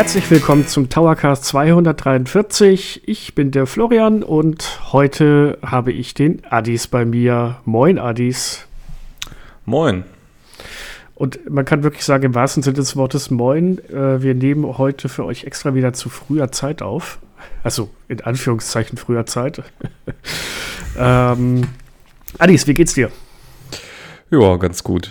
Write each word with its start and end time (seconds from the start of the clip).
Herzlich 0.00 0.30
willkommen 0.30 0.66
zum 0.66 0.88
Towercast 0.88 1.44
243. 1.44 3.02
Ich 3.04 3.34
bin 3.34 3.50
der 3.50 3.66
Florian 3.66 4.22
und 4.22 4.80
heute 4.94 5.58
habe 5.60 5.92
ich 5.92 6.14
den 6.14 6.42
Adis 6.48 6.86
bei 6.86 7.04
mir. 7.04 7.58
Moin, 7.66 7.98
Adis. 7.98 8.66
Moin. 9.66 10.04
Und 11.14 11.50
man 11.50 11.66
kann 11.66 11.82
wirklich 11.82 12.06
sagen, 12.06 12.24
im 12.24 12.34
wahrsten 12.34 12.62
Sinne 12.62 12.76
des 12.76 12.96
Wortes 12.96 13.30
Moin, 13.30 13.78
äh, 13.90 14.22
wir 14.22 14.34
nehmen 14.34 14.78
heute 14.78 15.10
für 15.10 15.26
euch 15.26 15.44
extra 15.44 15.74
wieder 15.74 15.92
zu 15.92 16.08
früher 16.08 16.50
Zeit 16.50 16.80
auf. 16.80 17.18
Also 17.62 17.90
in 18.08 18.22
Anführungszeichen 18.22 18.96
früher 18.96 19.26
Zeit. 19.26 19.62
ähm, 20.98 21.64
Adis, 22.38 22.66
wie 22.66 22.72
geht's 22.72 22.94
dir? 22.94 23.10
Ja, 24.30 24.56
ganz 24.56 24.82
gut. 24.82 25.10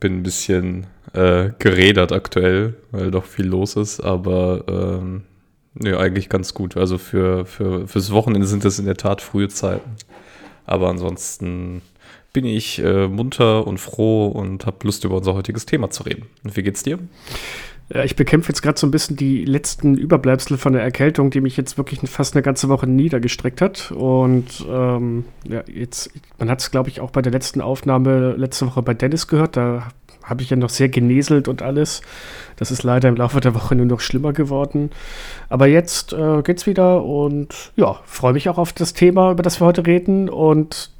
Bin 0.00 0.20
ein 0.20 0.22
bisschen 0.22 0.86
äh, 1.12 1.50
gerädert 1.58 2.12
aktuell, 2.12 2.74
weil 2.90 3.10
doch 3.10 3.24
viel 3.24 3.46
los 3.46 3.76
ist, 3.76 4.00
aber 4.00 4.64
ähm, 4.68 5.22
ja, 5.80 5.98
eigentlich 5.98 6.28
ganz 6.28 6.54
gut. 6.54 6.76
Also 6.76 6.98
für, 6.98 7.46
für, 7.46 7.86
fürs 7.86 8.10
Wochenende 8.12 8.46
sind 8.46 8.64
das 8.64 8.78
in 8.78 8.86
der 8.86 8.96
Tat 8.96 9.20
frühe 9.20 9.48
Zeiten. 9.48 9.90
Aber 10.66 10.88
ansonsten 10.88 11.82
bin 12.32 12.44
ich 12.44 12.78
äh, 12.82 13.08
munter 13.08 13.66
und 13.66 13.78
froh 13.78 14.28
und 14.28 14.66
habe 14.66 14.78
Lust, 14.84 15.04
über 15.04 15.16
unser 15.16 15.34
heutiges 15.34 15.66
Thema 15.66 15.90
zu 15.90 16.04
reden. 16.04 16.26
Und 16.44 16.56
wie 16.56 16.62
geht's 16.62 16.82
dir? 16.82 16.98
Ich 18.04 18.14
bekämpfe 18.14 18.50
jetzt 18.50 18.62
gerade 18.62 18.78
so 18.78 18.86
ein 18.86 18.92
bisschen 18.92 19.16
die 19.16 19.44
letzten 19.44 19.96
Überbleibsel 19.98 20.56
von 20.58 20.72
der 20.72 20.82
Erkältung, 20.82 21.30
die 21.30 21.40
mich 21.40 21.56
jetzt 21.56 21.76
wirklich 21.76 21.98
fast 22.08 22.36
eine 22.36 22.42
ganze 22.42 22.68
Woche 22.68 22.86
niedergestreckt 22.86 23.60
hat. 23.60 23.90
Und 23.90 24.64
ähm, 24.70 25.24
ja, 25.48 25.64
jetzt, 25.66 26.12
man 26.38 26.48
hat 26.48 26.60
es, 26.60 26.70
glaube 26.70 26.88
ich, 26.88 27.00
auch 27.00 27.10
bei 27.10 27.20
der 27.20 27.32
letzten 27.32 27.60
Aufnahme 27.60 28.36
letzte 28.36 28.68
Woche 28.68 28.82
bei 28.82 28.94
Dennis 28.94 29.26
gehört. 29.26 29.56
Da 29.56 29.88
habe 30.22 30.42
ich 30.42 30.50
ja 30.50 30.56
noch 30.56 30.70
sehr 30.70 30.88
geneselt 30.88 31.48
und 31.48 31.62
alles. 31.62 32.02
Das 32.56 32.70
ist 32.70 32.82
leider 32.82 33.08
im 33.08 33.16
Laufe 33.16 33.40
der 33.40 33.54
Woche 33.54 33.74
nur 33.74 33.86
noch 33.86 34.00
schlimmer 34.00 34.32
geworden. 34.32 34.90
Aber 35.48 35.66
jetzt 35.66 36.12
äh, 36.12 36.42
geht's 36.42 36.66
wieder 36.66 37.04
und 37.04 37.72
ja, 37.76 38.00
freue 38.04 38.32
mich 38.32 38.48
auch 38.48 38.58
auf 38.58 38.72
das 38.72 38.92
Thema, 38.92 39.32
über 39.32 39.42
das 39.42 39.60
wir 39.60 39.66
heute 39.66 39.86
reden. 39.86 40.28
Und 40.28 40.90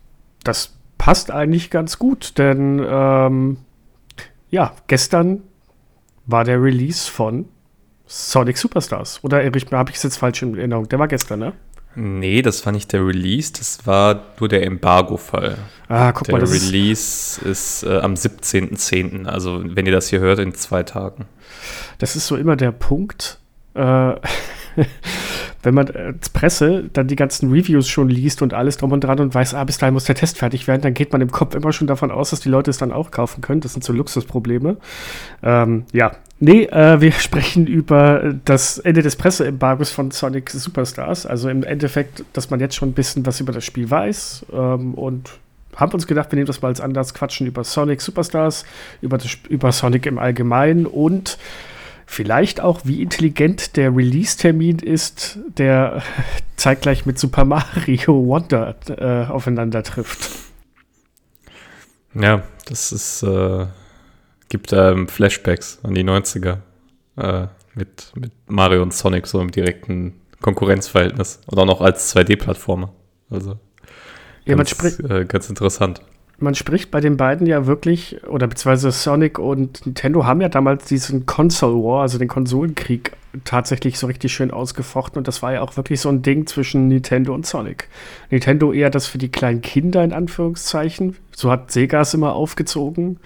das 0.44 0.74
passt 0.98 1.30
eigentlich 1.30 1.70
ganz 1.70 1.98
gut, 1.98 2.38
denn 2.38 2.84
ähm, 2.86 3.56
ja, 4.50 4.72
gestern 4.86 5.42
war 6.26 6.44
der 6.44 6.62
Release 6.62 7.10
von 7.10 7.46
Sonic 8.06 8.58
Superstars. 8.58 9.22
Oder 9.22 9.44
habe 9.44 9.58
ich 9.90 9.96
es 9.96 10.02
jetzt 10.02 10.16
falsch 10.16 10.42
in 10.42 10.56
Erinnerung? 10.56 10.88
Der 10.88 10.98
war 10.98 11.08
gestern, 11.08 11.38
ne? 11.38 11.52
Nee, 11.94 12.42
das 12.42 12.64
war 12.64 12.72
nicht 12.72 12.92
der 12.92 13.04
Release, 13.04 13.52
das 13.52 13.84
war 13.86 14.22
nur 14.38 14.48
der 14.48 14.64
Embargo-Fall. 14.64 15.58
Ah, 15.88 16.12
guck 16.12 16.24
der 16.24 16.36
mal, 16.36 16.40
das 16.40 16.52
Release 16.52 17.40
ist, 17.40 17.82
ist 17.82 17.82
äh, 17.82 17.98
am 17.98 18.14
17.10., 18.14 19.26
also 19.26 19.62
wenn 19.64 19.86
ihr 19.86 19.92
das 19.92 20.08
hier 20.08 20.20
hört, 20.20 20.38
in 20.38 20.54
zwei 20.54 20.84
Tagen. 20.84 21.26
Das 21.98 22.14
ist 22.14 22.28
so 22.28 22.36
immer 22.36 22.54
der 22.56 22.70
Punkt, 22.70 23.38
äh, 23.74 23.80
wenn 25.62 25.74
man 25.74 25.90
als 25.90 26.30
Presse 26.30 26.84
dann 26.92 27.06
die 27.06 27.16
ganzen 27.16 27.50
Reviews 27.50 27.88
schon 27.88 28.08
liest 28.08 28.42
und 28.42 28.54
alles 28.54 28.78
drum 28.78 28.92
und 28.92 29.00
dran 29.00 29.20
und 29.20 29.34
weiß, 29.34 29.54
ah, 29.54 29.64
bis 29.64 29.78
dahin 29.78 29.94
muss 29.94 30.04
der 30.04 30.14
Test 30.14 30.38
fertig 30.38 30.66
werden, 30.66 30.82
dann 30.82 30.94
geht 30.94 31.12
man 31.12 31.20
im 31.20 31.30
Kopf 31.30 31.54
immer 31.54 31.72
schon 31.72 31.86
davon 31.86 32.10
aus, 32.10 32.30
dass 32.30 32.40
die 32.40 32.48
Leute 32.48 32.70
es 32.70 32.78
dann 32.78 32.92
auch 32.92 33.10
kaufen 33.10 33.42
können. 33.42 33.60
Das 33.60 33.74
sind 33.74 33.84
so 33.84 33.92
Luxusprobleme. 33.92 34.76
Ähm, 35.42 35.84
ja, 35.92 36.12
nee, 36.38 36.64
äh, 36.64 37.00
wir 37.00 37.12
sprechen 37.18 37.66
über 37.66 38.34
das 38.44 38.78
Ende 38.78 39.02
des 39.02 39.16
Presseembargos 39.16 39.90
von 39.90 40.10
Sonic 40.10 40.50
Superstars. 40.50 41.26
Also 41.26 41.48
im 41.48 41.62
Endeffekt, 41.62 42.24
dass 42.32 42.50
man 42.50 42.60
jetzt 42.60 42.74
schon 42.74 42.90
ein 42.90 42.94
bisschen 42.94 43.26
was 43.26 43.40
über 43.40 43.52
das 43.52 43.64
Spiel 43.64 43.90
weiß 43.90 44.46
ähm, 44.52 44.94
und 44.94 45.30
haben 45.76 45.92
uns 45.92 46.06
gedacht, 46.06 46.32
wir 46.32 46.36
nehmen 46.36 46.46
das 46.46 46.62
mal 46.62 46.68
als 46.68 46.80
Anlass, 46.80 47.14
quatschen 47.14 47.46
über 47.46 47.64
Sonic 47.64 48.00
Superstars, 48.00 48.64
über, 49.02 49.18
das, 49.18 49.36
über 49.48 49.72
Sonic 49.72 50.06
im 50.06 50.18
Allgemeinen 50.18 50.86
und 50.86 51.38
Vielleicht 52.12 52.60
auch, 52.60 52.80
wie 52.82 53.02
intelligent 53.02 53.76
der 53.76 53.94
Release-Termin 53.94 54.80
ist, 54.80 55.38
der 55.56 56.02
zeitgleich 56.56 57.06
mit 57.06 57.20
Super 57.20 57.44
Mario 57.44 58.26
Wonder 58.26 58.74
äh, 58.88 59.30
aufeinander 59.30 59.84
trifft. 59.84 60.28
Ja, 62.12 62.42
das 62.66 62.90
ist, 62.90 63.22
äh, 63.22 63.66
gibt 64.48 64.72
ähm, 64.72 65.06
Flashbacks 65.06 65.78
an 65.84 65.94
die 65.94 66.02
90er 66.02 66.58
äh, 67.16 67.46
mit, 67.76 68.10
mit 68.16 68.32
Mario 68.48 68.82
und 68.82 68.92
Sonic 68.92 69.28
so 69.28 69.40
im 69.40 69.52
direkten 69.52 70.14
Konkurrenzverhältnis 70.42 71.38
und 71.46 71.60
auch 71.60 71.64
noch 71.64 71.80
als 71.80 72.12
2D-Plattformer. 72.16 72.92
Also 73.30 73.56
ja, 74.46 74.56
ganz, 74.56 74.98
äh, 74.98 75.26
ganz 75.26 75.48
interessant 75.48 76.00
man 76.40 76.54
spricht 76.54 76.90
bei 76.90 77.00
den 77.00 77.16
beiden 77.16 77.46
ja 77.46 77.66
wirklich, 77.66 78.24
oder 78.26 78.46
beziehungsweise 78.46 78.90
Sonic 78.90 79.38
und 79.38 79.84
Nintendo 79.86 80.24
haben 80.24 80.40
ja 80.40 80.48
damals 80.48 80.86
diesen 80.86 81.26
Console 81.26 81.74
War, 81.84 82.02
also 82.02 82.18
den 82.18 82.28
Konsolenkrieg, 82.28 83.12
tatsächlich 83.44 83.98
so 83.98 84.06
richtig 84.06 84.32
schön 84.32 84.50
ausgefochten. 84.50 85.18
Und 85.18 85.28
das 85.28 85.42
war 85.42 85.52
ja 85.52 85.60
auch 85.60 85.76
wirklich 85.76 86.00
so 86.00 86.08
ein 86.08 86.22
Ding 86.22 86.46
zwischen 86.46 86.88
Nintendo 86.88 87.34
und 87.34 87.46
Sonic. 87.46 87.88
Nintendo 88.30 88.72
eher 88.72 88.90
das 88.90 89.06
für 89.06 89.18
die 89.18 89.30
kleinen 89.30 89.60
Kinder 89.60 90.02
in 90.02 90.12
Anführungszeichen. 90.12 91.16
So 91.30 91.50
hat 91.50 91.70
Sega 91.70 92.00
es 92.00 92.14
immer 92.14 92.32
aufgezogen. 92.32 93.20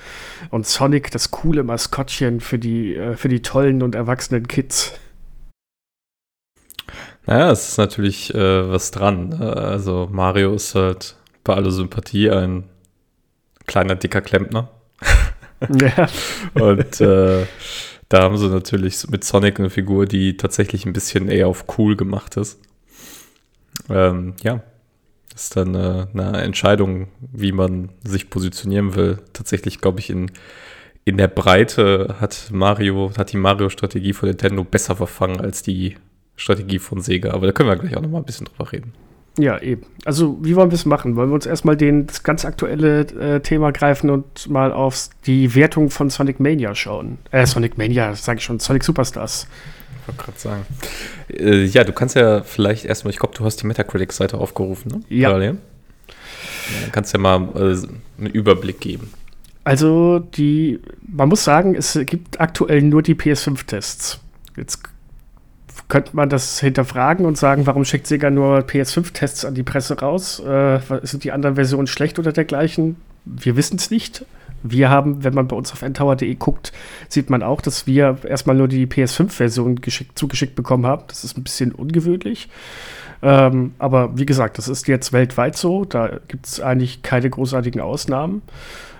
Und 0.50 0.66
Sonic 0.66 1.10
das 1.10 1.30
coole 1.30 1.62
Maskottchen 1.62 2.40
für 2.40 2.58
die, 2.58 2.94
äh, 2.94 3.16
für 3.16 3.28
die 3.28 3.42
tollen 3.42 3.82
und 3.82 3.94
erwachsenen 3.94 4.46
Kids. 4.46 4.92
Naja, 7.26 7.50
es 7.50 7.70
ist 7.70 7.78
natürlich 7.78 8.34
äh, 8.34 8.70
was 8.70 8.90
dran. 8.90 9.30
Ne? 9.30 9.56
Also 9.56 10.08
Mario 10.12 10.52
ist 10.52 10.74
halt 10.74 11.16
bei 11.42 11.54
aller 11.54 11.70
Sympathie 11.70 12.30
ein 12.30 12.64
kleiner, 13.66 13.94
dicker 13.94 14.20
Klempner. 14.20 14.70
Ja. 15.80 16.08
Und 16.54 17.00
äh, 17.00 17.46
da 18.08 18.22
haben 18.22 18.36
sie 18.36 18.48
natürlich 18.48 19.08
mit 19.08 19.24
Sonic 19.24 19.58
eine 19.58 19.70
Figur, 19.70 20.06
die 20.06 20.36
tatsächlich 20.36 20.84
ein 20.84 20.92
bisschen 20.92 21.28
eher 21.28 21.48
auf 21.48 21.64
cool 21.78 21.96
gemacht 21.96 22.36
ist. 22.36 22.60
Ähm, 23.88 24.34
ja, 24.42 24.62
das 25.32 25.44
ist 25.44 25.56
dann 25.56 25.74
eine, 25.74 26.08
eine, 26.12 26.42
Entscheidung, 26.42 27.08
wie 27.20 27.52
man 27.52 27.90
sich 28.04 28.30
positionieren 28.30 28.94
will. 28.94 29.18
Tatsächlich, 29.32 29.80
glaube 29.80 30.00
ich, 30.00 30.10
in, 30.10 30.30
in 31.04 31.16
der 31.16 31.28
Breite 31.28 32.16
hat 32.20 32.50
Mario, 32.52 33.12
hat 33.16 33.32
die 33.32 33.36
Mario-Strategie 33.36 34.12
von 34.12 34.28
Nintendo 34.28 34.64
besser 34.64 34.96
verfangen 34.96 35.40
als 35.40 35.62
die 35.62 35.96
Strategie 36.36 36.78
von 36.78 37.00
Sega. 37.00 37.32
Aber 37.32 37.46
da 37.46 37.52
können 37.52 37.68
wir 37.68 37.76
gleich 37.76 37.96
auch 37.96 38.02
noch 38.02 38.10
mal 38.10 38.18
ein 38.18 38.24
bisschen 38.24 38.46
drüber 38.46 38.70
reden. 38.70 38.92
Ja, 39.38 39.60
eben. 39.60 39.82
Also, 40.04 40.38
wie 40.42 40.54
wollen 40.54 40.70
wir 40.70 40.76
es 40.76 40.86
machen? 40.86 41.16
Wollen 41.16 41.30
wir 41.30 41.34
uns 41.34 41.46
erstmal 41.46 41.76
den, 41.76 42.06
das 42.06 42.22
ganz 42.22 42.44
aktuelle 42.44 43.00
äh, 43.00 43.40
Thema 43.40 43.72
greifen 43.72 44.10
und 44.10 44.48
mal 44.48 44.72
auf 44.72 45.08
die 45.26 45.54
Wertung 45.54 45.90
von 45.90 46.08
Sonic 46.08 46.38
Mania 46.38 46.74
schauen? 46.74 47.18
Äh, 47.32 47.46
Sonic 47.46 47.76
Mania, 47.76 48.14
sage 48.14 48.38
ich 48.38 48.44
schon, 48.44 48.60
Sonic 48.60 48.84
Superstars. 48.84 49.48
Ich 50.00 50.08
wollte 50.08 50.22
gerade 50.22 50.38
sagen. 50.38 50.66
Äh, 51.28 51.64
ja, 51.64 51.82
du 51.82 51.92
kannst 51.92 52.14
ja 52.14 52.42
vielleicht 52.42 52.84
erstmal, 52.84 53.12
ich 53.12 53.18
glaube, 53.18 53.34
du 53.36 53.44
hast 53.44 53.56
die 53.56 53.66
Metacritic-Seite 53.66 54.38
aufgerufen, 54.38 54.92
ne? 54.92 55.00
Ja. 55.08 55.36
ja. 55.40 55.54
Dann 56.82 56.92
kannst 56.92 57.12
du 57.12 57.18
ja 57.18 57.22
mal 57.22 57.48
äh, 57.56 58.20
einen 58.20 58.32
Überblick 58.32 58.80
geben. 58.80 59.12
Also, 59.64 60.20
die, 60.20 60.78
man 61.00 61.28
muss 61.28 61.42
sagen, 61.42 61.74
es 61.74 61.98
gibt 62.04 62.40
aktuell 62.40 62.82
nur 62.82 63.02
die 63.02 63.14
PS5-Tests. 63.14 64.20
Jetzt 64.56 64.82
könnte 65.88 66.16
man 66.16 66.28
das 66.28 66.60
hinterfragen 66.60 67.26
und 67.26 67.36
sagen, 67.36 67.66
warum 67.66 67.84
schickt 67.84 68.06
Sega 68.06 68.30
nur 68.30 68.60
PS5-Tests 68.60 69.44
an 69.44 69.54
die 69.54 69.62
Presse 69.62 69.98
raus? 69.98 70.40
Äh, 70.40 70.80
sind 71.02 71.24
die 71.24 71.32
anderen 71.32 71.56
Versionen 71.56 71.86
schlecht 71.86 72.18
oder 72.18 72.32
dergleichen? 72.32 72.96
Wir 73.24 73.56
wissen 73.56 73.76
es 73.76 73.90
nicht. 73.90 74.24
Wir 74.62 74.88
haben, 74.88 75.24
wenn 75.24 75.34
man 75.34 75.46
bei 75.46 75.56
uns 75.56 75.72
auf 75.72 75.82
ntower.de 75.82 76.34
guckt, 76.36 76.72
sieht 77.08 77.28
man 77.28 77.42
auch, 77.42 77.60
dass 77.60 77.86
wir 77.86 78.16
erstmal 78.26 78.56
nur 78.56 78.66
die 78.66 78.86
PS5-Version 78.86 79.80
zugeschickt 80.14 80.56
bekommen 80.56 80.86
haben. 80.86 81.04
Das 81.08 81.22
ist 81.22 81.36
ein 81.36 81.42
bisschen 81.42 81.72
ungewöhnlich. 81.72 82.48
Ähm, 83.22 83.74
aber 83.78 84.16
wie 84.16 84.26
gesagt, 84.26 84.56
das 84.56 84.68
ist 84.68 84.88
jetzt 84.88 85.12
weltweit 85.12 85.56
so. 85.56 85.84
Da 85.84 86.18
gibt 86.28 86.46
es 86.46 86.60
eigentlich 86.60 87.02
keine 87.02 87.28
großartigen 87.28 87.82
Ausnahmen. 87.82 88.40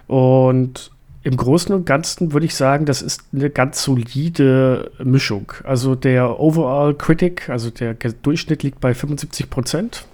Und 0.06 0.90
im 1.24 1.38
Großen 1.38 1.74
und 1.74 1.86
Ganzen 1.86 2.34
würde 2.34 2.44
ich 2.44 2.54
sagen, 2.54 2.84
das 2.84 3.00
ist 3.00 3.22
eine 3.32 3.48
ganz 3.48 3.82
solide 3.82 4.90
Mischung. 5.02 5.52
Also 5.64 5.94
der 5.94 6.38
Overall 6.38 6.94
Critic, 6.94 7.48
also 7.48 7.70
der 7.70 7.94
Durchschnitt 7.94 8.62
liegt 8.62 8.78
bei 8.80 8.92
75 8.94 9.48
Prozent. 9.48 10.04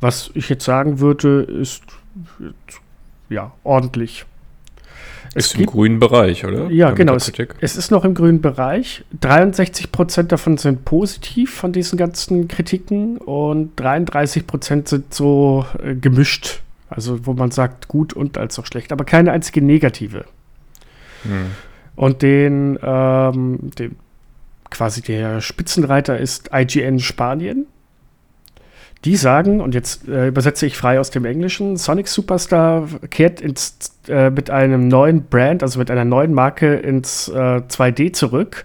Was 0.00 0.30
ich 0.34 0.48
jetzt 0.48 0.64
sagen 0.64 1.00
würde, 1.00 1.42
ist 1.42 1.82
ja 3.28 3.52
ordentlich. 3.64 4.26
Es 5.34 5.46
ist 5.46 5.58
im 5.58 5.66
grünen 5.66 5.98
Bereich, 5.98 6.44
oder? 6.44 6.70
Ja, 6.70 6.92
genau. 6.92 7.14
Es, 7.14 7.32
es, 7.60 7.76
ist 7.76 7.90
noch 7.90 8.04
im 8.04 8.14
grünen 8.14 8.40
Bereich. 8.40 9.04
63 9.20 9.90
Prozent 9.90 10.30
davon 10.30 10.56
sind 10.58 10.84
positiv 10.84 11.52
von 11.54 11.72
diesen 11.72 11.96
ganzen 11.96 12.48
Kritiken 12.48 13.16
und 13.16 13.72
33 13.76 14.46
Prozent 14.46 14.88
sind 14.88 15.12
so 15.12 15.64
äh, 15.82 15.94
gemischt 15.94 16.61
also 16.92 17.26
wo 17.26 17.32
man 17.32 17.50
sagt 17.50 17.88
gut 17.88 18.12
und 18.12 18.38
als 18.38 18.58
auch 18.58 18.66
schlecht, 18.66 18.92
aber 18.92 19.04
keine 19.04 19.32
einzige 19.32 19.62
negative. 19.62 20.24
Hm. 21.22 21.50
Und 21.94 22.22
den, 22.22 22.78
ähm, 22.82 23.70
den 23.78 23.96
quasi 24.70 25.02
der 25.02 25.40
Spitzenreiter 25.40 26.18
ist 26.18 26.50
IGN 26.52 26.98
Spanien. 26.98 27.66
Die 29.04 29.16
sagen, 29.16 29.60
und 29.60 29.74
jetzt 29.74 30.08
äh, 30.08 30.28
übersetze 30.28 30.64
ich 30.64 30.76
frei 30.76 31.00
aus 31.00 31.10
dem 31.10 31.24
Englischen, 31.24 31.76
Sonic 31.76 32.06
Superstar 32.06 32.86
kehrt 33.10 33.40
ins, 33.40 33.98
äh, 34.06 34.30
mit 34.30 34.48
einem 34.48 34.86
neuen 34.86 35.24
Brand, 35.24 35.64
also 35.64 35.80
mit 35.80 35.90
einer 35.90 36.04
neuen 36.04 36.32
Marke 36.32 36.74
ins 36.74 37.28
äh, 37.28 37.32
2D 37.32 38.12
zurück 38.12 38.64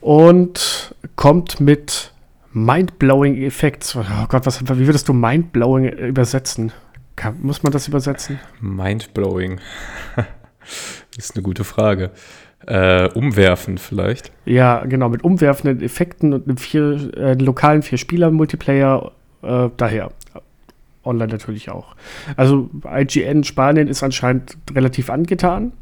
und 0.00 0.94
kommt 1.16 1.60
mit 1.60 2.12
Mindblowing 2.54 3.36
Effects. 3.42 3.94
Oh 3.96 4.26
Gott, 4.28 4.46
was, 4.46 4.62
wie 4.62 4.86
würdest 4.86 5.08
du 5.08 5.12
Mindblowing 5.12 5.88
übersetzen? 5.88 6.72
Kann, 7.16 7.38
muss 7.42 7.62
man 7.62 7.72
das 7.72 7.88
übersetzen? 7.88 8.40
Mindblowing. 8.60 9.60
ist 11.16 11.34
eine 11.34 11.42
gute 11.42 11.64
Frage. 11.64 12.10
Äh, 12.66 13.08
umwerfen 13.12 13.78
vielleicht. 13.78 14.32
Ja, 14.46 14.84
genau, 14.84 15.10
mit 15.10 15.22
umwerfenden 15.22 15.82
Effekten 15.82 16.32
und 16.32 16.48
einem 16.48 16.56
vier, 16.56 17.14
äh, 17.16 17.34
lokalen 17.34 17.82
Vier-Spieler-Multiplayer 17.82 19.12
äh, 19.42 19.68
daher. 19.76 20.12
Online 21.04 21.30
natürlich 21.30 21.70
auch. 21.70 21.94
Also 22.36 22.70
IGN 22.86 23.44
Spanien 23.44 23.88
ist 23.88 24.02
anscheinend 24.02 24.56
relativ 24.74 25.10
angetan. 25.10 25.72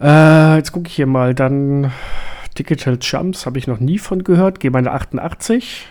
Äh, 0.00 0.56
jetzt 0.56 0.70
gucke 0.70 0.86
ich 0.86 0.94
hier 0.94 1.06
mal, 1.06 1.34
dann 1.34 1.90
Digital 2.56 2.98
Jumps 3.00 3.46
habe 3.46 3.58
ich 3.58 3.66
noch 3.66 3.80
nie 3.80 3.98
von 3.98 4.22
gehört, 4.22 4.60
gehe 4.60 4.70
meine 4.70 4.92
88. 4.92 5.88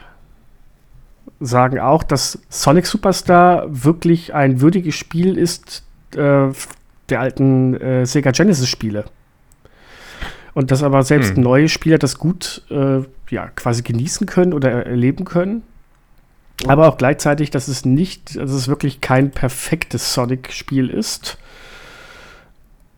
Sagen 1.39 1.79
auch, 1.79 2.03
dass 2.03 2.39
Sonic 2.49 2.87
Superstar 2.87 3.65
wirklich 3.69 4.33
ein 4.33 4.61
würdiges 4.61 4.95
Spiel 4.95 5.37
ist 5.37 5.83
äh, 6.15 6.49
der 7.09 7.19
alten 7.19 7.75
äh, 7.75 8.05
Sega 8.05 8.31
Genesis 8.31 8.67
Spiele. 8.67 9.05
Und 10.53 10.71
dass 10.71 10.81
aber 10.81 11.03
selbst 11.03 11.35
hm. 11.35 11.43
neue 11.43 11.69
Spieler 11.69 11.99
das 11.99 12.17
gut 12.17 12.63
äh, 12.71 13.01
ja, 13.29 13.47
quasi 13.55 13.83
genießen 13.83 14.25
können 14.25 14.53
oder 14.53 14.85
erleben 14.85 15.25
können. 15.25 15.63
Aber 16.65 16.87
auch 16.87 16.97
gleichzeitig, 16.97 17.51
dass 17.51 17.67
es 17.67 17.85
nicht, 17.85 18.35
dass 18.35 18.49
es 18.49 18.67
wirklich 18.67 18.99
kein 18.99 19.29
perfektes 19.29 20.15
Sonic-Spiel 20.15 20.89
ist. 20.89 21.37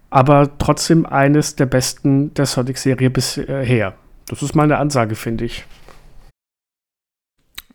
Aber 0.09 0.57
trotzdem 0.57 1.05
eines 1.05 1.55
der 1.55 1.65
besten 1.65 2.33
der 2.33 2.45
Sonic-Serie 2.45 3.09
bisher. 3.09 3.93
Das 4.27 4.41
ist 4.41 4.55
mal 4.55 4.63
eine 4.63 4.77
Ansage, 4.77 5.15
finde 5.15 5.45
ich. 5.45 5.65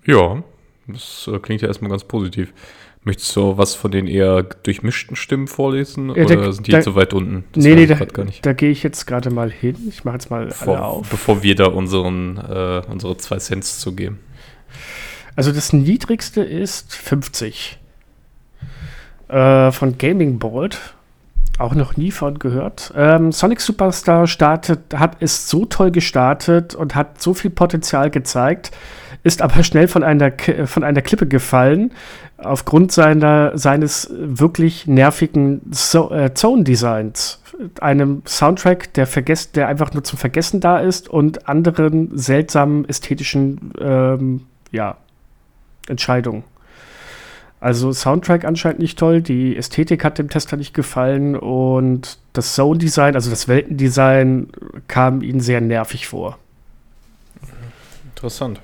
Ja, 0.06 0.42
das 0.86 1.28
äh, 1.32 1.38
klingt 1.38 1.62
ja 1.62 1.68
erstmal 1.68 1.90
ganz 1.90 2.04
positiv. 2.04 2.52
Möchtest 3.06 3.36
du 3.36 3.58
was 3.58 3.74
von 3.74 3.90
den 3.90 4.06
eher 4.06 4.42
durchmischten 4.42 5.14
Stimmen 5.14 5.46
vorlesen 5.46 6.08
ja, 6.14 6.24
oder 6.24 6.52
sind 6.54 6.66
die 6.66 6.72
da, 6.72 6.80
zu 6.80 6.94
weit 6.94 7.12
unten? 7.12 7.44
Das 7.52 7.62
nee, 7.62 7.74
nee, 7.74 7.86
da, 7.86 7.96
da 7.96 8.52
gehe 8.54 8.70
ich 8.70 8.82
jetzt 8.82 9.06
gerade 9.06 9.30
mal 9.30 9.50
hin. 9.50 9.76
Ich 9.90 10.04
mache 10.04 10.14
jetzt 10.14 10.30
mal 10.30 10.46
bevor, 10.46 10.76
alle 10.76 10.84
auf. 10.86 11.10
Bevor 11.10 11.42
wir 11.42 11.54
da 11.54 11.66
unseren, 11.66 12.38
äh, 12.38 12.80
unsere 12.90 13.18
zwei 13.18 13.36
Cents 13.36 13.78
zugeben. 13.78 14.20
Also 15.36 15.52
das 15.52 15.74
niedrigste 15.74 16.42
ist 16.42 16.94
50. 16.94 17.78
Äh, 19.28 19.72
von 19.72 19.98
Gaming 19.98 20.38
Bolt. 20.38 20.94
Auch 21.58 21.74
noch 21.74 21.96
nie 21.96 22.10
von 22.10 22.38
gehört. 22.38 22.92
Ähm, 22.96 23.32
Sonic 23.32 23.60
Superstar 23.60 24.26
startet, 24.26 24.94
hat 24.94 25.18
es 25.20 25.48
so 25.48 25.66
toll 25.66 25.90
gestartet 25.90 26.74
und 26.74 26.94
hat 26.94 27.20
so 27.22 27.32
viel 27.34 27.50
Potenzial 27.50 28.10
gezeigt, 28.10 28.72
ist 29.24 29.42
aber 29.42 29.64
schnell 29.64 29.88
von 29.88 30.04
einer, 30.04 30.32
von 30.66 30.84
einer 30.84 31.02
Klippe 31.02 31.26
gefallen, 31.26 31.92
aufgrund 32.36 32.92
seiner, 32.92 33.56
seines 33.56 34.10
wirklich 34.12 34.86
nervigen 34.86 35.62
so 35.70 36.12
äh, 36.12 36.34
Zone-Designs. 36.34 37.40
Einem 37.80 38.22
Soundtrack, 38.26 38.92
der, 38.94 39.06
der 39.54 39.68
einfach 39.68 39.94
nur 39.94 40.04
zum 40.04 40.18
Vergessen 40.18 40.60
da 40.60 40.78
ist 40.78 41.08
und 41.08 41.48
anderen 41.48 42.16
seltsamen 42.16 42.86
ästhetischen 42.88 43.72
ähm, 43.80 44.42
ja, 44.72 44.98
Entscheidung. 45.88 46.44
Also 47.60 47.92
Soundtrack 47.92 48.44
anscheinend 48.44 48.80
nicht 48.80 48.98
toll, 48.98 49.22
die 49.22 49.56
Ästhetik 49.56 50.04
hat 50.04 50.18
dem 50.18 50.28
Tester 50.28 50.58
nicht 50.58 50.74
gefallen 50.74 51.34
und 51.34 52.18
das 52.34 52.54
Zone-Design, 52.54 53.14
also 53.14 53.30
das 53.30 53.48
Weltendesign, 53.48 54.48
kam 54.86 55.22
ihnen 55.22 55.40
sehr 55.40 55.62
nervig 55.62 56.06
vor. 56.06 56.36
Interessant. 58.14 58.60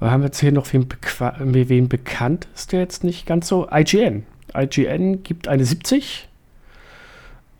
Wir 0.00 0.10
haben 0.10 0.22
jetzt 0.22 0.40
hier 0.40 0.52
noch 0.52 0.66
wen, 0.72 0.88
wen 1.38 1.88
bekannt 1.88 2.48
ist, 2.54 2.72
der 2.72 2.80
jetzt 2.80 3.04
nicht 3.04 3.26
ganz 3.26 3.48
so. 3.48 3.68
IGN. 3.70 4.24
IGN 4.54 5.22
gibt 5.22 5.48
eine 5.48 5.64
70. 5.64 6.28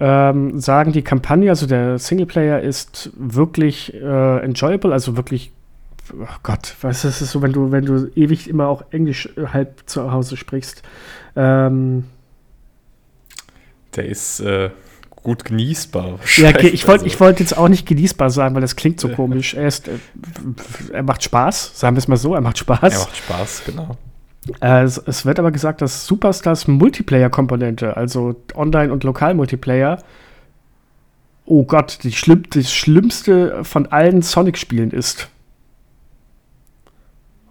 Ähm, 0.01 0.61
sagen, 0.61 0.93
die 0.93 1.03
Kampagne, 1.03 1.51
also 1.51 1.67
der 1.67 1.99
Singleplayer 1.99 2.61
ist 2.61 3.11
wirklich 3.17 3.95
äh, 3.95 4.39
enjoyable, 4.45 4.93
also 4.93 5.17
wirklich 5.17 5.53
oh 6.13 6.37
Gott, 6.43 6.75
was 6.81 7.05
ist 7.05 7.21
es 7.21 7.31
so, 7.31 7.43
wenn 7.43 7.53
du, 7.53 7.73
wenn 7.73 7.85
du 7.85 8.11
ewig 8.15 8.49
immer 8.49 8.69
auch 8.69 8.85
Englisch 8.91 9.29
äh, 9.37 9.47
halb 9.47 9.83
zu 9.87 10.11
Hause 10.13 10.37
sprichst? 10.37 10.83
Ähm, 11.37 12.05
der 13.97 14.07
ist 14.07 14.41
äh, 14.41 14.71
gut 15.25 15.45
genießbar. 15.45 16.21
Ja, 16.37 16.51
okay, 16.51 16.69
ich 16.69 16.87
wollte 16.87 17.05
also. 17.05 17.21
wollt 17.21 17.41
jetzt 17.41 17.57
auch 17.59 17.69
nicht 17.69 17.87
genießbar 17.87 18.31
sagen, 18.31 18.55
weil 18.55 18.63
das 18.63 18.77
klingt 18.77 19.01
so 19.01 19.09
komisch. 19.09 19.55
Er, 19.55 19.67
ist, 19.67 19.89
äh, 19.89 19.99
er 20.93 21.03
macht 21.03 21.25
Spaß, 21.25 21.73
sagen 21.75 21.97
wir 21.97 21.99
es 21.99 22.07
mal 22.07 22.17
so, 22.17 22.35
er 22.35 22.41
macht 22.41 22.59
Spaß. 22.59 22.93
Er 22.93 22.99
macht 23.01 23.17
Spaß, 23.17 23.63
genau. 23.67 23.97
Äh, 24.61 24.83
es, 24.83 24.99
es, 24.99 25.25
wird 25.27 25.39
aber 25.39 25.51
gesagt, 25.51 25.81
dass 25.81 26.07
Superstars 26.07 26.69
Multiplayer-Komponente, 26.69 27.97
also 27.97 28.37
Online- 28.55 28.93
und 28.93 29.03
Lokal-Multiplayer, 29.03 30.03
oh 31.47 31.65
Gott, 31.65 31.99
die 32.03 32.13
schlimm, 32.13 32.45
das 32.51 32.73
Schlimmste 32.73 33.65
von 33.65 33.87
allen 33.87 34.23
Sonic-Spielen 34.23 34.91
ist. 34.91 35.29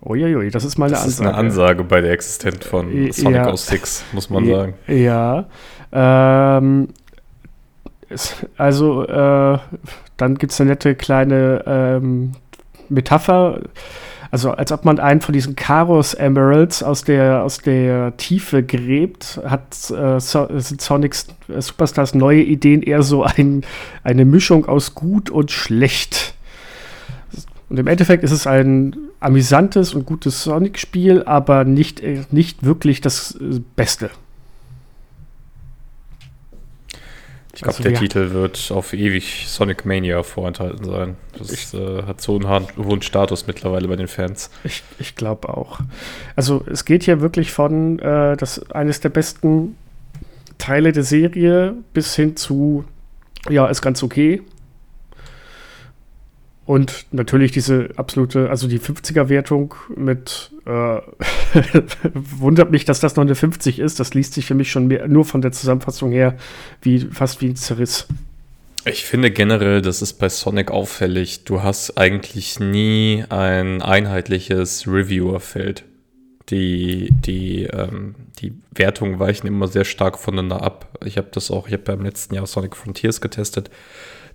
Uiuiui, 0.05 0.51
das 0.51 0.65
ist 0.65 0.77
mal 0.77 0.87
eine 0.87 0.93
das 0.93 1.03
Ansage. 1.05 1.23
Das 1.23 1.31
ist 1.31 1.37
eine 1.37 1.47
Ansage 1.47 1.83
bei 1.85 2.01
der 2.01 2.11
Existenz 2.11 2.65
von 2.65 3.11
Sonic 3.11 3.35
ja. 3.35 3.57
06, 3.57 4.03
muss 4.11 4.29
man 4.29 4.45
sagen. 4.45 4.73
Ja. 4.87 5.47
Ähm, 5.91 6.89
also, 8.57 9.03
äh, 9.03 9.57
dann 10.17 10.35
gibt 10.35 10.53
es 10.53 10.61
eine 10.61 10.71
nette 10.71 10.95
kleine 10.95 11.63
ähm, 11.65 12.33
Metapher. 12.89 13.61
Also, 14.31 14.49
als 14.51 14.71
ob 14.71 14.83
man 14.83 14.99
einen 14.99 15.21
von 15.21 15.33
diesen 15.33 15.55
Karos 15.55 16.15
Emeralds 16.15 16.81
aus 16.81 17.03
der, 17.03 17.43
aus 17.43 17.59
der 17.59 18.17
Tiefe 18.17 18.63
gräbt, 18.63 19.39
hat 19.45 19.91
äh, 19.91 20.19
so, 20.19 20.47
sind 20.57 20.81
Sonics 20.81 21.27
äh, 21.47 21.61
Superstars 21.61 22.15
neue 22.15 22.41
Ideen 22.41 22.81
eher 22.81 23.03
so 23.03 23.23
ein, 23.23 23.63
eine 24.03 24.25
Mischung 24.25 24.65
aus 24.65 24.95
gut 24.95 25.29
und 25.29 25.51
schlecht. 25.51 26.33
Und 27.69 27.77
im 27.77 27.87
Endeffekt 27.87 28.23
ist 28.23 28.31
es 28.31 28.47
ein 28.47 28.95
amüsantes 29.19 29.93
und 29.93 30.05
gutes 30.05 30.43
Sonic-Spiel, 30.43 31.23
aber 31.23 31.63
nicht, 31.63 32.01
äh, 32.01 32.23
nicht 32.31 32.63
wirklich 32.63 33.01
das 33.01 33.35
äh, 33.35 33.61
Beste. 33.75 34.09
Ich 37.55 37.61
glaube, 37.61 37.77
also, 37.77 37.83
der 37.83 37.91
ja. 37.93 37.99
Titel 37.99 38.31
wird 38.31 38.71
auf 38.71 38.93
ewig 38.93 39.45
Sonic 39.47 39.85
Mania 39.85 40.23
vorenthalten 40.23 40.85
sein. 40.85 41.17
Das 41.37 41.51
ich, 41.51 41.71
äh, 41.73 42.03
hat 42.03 42.19
so 42.19 42.35
einen 42.35 42.67
hohen 42.77 43.03
Status 43.03 43.45
mittlerweile 43.45 43.87
bei 43.87 43.95
den 43.95 44.07
Fans. 44.07 44.49
Ich, 44.63 44.83
ich 44.97 45.15
glaube 45.15 45.49
auch. 45.49 45.79
Also 46.35 46.63
es 46.65 46.83
geht 46.83 47.03
hier 47.03 47.21
wirklich 47.21 47.51
von 47.51 47.99
äh, 47.99 48.35
das 48.37 48.71
eines 48.71 49.01
der 49.01 49.09
besten 49.09 49.77
Teile 50.57 50.93
der 50.93 51.03
Serie 51.03 51.75
bis 51.93 52.15
hin 52.15 52.35
zu 52.35 52.85
ja, 53.49 53.67
ist 53.67 53.81
ganz 53.81 54.01
okay. 54.03 54.41
Und 56.65 57.07
natürlich 57.11 57.51
diese 57.51 57.89
absolute, 57.97 58.49
also 58.49 58.67
die 58.67 58.79
50er-Wertung 58.79 59.75
mit, 59.95 60.51
äh, 60.65 60.69
wundert 62.13 62.71
mich, 62.71 62.85
dass 62.85 63.01
das 63.01 63.17
noch 63.17 63.23
eine 63.23 63.35
50 63.35 63.79
ist. 63.79 63.99
Das 63.99 64.13
liest 64.13 64.33
sich 64.33 64.45
für 64.45 64.55
mich 64.55 64.71
schon 64.71 64.87
mehr, 64.87 65.07
nur 65.07 65.25
von 65.25 65.41
der 65.41 65.51
Zusammenfassung 65.51 66.11
her 66.11 66.37
wie 66.81 66.99
fast 66.99 67.41
wie 67.41 67.47
ein 67.47 67.57
Zerriss. 67.57 68.07
Ich 68.85 69.05
finde 69.05 69.31
generell, 69.31 69.81
das 69.81 70.01
ist 70.01 70.13
bei 70.13 70.29
Sonic 70.29 70.71
auffällig. 70.71 71.43
Du 71.45 71.63
hast 71.63 71.97
eigentlich 71.97 72.59
nie 72.59 73.23
ein 73.29 73.81
einheitliches 73.81 74.87
Reviewer-Feld. 74.87 75.85
Die, 76.49 77.09
die, 77.11 77.63
ähm, 77.63 78.15
die 78.39 78.53
Wertungen 78.71 79.19
weichen 79.19 79.47
immer 79.47 79.69
sehr 79.69 79.85
stark 79.85 80.19
voneinander 80.19 80.61
ab. 80.61 80.97
Ich 81.05 81.17
habe 81.17 81.29
das 81.31 81.49
auch, 81.49 81.67
ich 81.67 81.73
habe 81.73 81.83
beim 81.83 82.03
letzten 82.03 82.35
Jahr 82.35 82.45
Sonic 82.45 82.75
Frontiers 82.75 83.21
getestet. 83.21 83.69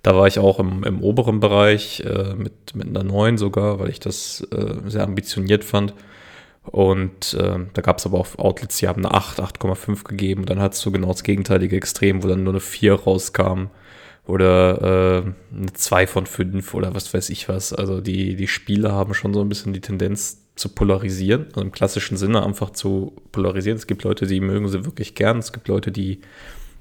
Da 0.03 0.15
war 0.15 0.27
ich 0.27 0.39
auch 0.39 0.59
im, 0.59 0.83
im 0.83 1.01
oberen 1.01 1.39
Bereich 1.39 2.01
äh, 2.01 2.33
mit, 2.35 2.75
mit 2.75 2.87
einer 2.87 3.03
9 3.03 3.37
sogar, 3.37 3.79
weil 3.79 3.89
ich 3.89 3.99
das 3.99 4.47
äh, 4.51 4.75
sehr 4.87 5.03
ambitioniert 5.03 5.63
fand. 5.63 5.93
Und 6.63 7.33
äh, 7.33 7.59
da 7.73 7.81
gab 7.81 7.97
es 7.97 8.05
aber 8.05 8.19
auch 8.19 8.37
Outlets, 8.37 8.77
die 8.77 8.87
haben 8.87 9.05
eine 9.05 9.13
8, 9.13 9.39
8,5 9.39 10.03
gegeben. 10.03 10.41
Und 10.41 10.49
dann 10.49 10.59
hattest 10.59 10.85
du 10.85 10.91
genau 10.91 11.07
das 11.07 11.23
gegenteilige 11.23 11.75
Extrem, 11.75 12.23
wo 12.23 12.27
dann 12.27 12.43
nur 12.43 12.53
eine 12.53 12.59
4 12.59 12.93
rauskam. 12.93 13.67
Oder 14.25 15.23
äh, 15.23 15.57
eine 15.57 15.73
2 15.73 16.05
von 16.05 16.25
5 16.27 16.73
oder 16.75 16.93
was 16.93 17.11
weiß 17.13 17.31
ich 17.31 17.49
was. 17.49 17.73
Also 17.73 17.99
die, 17.99 18.35
die 18.35 18.47
Spiele 18.47 18.91
haben 18.91 19.15
schon 19.15 19.33
so 19.33 19.41
ein 19.41 19.49
bisschen 19.49 19.73
die 19.73 19.81
Tendenz 19.81 20.45
zu 20.55 20.69
polarisieren. 20.69 21.47
Also 21.47 21.61
im 21.61 21.71
klassischen 21.71 22.17
Sinne 22.17 22.45
einfach 22.45 22.69
zu 22.69 23.13
polarisieren. 23.31 23.77
Es 23.77 23.87
gibt 23.87 24.03
Leute, 24.03 24.27
die 24.27 24.39
mögen 24.39 24.67
sie 24.67 24.85
wirklich 24.85 25.15
gern. 25.15 25.39
Es 25.39 25.51
gibt 25.51 25.67
Leute, 25.67 25.91
die 25.91 26.21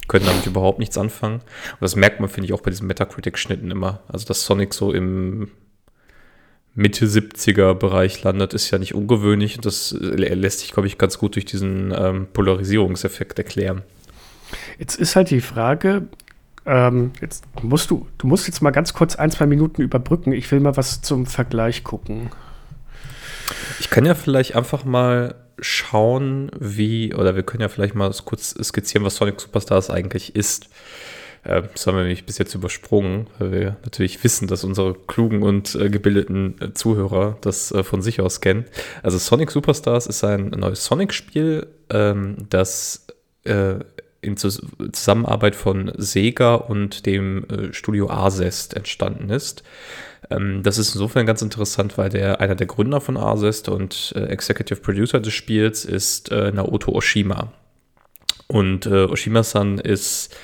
können 0.09 0.27
damit 0.27 0.47
überhaupt 0.47 0.79
nichts 0.79 0.99
anfangen. 0.99 1.37
Und 1.37 1.81
das 1.83 1.95
merkt 1.97 2.21
man, 2.21 2.29
finde 2.29 2.47
ich, 2.47 2.53
auch 2.53 2.61
bei 2.61 2.71
diesen 2.71 2.87
Metacritic-Schnitten 2.87 3.71
immer. 3.71 4.01
Also, 4.09 4.27
dass 4.27 4.45
Sonic 4.45 4.75
so 4.75 4.93
im 4.93 5.51
Mitte 6.75 7.07
70er 7.07 7.75
Bereich 7.75 8.23
landet, 8.23 8.55
ist 8.55 8.71
ja 8.71 8.79
nicht 8.79 8.95
ungewöhnlich. 8.95 9.57
Und 9.57 9.67
das 9.67 9.95
lässt 10.01 10.61
sich, 10.61 10.73
glaube 10.73 10.87
ich, 10.87 10.99
ganz 10.99 11.19
gut 11.19 11.35
durch 11.35 11.45
diesen 11.45 11.93
ähm, 11.97 12.27
Polarisierungseffekt 12.33 13.39
erklären. 13.39 13.83
Jetzt 14.79 14.97
ist 14.97 15.15
halt 15.17 15.31
die 15.31 15.41
Frage, 15.41 16.09
Ähm, 16.67 17.13
jetzt 17.23 17.45
musst 17.63 17.91
du, 17.91 18.07
du 18.19 18.27
musst 18.27 18.47
jetzt 18.47 18.61
mal 18.61 18.73
ganz 18.73 18.93
kurz 18.93 19.17
ein, 19.17 19.31
zwei 19.31 19.47
Minuten 19.47 19.81
überbrücken. 19.81 20.33
Ich 20.33 20.51
will 20.53 20.61
mal 20.61 20.77
was 20.77 21.01
zum 21.01 21.25
Vergleich 21.25 21.83
gucken. 21.83 22.31
Ich 23.81 23.89
kann 23.89 24.05
ja 24.05 24.15
vielleicht 24.15 24.55
einfach 24.55 24.85
mal 24.85 25.35
schauen, 25.61 26.51
wie, 26.59 27.15
oder 27.15 27.37
wir 27.37 27.43
können 27.43 27.63
ja 27.63 27.69
vielleicht 27.69 27.95
mal 27.95 28.13
kurz 28.25 28.55
skizzieren, 28.63 29.05
was 29.05 29.17
Sonic 29.17 29.41
Superstars 29.41 29.91
eigentlich 29.91 30.37
ist. 30.37 30.69
Äh, 31.45 31.63
das 31.73 31.87
haben 31.87 31.97
wir 31.97 32.03
nämlich 32.03 32.27
bis 32.27 32.39
jetzt 32.39 32.55
übersprungen, 32.55 33.29
weil 33.39 33.53
wir 33.53 33.77
natürlich 33.85 34.23
wissen, 34.23 34.49
dass 34.49 34.65
unsere 34.65 34.95
klugen 34.95 35.43
und 35.43 35.75
äh, 35.75 35.91
gebildeten 35.91 36.61
äh, 36.61 36.75
Zuhörer 36.75 37.39
das 37.41 37.73
äh, 37.73 37.83
von 37.83 38.03
sich 38.03 38.21
aus 38.21 38.41
kennen. 38.41 38.67
Also 39.03 39.19
Sonic 39.19 39.51
Superstars 39.51 40.07
ist 40.07 40.25
ein 40.25 40.51
neues 40.51 40.85
Sonic-Spiel, 40.85 41.67
ähm, 41.91 42.37
das 42.51 43.07
in 44.21 44.37
Zusammenarbeit 44.37 45.57
von 45.57 45.91
Sega 45.97 46.57
und 46.57 47.07
dem 47.07 47.47
Studio 47.71 48.11
Arzest 48.11 48.75
entstanden 48.75 49.31
ist. 49.31 49.63
Ähm, 50.31 50.63
das 50.63 50.79
ist 50.79 50.95
insofern 50.95 51.27
ganz 51.27 51.43
interessant, 51.43 51.99
weil 51.99 52.11
der 52.11 52.41
einer 52.41 52.55
der 52.55 52.67
Gründer 52.67 53.01
von 53.01 53.17
Arzest 53.17 53.69
und 53.69 54.13
Executive 54.15 54.81
Producer 54.81 55.21
des 55.21 55.35
Spiels 55.35 55.85
ist 55.85 56.31
Naoto 56.31 56.93
Oshima. 56.93 57.53
Und 58.47 58.87
Oshima-san 58.87 59.79
ist 59.79 60.35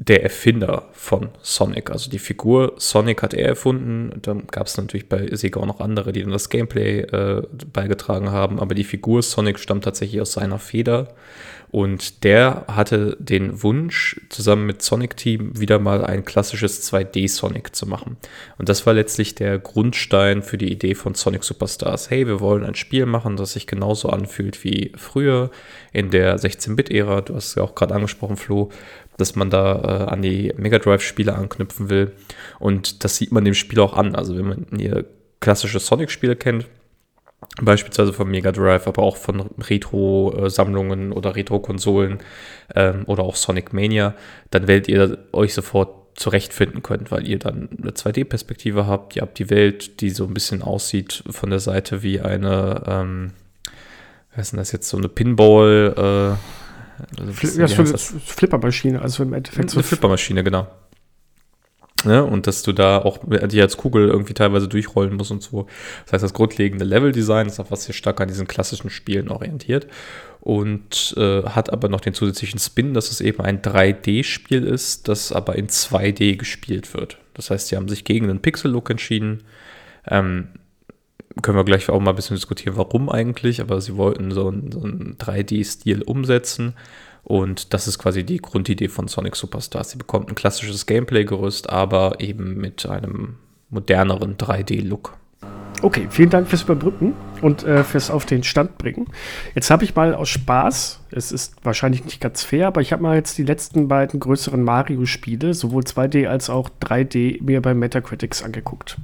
der 0.00 0.22
Erfinder 0.22 0.88
von 0.92 1.28
Sonic. 1.42 1.90
Also 1.90 2.10
die 2.10 2.18
Figur 2.18 2.72
Sonic 2.78 3.22
hat 3.22 3.34
er 3.34 3.46
erfunden. 3.46 4.18
Dann 4.22 4.46
gab 4.46 4.66
es 4.66 4.76
natürlich 4.78 5.10
bei 5.10 5.28
Sega 5.36 5.60
auch 5.60 5.66
noch 5.66 5.80
andere, 5.80 6.12
die 6.12 6.22
dann 6.22 6.32
das 6.32 6.48
Gameplay 6.48 7.00
äh, 7.00 7.42
beigetragen 7.70 8.30
haben. 8.30 8.58
Aber 8.60 8.74
die 8.74 8.84
Figur 8.84 9.22
Sonic 9.22 9.58
stammt 9.58 9.84
tatsächlich 9.84 10.22
aus 10.22 10.32
seiner 10.32 10.58
Feder. 10.58 11.08
Und 11.70 12.24
der 12.24 12.64
hatte 12.66 13.16
den 13.20 13.62
Wunsch, 13.62 14.20
zusammen 14.28 14.66
mit 14.66 14.82
Sonic 14.82 15.16
Team 15.16 15.58
wieder 15.58 15.78
mal 15.78 16.04
ein 16.04 16.24
klassisches 16.24 16.90
2D-Sonic 16.90 17.74
zu 17.76 17.86
machen. 17.86 18.16
Und 18.58 18.68
das 18.68 18.86
war 18.86 18.94
letztlich 18.94 19.36
der 19.36 19.58
Grundstein 19.58 20.42
für 20.42 20.58
die 20.58 20.72
Idee 20.72 20.96
von 20.96 21.14
Sonic 21.14 21.44
Superstars. 21.44 22.10
Hey, 22.10 22.26
wir 22.26 22.40
wollen 22.40 22.64
ein 22.64 22.74
Spiel 22.74 23.06
machen, 23.06 23.36
das 23.36 23.52
sich 23.52 23.68
genauso 23.68 24.08
anfühlt 24.08 24.64
wie 24.64 24.92
früher 24.96 25.50
in 25.92 26.10
der 26.10 26.38
16-Bit-Ära. 26.38 27.20
Du 27.20 27.36
hast 27.36 27.48
es 27.48 27.54
ja 27.54 27.62
auch 27.62 27.74
gerade 27.74 27.94
angesprochen, 27.94 28.36
Flo 28.36 28.70
dass 29.20 29.36
man 29.36 29.50
da 29.50 30.06
äh, 30.06 30.10
an 30.10 30.22
die 30.22 30.52
Mega 30.56 30.78
Drive-Spiele 30.78 31.34
anknüpfen 31.34 31.90
will. 31.90 32.12
Und 32.58 33.04
das 33.04 33.16
sieht 33.16 33.32
man 33.32 33.44
dem 33.44 33.54
Spiel 33.54 33.80
auch 33.80 33.92
an. 33.92 34.14
Also 34.14 34.36
wenn 34.36 34.48
man 34.48 34.66
hier 34.76 35.04
klassische 35.40 35.78
Sonic-Spiele 35.78 36.36
kennt, 36.36 36.66
beispielsweise 37.60 38.12
von 38.12 38.30
Mega 38.30 38.52
Drive, 38.52 38.86
aber 38.86 39.02
auch 39.02 39.16
von 39.16 39.40
Retro-Sammlungen 39.58 41.12
oder 41.12 41.36
Retro-Konsolen 41.36 42.18
ähm, 42.74 43.04
oder 43.06 43.22
auch 43.22 43.36
Sonic 43.36 43.72
Mania, 43.72 44.14
dann 44.50 44.68
werdet 44.68 44.88
ihr 44.88 45.18
euch 45.32 45.54
sofort 45.54 46.18
zurechtfinden 46.18 46.82
könnt, 46.82 47.10
weil 47.10 47.26
ihr 47.26 47.38
dann 47.38 47.70
eine 47.80 47.92
2D-Perspektive 47.92 48.86
habt, 48.86 49.16
ihr 49.16 49.22
habt 49.22 49.38
die 49.38 49.48
Welt, 49.48 50.00
die 50.00 50.10
so 50.10 50.24
ein 50.24 50.34
bisschen 50.34 50.62
aussieht 50.62 51.24
von 51.30 51.50
der 51.50 51.60
Seite 51.60 52.02
wie 52.02 52.20
eine, 52.20 52.82
ähm, 52.86 53.32
was 54.34 54.46
ist 54.46 54.52
denn 54.52 54.58
das 54.58 54.72
jetzt, 54.72 54.88
so 54.88 54.98
eine 54.98 55.08
Pinball, 55.08 55.94
äh, 55.96 57.20
also, 57.20 57.58
ja, 57.58 57.66
so 57.66 57.82
eine 57.82 57.96
Flippermaschine, 57.96 59.00
also 59.00 59.22
im 59.22 59.32
Endeffekt. 59.32 59.72
Eine 59.72 59.82
Flippermaschine, 59.82 60.44
genau. 60.44 60.66
Ja, 62.04 62.20
und 62.22 62.46
dass 62.46 62.62
du 62.62 62.72
da 62.72 62.98
auch 62.98 63.18
die 63.28 63.60
als 63.60 63.76
Kugel 63.76 64.08
irgendwie 64.08 64.32
teilweise 64.32 64.68
durchrollen 64.68 65.16
musst 65.16 65.30
und 65.30 65.42
so. 65.42 65.66
Das 66.04 66.14
heißt, 66.14 66.24
das 66.24 66.32
grundlegende 66.32 66.84
Leveldesign 66.84 67.46
ist 67.46 67.60
auch 67.60 67.70
was 67.70 67.84
sehr 67.84 67.94
stark 67.94 68.20
an 68.20 68.28
diesen 68.28 68.46
klassischen 68.46 68.88
Spielen 68.88 69.28
orientiert 69.28 69.86
und 70.40 71.14
äh, 71.18 71.42
hat 71.42 71.70
aber 71.70 71.88
noch 71.88 72.00
den 72.00 72.14
zusätzlichen 72.14 72.58
Spin, 72.58 72.94
dass 72.94 73.10
es 73.10 73.20
eben 73.20 73.42
ein 73.42 73.60
3D-Spiel 73.60 74.66
ist, 74.66 75.08
das 75.08 75.32
aber 75.32 75.56
in 75.56 75.68
2D 75.68 76.36
gespielt 76.36 76.94
wird. 76.94 77.18
Das 77.34 77.50
heißt, 77.50 77.68
sie 77.68 77.76
haben 77.76 77.88
sich 77.88 78.04
gegen 78.04 78.30
einen 78.30 78.40
Pixel-Look 78.40 78.88
entschieden. 78.88 79.44
Ähm, 80.06 80.48
können 81.42 81.58
wir 81.58 81.64
gleich 81.64 81.88
auch 81.90 82.00
mal 82.00 82.10
ein 82.10 82.16
bisschen 82.16 82.36
diskutieren, 82.36 82.76
warum 82.76 83.08
eigentlich, 83.10 83.60
aber 83.60 83.80
sie 83.80 83.96
wollten 83.96 84.32
so 84.32 84.48
einen, 84.48 84.72
so 84.72 84.80
einen 84.80 85.16
3D-Stil 85.18 86.02
umsetzen. 86.02 86.74
Und 87.30 87.74
das 87.74 87.86
ist 87.86 88.00
quasi 88.00 88.24
die 88.24 88.38
Grundidee 88.38 88.88
von 88.88 89.06
Sonic 89.06 89.36
Superstars. 89.36 89.90
Sie 89.90 89.98
bekommt 89.98 90.28
ein 90.28 90.34
klassisches 90.34 90.84
Gameplay-Gerüst, 90.86 91.70
aber 91.70 92.18
eben 92.18 92.56
mit 92.56 92.86
einem 92.86 93.36
moderneren 93.68 94.36
3D-Look. 94.36 95.16
Okay, 95.80 96.08
vielen 96.10 96.30
Dank 96.30 96.48
fürs 96.48 96.64
Überbrücken 96.64 97.14
und 97.40 97.62
äh, 97.62 97.84
fürs 97.84 98.10
auf 98.10 98.26
den 98.26 98.42
Stand 98.42 98.78
bringen. 98.78 99.06
Jetzt 99.54 99.70
habe 99.70 99.84
ich 99.84 99.94
mal 99.94 100.12
aus 100.12 100.28
Spaß, 100.28 101.04
es 101.12 101.30
ist 101.30 101.54
wahrscheinlich 101.62 102.04
nicht 102.04 102.20
ganz 102.20 102.42
fair, 102.42 102.66
aber 102.66 102.80
ich 102.80 102.92
habe 102.92 103.04
mal 103.04 103.14
jetzt 103.14 103.38
die 103.38 103.44
letzten 103.44 103.86
beiden 103.86 104.18
größeren 104.18 104.64
Mario-Spiele, 104.64 105.54
sowohl 105.54 105.84
2D 105.84 106.26
als 106.26 106.50
auch 106.50 106.68
3D, 106.82 107.44
mir 107.44 107.62
bei 107.62 107.74
Metacritics 107.74 108.42
angeguckt. 108.42 108.98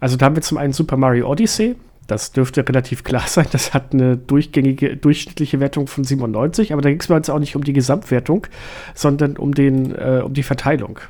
Also 0.00 0.16
da 0.16 0.26
haben 0.26 0.34
wir 0.34 0.42
zum 0.42 0.58
einen 0.58 0.72
Super 0.72 0.96
Mario 0.96 1.30
Odyssey, 1.30 1.76
das 2.06 2.32
dürfte 2.32 2.66
relativ 2.66 3.04
klar 3.04 3.24
sein. 3.26 3.46
Das 3.52 3.74
hat 3.74 3.92
eine 3.92 4.16
durchgängige, 4.16 4.96
durchschnittliche 4.96 5.60
Wertung 5.60 5.86
von 5.86 6.04
97, 6.04 6.72
aber 6.72 6.82
da 6.82 6.90
ging 6.90 7.00
es 7.00 7.08
mir 7.08 7.16
jetzt 7.16 7.30
auch 7.30 7.38
nicht 7.38 7.56
um 7.56 7.64
die 7.64 7.72
Gesamtwertung, 7.72 8.46
sondern 8.94 9.36
um, 9.36 9.54
den, 9.54 9.94
äh, 9.94 10.22
um 10.24 10.34
die 10.34 10.42
Verteilung. 10.42 11.00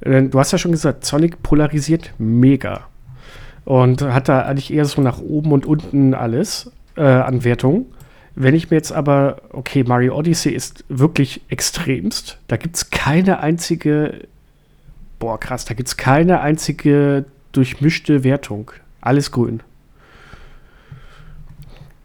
Du 0.00 0.38
hast 0.38 0.52
ja 0.52 0.58
schon 0.58 0.70
gesagt, 0.70 1.04
Sonic 1.04 1.42
polarisiert 1.42 2.12
mega 2.18 2.86
und 3.64 4.00
hat 4.00 4.28
da 4.28 4.42
eigentlich 4.42 4.72
eher 4.72 4.84
so 4.84 5.02
nach 5.02 5.18
oben 5.18 5.50
und 5.50 5.66
unten 5.66 6.14
alles 6.14 6.70
äh, 6.96 7.02
an 7.02 7.42
Wertungen. 7.42 7.86
Wenn 8.34 8.54
ich 8.54 8.70
mir 8.70 8.76
jetzt 8.76 8.92
aber, 8.92 9.42
okay, 9.50 9.82
Mario 9.82 10.16
Odyssey 10.16 10.52
ist 10.52 10.84
wirklich 10.88 11.42
extremst. 11.48 12.38
Da 12.46 12.56
gibt 12.56 12.76
es 12.76 12.90
keine 12.90 13.40
einzige, 13.40 14.28
boah, 15.18 15.40
krass, 15.40 15.64
da 15.64 15.74
gibt 15.74 15.88
es 15.88 15.96
keine 15.96 16.40
einzige 16.40 17.24
durchmischte 17.50 18.22
Wertung. 18.22 18.70
Alles 19.08 19.30
grün. 19.30 19.62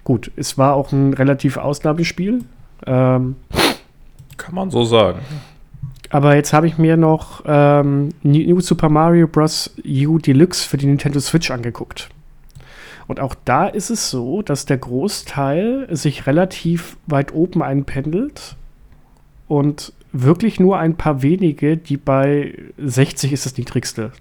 Gut, 0.05 0.31
es 0.37 0.57
war 0.57 0.73
auch 0.73 0.93
ein 0.93 1.13
relativ 1.13 1.57
Ausnahmespiel. 1.57 2.45
Ähm, 2.85 3.35
Kann 4.37 4.55
man 4.55 4.71
so 4.71 4.85
sagen. 4.85 5.19
Aber 6.09 6.37
jetzt 6.37 6.53
habe 6.53 6.65
ich 6.65 6.77
mir 6.77 6.95
noch 6.95 7.43
ähm, 7.45 8.07
New 8.23 8.61
Super 8.61 8.87
Mario 8.87 9.27
Bros. 9.27 9.75
U 9.85 10.17
Deluxe 10.17 10.65
für 10.65 10.77
die 10.77 10.85
Nintendo 10.85 11.19
Switch 11.19 11.51
angeguckt. 11.51 12.07
Und 13.07 13.19
auch 13.19 13.35
da 13.43 13.67
ist 13.67 13.89
es 13.89 14.09
so, 14.09 14.41
dass 14.41 14.65
der 14.65 14.77
Großteil 14.77 15.89
sich 15.91 16.25
relativ 16.25 16.95
weit 17.07 17.33
oben 17.33 17.61
einpendelt 17.61 18.55
und 19.49 19.91
wirklich 20.13 20.57
nur 20.57 20.77
ein 20.77 20.95
paar 20.95 21.21
wenige, 21.21 21.75
die 21.75 21.97
bei 21.97 22.57
60 22.77 23.33
ist 23.33 23.45
das 23.45 23.57
niedrigste. 23.57 24.13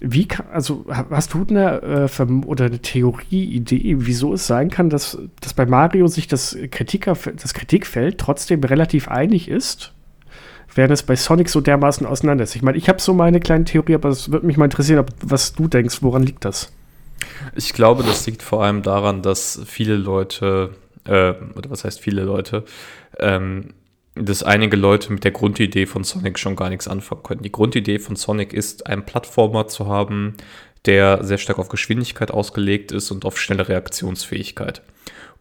Wie 0.00 0.28
kann, 0.28 0.46
also 0.52 0.86
hast 0.88 1.34
du 1.34 1.44
eine 1.48 2.08
äh, 2.18 2.22
oder 2.46 2.66
eine 2.66 2.78
Theorie, 2.80 3.44
Idee, 3.44 3.96
wieso 3.98 4.34
es 4.34 4.46
sein 4.46 4.70
kann, 4.70 4.90
dass, 4.90 5.18
dass 5.40 5.54
bei 5.54 5.66
Mario 5.66 6.06
sich 6.06 6.28
das, 6.28 6.56
Kritiker, 6.70 7.16
das 7.36 7.52
Kritikfeld 7.54 8.18
trotzdem 8.18 8.62
relativ 8.62 9.08
einig 9.08 9.48
ist 9.48 9.92
während 10.74 10.92
es 10.92 11.02
bei 11.02 11.16
Sonic 11.16 11.48
so 11.48 11.60
dermaßen 11.60 12.06
auseinander 12.06 12.44
ist. 12.44 12.54
Ich 12.54 12.62
meine, 12.62 12.78
ich 12.78 12.88
habe 12.88 13.00
so 13.00 13.12
meine 13.12 13.40
kleine 13.40 13.64
Theorie, 13.64 13.94
aber 13.94 14.10
es 14.10 14.30
würde 14.30 14.46
mich 14.46 14.56
mal 14.56 14.66
interessieren, 14.66 15.00
ob, 15.00 15.10
was 15.22 15.52
du 15.52 15.66
denkst, 15.66 16.02
woran 16.02 16.22
liegt 16.22 16.44
das? 16.44 16.72
Ich 17.56 17.72
glaube, 17.72 18.04
das 18.04 18.26
liegt 18.26 18.42
vor 18.42 18.62
allem 18.62 18.82
daran, 18.82 19.22
dass 19.22 19.60
viele 19.66 19.96
Leute, 19.96 20.70
äh, 21.04 21.34
oder 21.56 21.70
was 21.70 21.84
heißt 21.84 22.00
viele 22.00 22.22
Leute, 22.22 22.64
ähm, 23.18 23.74
dass 24.24 24.42
einige 24.42 24.76
Leute 24.76 25.12
mit 25.12 25.24
der 25.24 25.30
Grundidee 25.30 25.86
von 25.86 26.04
Sonic 26.04 26.38
schon 26.38 26.56
gar 26.56 26.70
nichts 26.70 26.88
anfangen 26.88 27.22
können. 27.22 27.42
Die 27.42 27.52
Grundidee 27.52 27.98
von 27.98 28.16
Sonic 28.16 28.52
ist, 28.52 28.86
einen 28.86 29.04
Plattformer 29.04 29.66
zu 29.68 29.86
haben, 29.86 30.34
der 30.86 31.24
sehr 31.24 31.38
stark 31.38 31.58
auf 31.58 31.68
Geschwindigkeit 31.68 32.30
ausgelegt 32.30 32.92
ist 32.92 33.10
und 33.10 33.24
auf 33.24 33.38
schnelle 33.38 33.68
Reaktionsfähigkeit. 33.68 34.82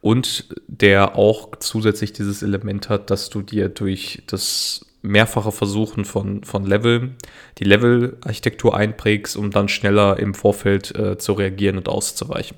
Und 0.01 0.50
der 0.67 1.15
auch 1.15 1.51
zusätzlich 1.60 2.13
dieses 2.13 2.43
Element 2.43 2.89
hat, 2.89 3.10
dass 3.10 3.29
du 3.29 3.41
dir 3.41 3.69
durch 3.69 4.24
das 4.27 4.86
mehrfache 5.01 5.51
Versuchen 5.51 6.05
von, 6.05 6.43
von 6.43 6.65
Level, 6.65 7.12
die 7.60 7.63
Level-Architektur 7.63 8.75
einprägst, 8.75 9.38
um 9.38 9.51
dann 9.51 9.69
schneller 9.69 10.19
im 10.19 10.34
Vorfeld 10.34 10.93
äh, 10.96 11.17
zu 11.17 11.34
reagieren 11.34 11.77
und 11.77 11.88
auszuweichen. 11.88 12.57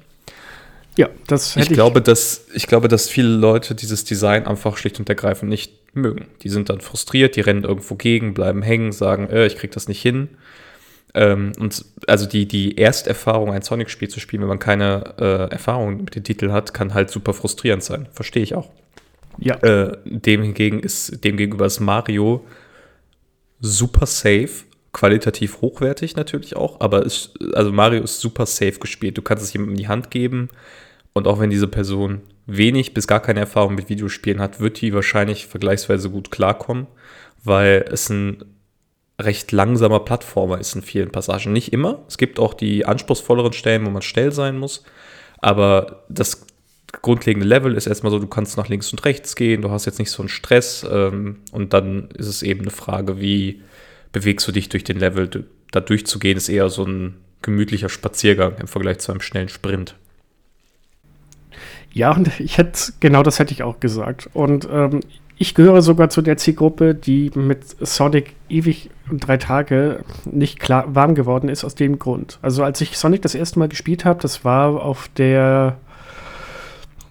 Ja, 0.97 1.09
das 1.27 1.55
hätte 1.55 1.65
ich, 1.65 1.71
ich 1.71 1.75
glaube, 1.75 2.01
dass 2.01 2.45
ich 2.53 2.67
glaube, 2.67 2.87
dass 2.87 3.09
viele 3.09 3.29
Leute 3.29 3.75
dieses 3.75 4.03
Design 4.03 4.45
einfach 4.45 4.75
schlicht 4.77 4.99
und 4.99 5.07
ergreifend 5.07 5.49
nicht 5.49 5.95
mögen. 5.95 6.27
Die 6.41 6.49
sind 6.49 6.69
dann 6.69 6.81
frustriert, 6.81 7.35
die 7.35 7.41
rennen 7.41 7.63
irgendwo 7.63 7.95
gegen, 7.95 8.33
bleiben 8.33 8.61
hängen, 8.61 8.91
sagen, 8.91 9.29
äh, 9.29 9.45
ich 9.45 9.55
krieg 9.55 9.71
das 9.71 9.87
nicht 9.87 10.01
hin. 10.01 10.29
Ähm, 11.13 11.53
und 11.59 11.85
also 12.07 12.25
die, 12.25 12.47
die 12.47 12.77
Ersterfahrung, 12.77 13.51
ein 13.51 13.61
Sonic-Spiel 13.61 14.09
zu 14.09 14.19
spielen, 14.19 14.41
wenn 14.41 14.49
man 14.49 14.59
keine 14.59 15.15
äh, 15.17 15.51
Erfahrung 15.51 15.97
mit 15.97 16.15
dem 16.15 16.23
Titel 16.23 16.51
hat, 16.51 16.73
kann 16.73 16.93
halt 16.93 17.09
super 17.09 17.33
frustrierend 17.33 17.83
sein. 17.83 18.07
Verstehe 18.11 18.43
ich 18.43 18.55
auch. 18.55 18.69
Ja. 19.39 19.55
Äh, 19.55 19.97
dem 20.05 20.43
hingegen 20.43 20.79
ist, 20.79 21.23
dem 21.23 21.37
gegenüber 21.37 21.65
ist 21.65 21.79
Mario 21.79 22.45
super 23.61 24.05
safe, 24.05 24.49
qualitativ 24.93 25.61
hochwertig 25.61 26.15
natürlich 26.15 26.55
auch, 26.55 26.79
aber 26.79 27.05
ist, 27.05 27.33
also 27.53 27.71
Mario 27.71 28.03
ist 28.03 28.19
super 28.19 28.45
safe 28.45 28.79
gespielt. 28.79 29.17
Du 29.17 29.21
kannst 29.21 29.43
es 29.43 29.53
jemandem 29.53 29.75
in 29.75 29.81
die 29.81 29.87
Hand 29.87 30.11
geben 30.11 30.49
und 31.13 31.27
auch 31.27 31.39
wenn 31.39 31.49
diese 31.49 31.67
Person 31.67 32.21
wenig 32.45 32.93
bis 32.93 33.07
gar 33.07 33.19
keine 33.19 33.41
Erfahrung 33.41 33.75
mit 33.75 33.89
Videospielen 33.89 34.39
hat, 34.39 34.59
wird 34.59 34.81
die 34.81 34.93
wahrscheinlich 34.93 35.47
vergleichsweise 35.47 36.09
gut 36.09 36.31
klarkommen, 36.31 36.87
weil 37.43 37.85
es 37.91 38.09
ein 38.09 38.43
recht 39.19 39.51
langsamer 39.51 39.99
Plattformer 39.99 40.59
ist 40.59 40.75
in 40.75 40.81
vielen 40.81 41.11
Passagen. 41.11 41.51
Nicht 41.51 41.73
immer. 41.73 42.03
Es 42.07 42.17
gibt 42.17 42.39
auch 42.39 42.53
die 42.53 42.85
anspruchsvolleren 42.85 43.53
Stellen, 43.53 43.85
wo 43.85 43.89
man 43.89 44.01
schnell 44.01 44.31
sein 44.31 44.57
muss. 44.57 44.83
Aber 45.39 46.03
das 46.09 46.47
grundlegende 47.01 47.47
Level 47.47 47.75
ist 47.75 47.85
erstmal 47.85 48.11
so, 48.11 48.19
du 48.19 48.27
kannst 48.27 48.57
nach 48.57 48.69
links 48.69 48.91
und 48.91 49.05
rechts 49.05 49.35
gehen, 49.35 49.61
du 49.61 49.71
hast 49.71 49.85
jetzt 49.85 49.99
nicht 49.99 50.11
so 50.11 50.23
einen 50.23 50.29
Stress. 50.29 50.85
Ähm, 50.89 51.41
und 51.51 51.73
dann 51.73 52.09
ist 52.17 52.27
es 52.27 52.41
eben 52.41 52.61
eine 52.61 52.71
Frage, 52.71 53.19
wie 53.19 53.61
bewegst 54.11 54.47
du 54.47 54.51
dich 54.51 54.69
durch 54.69 54.83
den 54.83 54.97
Level. 54.97 55.45
Da 55.71 55.79
durchzugehen 55.79 56.37
ist 56.37 56.49
eher 56.49 56.69
so 56.69 56.83
ein 56.83 57.15
gemütlicher 57.41 57.89
Spaziergang 57.89 58.57
im 58.57 58.67
Vergleich 58.67 58.99
zu 58.99 59.11
einem 59.11 59.21
schnellen 59.21 59.49
Sprint. 59.49 59.95
Ja, 61.91 62.11
und 62.11 62.39
ich 62.39 62.57
hätte, 62.57 62.93
genau 62.99 63.23
das 63.23 63.39
hätte 63.39 63.53
ich 63.53 63.63
auch 63.63 63.79
gesagt. 63.79 64.29
Und 64.33 64.67
ähm, 64.71 65.01
ich 65.37 65.55
gehöre 65.55 65.81
sogar 65.81 66.09
zu 66.09 66.21
der 66.21 66.37
Zielgruppe, 66.37 66.93
die 66.93 67.31
mit 67.33 67.63
Sonic 67.85 68.35
ewig 68.49 68.89
drei 69.11 69.37
Tage 69.37 70.03
nicht 70.25 70.59
klar 70.59 70.93
warm 70.93 71.15
geworden 71.15 71.49
ist, 71.49 71.63
aus 71.63 71.75
dem 71.75 71.97
Grund. 71.97 72.39
Also 72.41 72.63
als 72.63 72.81
ich 72.81 72.97
Sonic 72.97 73.21
das 73.21 73.35
erste 73.35 73.57
Mal 73.57 73.69
gespielt 73.69 74.05
habe, 74.05 74.21
das 74.21 74.43
war 74.43 74.83
auf 74.83 75.09
der, 75.17 75.77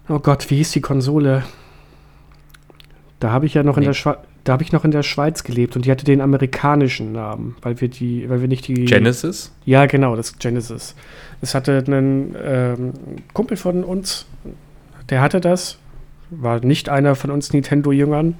oh 0.07 0.19
Gott, 0.19 0.49
wie 0.49 0.57
hieß 0.57 0.71
die 0.71 0.81
Konsole? 0.81 1.43
Da 3.19 3.31
habe 3.31 3.47
ich 3.47 3.55
ja 3.55 3.63
noch 3.63 3.75
nee. 3.75 3.81
in 3.81 3.87
der 3.87 3.93
Schweiz. 3.93 4.19
Da 4.49 4.53
habe 4.53 4.63
ich 4.63 4.71
noch 4.71 4.83
in 4.83 4.89
der 4.89 5.03
Schweiz 5.03 5.43
gelebt 5.43 5.75
und 5.75 5.85
die 5.85 5.91
hatte 5.91 6.05
den 6.05 6.21
amerikanischen 6.21 7.11
Namen, 7.11 7.55
weil 7.61 7.79
wir 7.81 7.87
die, 7.87 8.27
weil 8.31 8.41
wir 8.41 8.47
nicht 8.47 8.67
die. 8.67 8.85
Genesis? 8.85 9.53
Ja, 9.63 9.85
genau, 9.85 10.15
das 10.15 10.39
Genesis. 10.39 10.95
Es 11.39 11.53
hatte 11.53 11.83
einen 11.85 12.35
ähm, 12.43 12.93
Kumpel 13.33 13.57
von 13.57 13.83
uns, 13.83 14.25
der 15.11 15.21
hatte 15.21 15.39
das 15.39 15.77
war 16.31 16.65
nicht 16.65 16.89
einer 16.89 17.13
von 17.13 17.29
uns 17.29 17.53
Nintendo-Jüngern. 17.53 18.37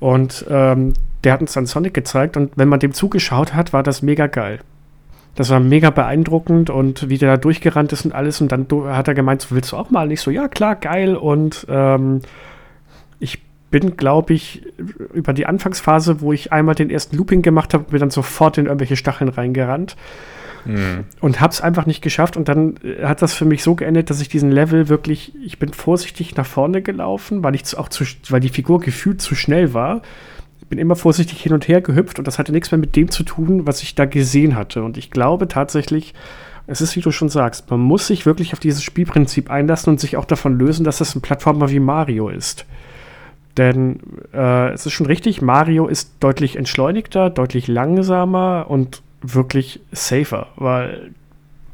Und 0.00 0.46
ähm, 0.50 0.94
der 1.22 1.34
hat 1.34 1.40
uns 1.40 1.52
dann 1.52 1.66
Sonic 1.66 1.94
gezeigt 1.94 2.36
und 2.36 2.50
wenn 2.56 2.66
man 2.66 2.80
dem 2.80 2.92
zugeschaut 2.92 3.54
hat, 3.54 3.72
war 3.72 3.84
das 3.84 4.02
mega 4.02 4.26
geil. 4.26 4.58
Das 5.36 5.48
war 5.50 5.60
mega 5.60 5.90
beeindruckend 5.90 6.70
und 6.70 7.08
wie 7.08 7.18
der 7.18 7.30
da 7.30 7.36
durchgerannt 7.36 7.92
ist 7.92 8.04
und 8.04 8.16
alles. 8.16 8.40
Und 8.40 8.50
dann 8.50 8.66
hat 8.88 9.06
er 9.06 9.14
gemeint, 9.14 9.42
so, 9.42 9.54
willst 9.54 9.70
du 9.70 9.76
auch 9.76 9.90
mal? 9.90 10.06
Und 10.06 10.10
ich 10.10 10.22
so, 10.22 10.32
ja, 10.32 10.48
klar, 10.48 10.74
geil. 10.74 11.14
Und 11.14 11.68
ähm, 11.70 12.22
ich 13.20 13.38
bin, 13.70 13.96
glaube 13.96 14.34
ich, 14.34 14.62
über 15.14 15.32
die 15.32 15.46
Anfangsphase, 15.46 16.20
wo 16.20 16.32
ich 16.32 16.52
einmal 16.52 16.74
den 16.74 16.90
ersten 16.90 17.16
Looping 17.16 17.42
gemacht 17.42 17.72
habe, 17.74 17.84
bin 17.84 18.00
dann 18.00 18.10
sofort 18.10 18.58
in 18.58 18.66
irgendwelche 18.66 18.96
Stacheln 18.96 19.28
reingerannt. 19.28 19.96
Mhm. 20.64 21.04
Und 21.20 21.40
hab's 21.40 21.60
einfach 21.60 21.86
nicht 21.86 22.02
geschafft. 22.02 22.36
Und 22.36 22.48
dann 22.48 22.76
äh, 22.82 23.04
hat 23.04 23.22
das 23.22 23.32
für 23.32 23.44
mich 23.44 23.62
so 23.62 23.74
geendet, 23.74 24.10
dass 24.10 24.20
ich 24.20 24.28
diesen 24.28 24.50
Level 24.50 24.88
wirklich, 24.88 25.32
ich 25.44 25.58
bin 25.58 25.72
vorsichtig 25.72 26.36
nach 26.36 26.46
vorne 26.46 26.82
gelaufen, 26.82 27.42
weil 27.42 27.54
ich 27.54 27.76
auch 27.78 27.88
zu, 27.88 28.04
weil 28.28 28.40
die 28.40 28.48
Figur 28.48 28.80
gefühlt 28.80 29.22
zu 29.22 29.34
schnell 29.34 29.72
war. 29.72 30.02
Ich 30.60 30.66
bin 30.66 30.78
immer 30.78 30.96
vorsichtig 30.96 31.40
hin 31.40 31.52
und 31.52 31.66
her 31.66 31.80
gehüpft 31.80 32.18
und 32.18 32.28
das 32.28 32.38
hatte 32.38 32.52
nichts 32.52 32.70
mehr 32.70 32.78
mit 32.78 32.94
dem 32.94 33.10
zu 33.10 33.22
tun, 33.22 33.66
was 33.66 33.82
ich 33.82 33.94
da 33.94 34.04
gesehen 34.04 34.54
hatte. 34.54 34.82
Und 34.82 34.98
ich 34.98 35.10
glaube 35.10 35.48
tatsächlich, 35.48 36.14
es 36.66 36.80
ist, 36.80 36.94
wie 36.94 37.00
du 37.00 37.10
schon 37.10 37.28
sagst, 37.28 37.70
man 37.70 37.80
muss 37.80 38.06
sich 38.06 38.26
wirklich 38.26 38.52
auf 38.52 38.60
dieses 38.60 38.84
Spielprinzip 38.84 39.50
einlassen 39.50 39.90
und 39.90 40.00
sich 40.00 40.16
auch 40.16 40.24
davon 40.24 40.58
lösen, 40.58 40.84
dass 40.84 40.98
das 40.98 41.14
ein 41.16 41.22
Plattformer 41.22 41.70
wie 41.70 41.80
Mario 41.80 42.28
ist. 42.28 42.66
Denn 43.60 44.00
äh, 44.32 44.70
es 44.70 44.86
ist 44.86 44.94
schon 44.94 45.04
richtig, 45.04 45.42
Mario 45.42 45.86
ist 45.86 46.14
deutlich 46.20 46.56
entschleunigter, 46.56 47.28
deutlich 47.28 47.68
langsamer 47.68 48.64
und 48.70 49.02
wirklich 49.20 49.80
safer, 49.92 50.46
weil 50.56 51.10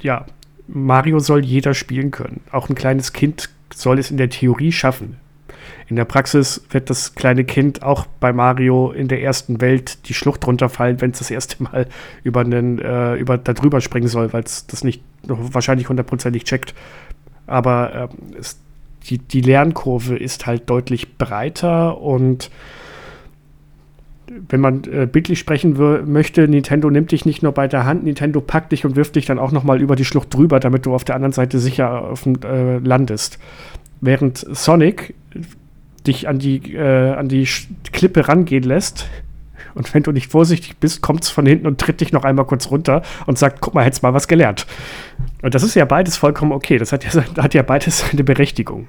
ja, 0.02 0.26
Mario 0.66 1.20
soll 1.20 1.44
jeder 1.44 1.74
spielen 1.74 2.10
können. 2.10 2.40
Auch 2.50 2.68
ein 2.68 2.74
kleines 2.74 3.12
Kind 3.12 3.50
soll 3.72 4.00
es 4.00 4.10
in 4.10 4.16
der 4.16 4.30
Theorie 4.30 4.72
schaffen. 4.72 5.18
In 5.86 5.94
der 5.94 6.06
Praxis 6.06 6.60
wird 6.70 6.90
das 6.90 7.14
kleine 7.14 7.44
Kind 7.44 7.84
auch 7.84 8.06
bei 8.18 8.32
Mario 8.32 8.90
in 8.90 9.06
der 9.06 9.22
ersten 9.22 9.60
Welt 9.60 10.08
die 10.08 10.14
Schlucht 10.14 10.44
runterfallen, 10.44 11.00
wenn 11.00 11.12
es 11.12 11.20
das 11.20 11.30
erste 11.30 11.62
Mal 11.62 11.86
über 12.24 12.40
einen, 12.40 12.80
äh, 12.80 13.14
über 13.14 13.38
da 13.38 13.52
drüber 13.52 13.80
springen 13.80 14.08
soll, 14.08 14.32
weil 14.32 14.42
es 14.42 14.66
das 14.66 14.82
nicht 14.82 15.04
wahrscheinlich 15.22 15.88
hundertprozentig 15.88 16.42
checkt. 16.42 16.74
Aber 17.46 18.10
ähm, 18.10 18.34
es, 18.40 18.58
die, 19.10 19.18
die 19.18 19.40
Lernkurve 19.40 20.16
ist 20.16 20.46
halt 20.46 20.68
deutlich 20.68 21.16
breiter 21.16 22.00
und 22.00 22.50
wenn 24.48 24.60
man 24.60 24.82
äh, 24.84 25.06
bildlich 25.06 25.38
sprechen 25.38 25.76
möchte, 26.10 26.48
Nintendo 26.48 26.90
nimmt 26.90 27.12
dich 27.12 27.24
nicht 27.24 27.42
nur 27.42 27.52
bei 27.52 27.68
der 27.68 27.86
Hand, 27.86 28.04
Nintendo 28.04 28.40
packt 28.40 28.72
dich 28.72 28.84
und 28.84 28.96
wirft 28.96 29.16
dich 29.16 29.26
dann 29.26 29.38
auch 29.38 29.52
noch 29.52 29.62
mal 29.64 29.80
über 29.80 29.96
die 29.96 30.04
Schlucht 30.04 30.34
drüber, 30.34 30.60
damit 30.60 30.84
du 30.84 30.94
auf 30.94 31.04
der 31.04 31.14
anderen 31.14 31.32
Seite 31.32 31.58
sicher 31.58 32.02
auf 32.10 32.26
äh, 32.26 32.78
landest. 32.78 33.38
Während 34.00 34.38
Sonic 34.38 35.14
dich 36.06 36.28
an 36.28 36.38
die, 36.38 36.74
äh, 36.74 37.12
an 37.12 37.28
die 37.28 37.48
Klippe 37.92 38.28
rangehen 38.28 38.64
lässt 38.64 39.08
und 39.76 39.92
wenn 39.94 40.02
du 40.02 40.12
nicht 40.12 40.30
vorsichtig 40.30 40.76
bist, 40.78 41.02
kommt 41.02 41.24
es 41.24 41.30
von 41.30 41.46
hinten 41.46 41.66
und 41.66 41.80
tritt 41.80 42.00
dich 42.00 42.12
noch 42.12 42.24
einmal 42.24 42.46
kurz 42.46 42.70
runter 42.70 43.02
und 43.26 43.38
sagt, 43.38 43.60
guck 43.60 43.74
mal, 43.74 43.84
hättest 43.84 44.02
mal 44.02 44.14
was 44.14 44.28
gelernt. 44.28 44.66
Und 45.42 45.54
das 45.54 45.62
ist 45.62 45.74
ja 45.74 45.84
beides 45.84 46.16
vollkommen 46.16 46.52
okay. 46.52 46.78
Das 46.78 46.92
hat 46.92 47.04
ja, 47.04 47.22
hat 47.42 47.54
ja 47.54 47.62
beides 47.62 47.98
seine 48.00 48.24
Berechtigung. 48.24 48.88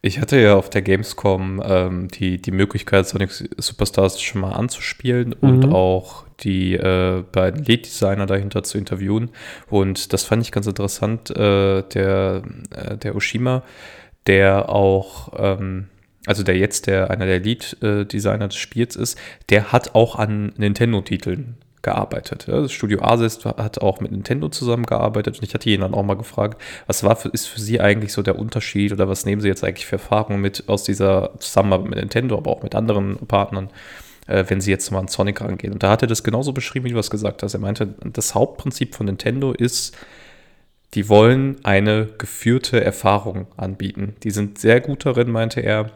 Ich 0.00 0.20
hatte 0.20 0.40
ja 0.40 0.54
auf 0.54 0.70
der 0.70 0.82
Gamescom 0.82 1.60
ähm, 1.64 2.08
die, 2.08 2.40
die 2.40 2.52
Möglichkeit, 2.52 3.08
Sonic 3.08 3.30
Superstars 3.56 4.22
schon 4.22 4.42
mal 4.42 4.52
anzuspielen 4.52 5.34
mhm. 5.40 5.48
und 5.48 5.72
auch 5.72 6.24
die 6.40 6.74
äh, 6.74 7.24
beiden 7.32 7.64
Lead-Designer 7.64 8.26
dahinter 8.26 8.62
zu 8.62 8.78
interviewen. 8.78 9.30
Und 9.68 10.12
das 10.12 10.22
fand 10.22 10.42
ich 10.42 10.52
ganz 10.52 10.68
interessant. 10.68 11.30
Äh, 11.30 11.82
der, 11.82 12.42
äh, 12.70 12.96
der 12.96 13.16
Oshima, 13.16 13.64
der 14.28 14.68
auch, 14.68 15.32
ähm, 15.36 15.88
also 16.26 16.42
der 16.42 16.56
jetzt 16.56 16.86
der, 16.86 17.10
einer 17.10 17.26
der 17.26 17.40
Lead-Designer 17.40 18.48
des 18.48 18.56
Spiels 18.56 18.96
ist, 18.96 19.18
der 19.50 19.72
hat 19.72 19.94
auch 19.94 20.16
an 20.16 20.52
Nintendo-Titeln 20.56 21.56
gearbeitet. 21.82 22.46
Das 22.48 22.72
Studio 22.72 23.02
Asis 23.02 23.44
hat 23.44 23.80
auch 23.80 24.00
mit 24.00 24.10
Nintendo 24.10 24.48
zusammengearbeitet 24.48 25.38
und 25.38 25.44
ich 25.44 25.54
hatte 25.54 25.70
ihn 25.70 25.80
dann 25.80 25.94
auch 25.94 26.02
mal 26.02 26.16
gefragt, 26.16 26.60
was 26.86 27.04
war 27.04 27.16
für, 27.16 27.28
ist 27.28 27.46
für 27.46 27.60
Sie 27.60 27.80
eigentlich 27.80 28.12
so 28.12 28.22
der 28.22 28.38
Unterschied 28.38 28.92
oder 28.92 29.08
was 29.08 29.24
nehmen 29.24 29.40
Sie 29.40 29.48
jetzt 29.48 29.64
eigentlich 29.64 29.86
für 29.86 29.96
Erfahrungen 29.96 30.40
mit 30.40 30.68
aus 30.68 30.82
dieser 30.82 31.38
Zusammenarbeit 31.38 31.90
mit 31.90 31.98
Nintendo, 31.98 32.36
aber 32.36 32.50
auch 32.50 32.62
mit 32.62 32.74
anderen 32.74 33.16
Partnern, 33.26 33.70
äh, 34.26 34.44
wenn 34.48 34.60
Sie 34.60 34.70
jetzt 34.70 34.90
mal 34.90 34.98
an 34.98 35.08
Sonic 35.08 35.40
rangehen? 35.40 35.72
Und 35.72 35.82
da 35.82 35.90
hat 35.90 36.02
er 36.02 36.08
das 36.08 36.24
genauso 36.24 36.52
beschrieben, 36.52 36.86
wie 36.86 36.92
du 36.92 36.98
es 36.98 37.10
gesagt 37.10 37.42
hast. 37.42 37.54
Er 37.54 37.60
meinte, 37.60 37.94
das 38.12 38.34
Hauptprinzip 38.34 38.94
von 38.94 39.06
Nintendo 39.06 39.52
ist, 39.52 39.96
die 40.94 41.08
wollen 41.08 41.56
eine 41.64 42.08
geführte 42.18 42.82
Erfahrung 42.82 43.46
anbieten. 43.56 44.16
Die 44.24 44.30
sind 44.30 44.58
sehr 44.58 44.80
gut 44.80 45.04
darin, 45.06 45.30
meinte 45.30 45.60
er, 45.60 45.90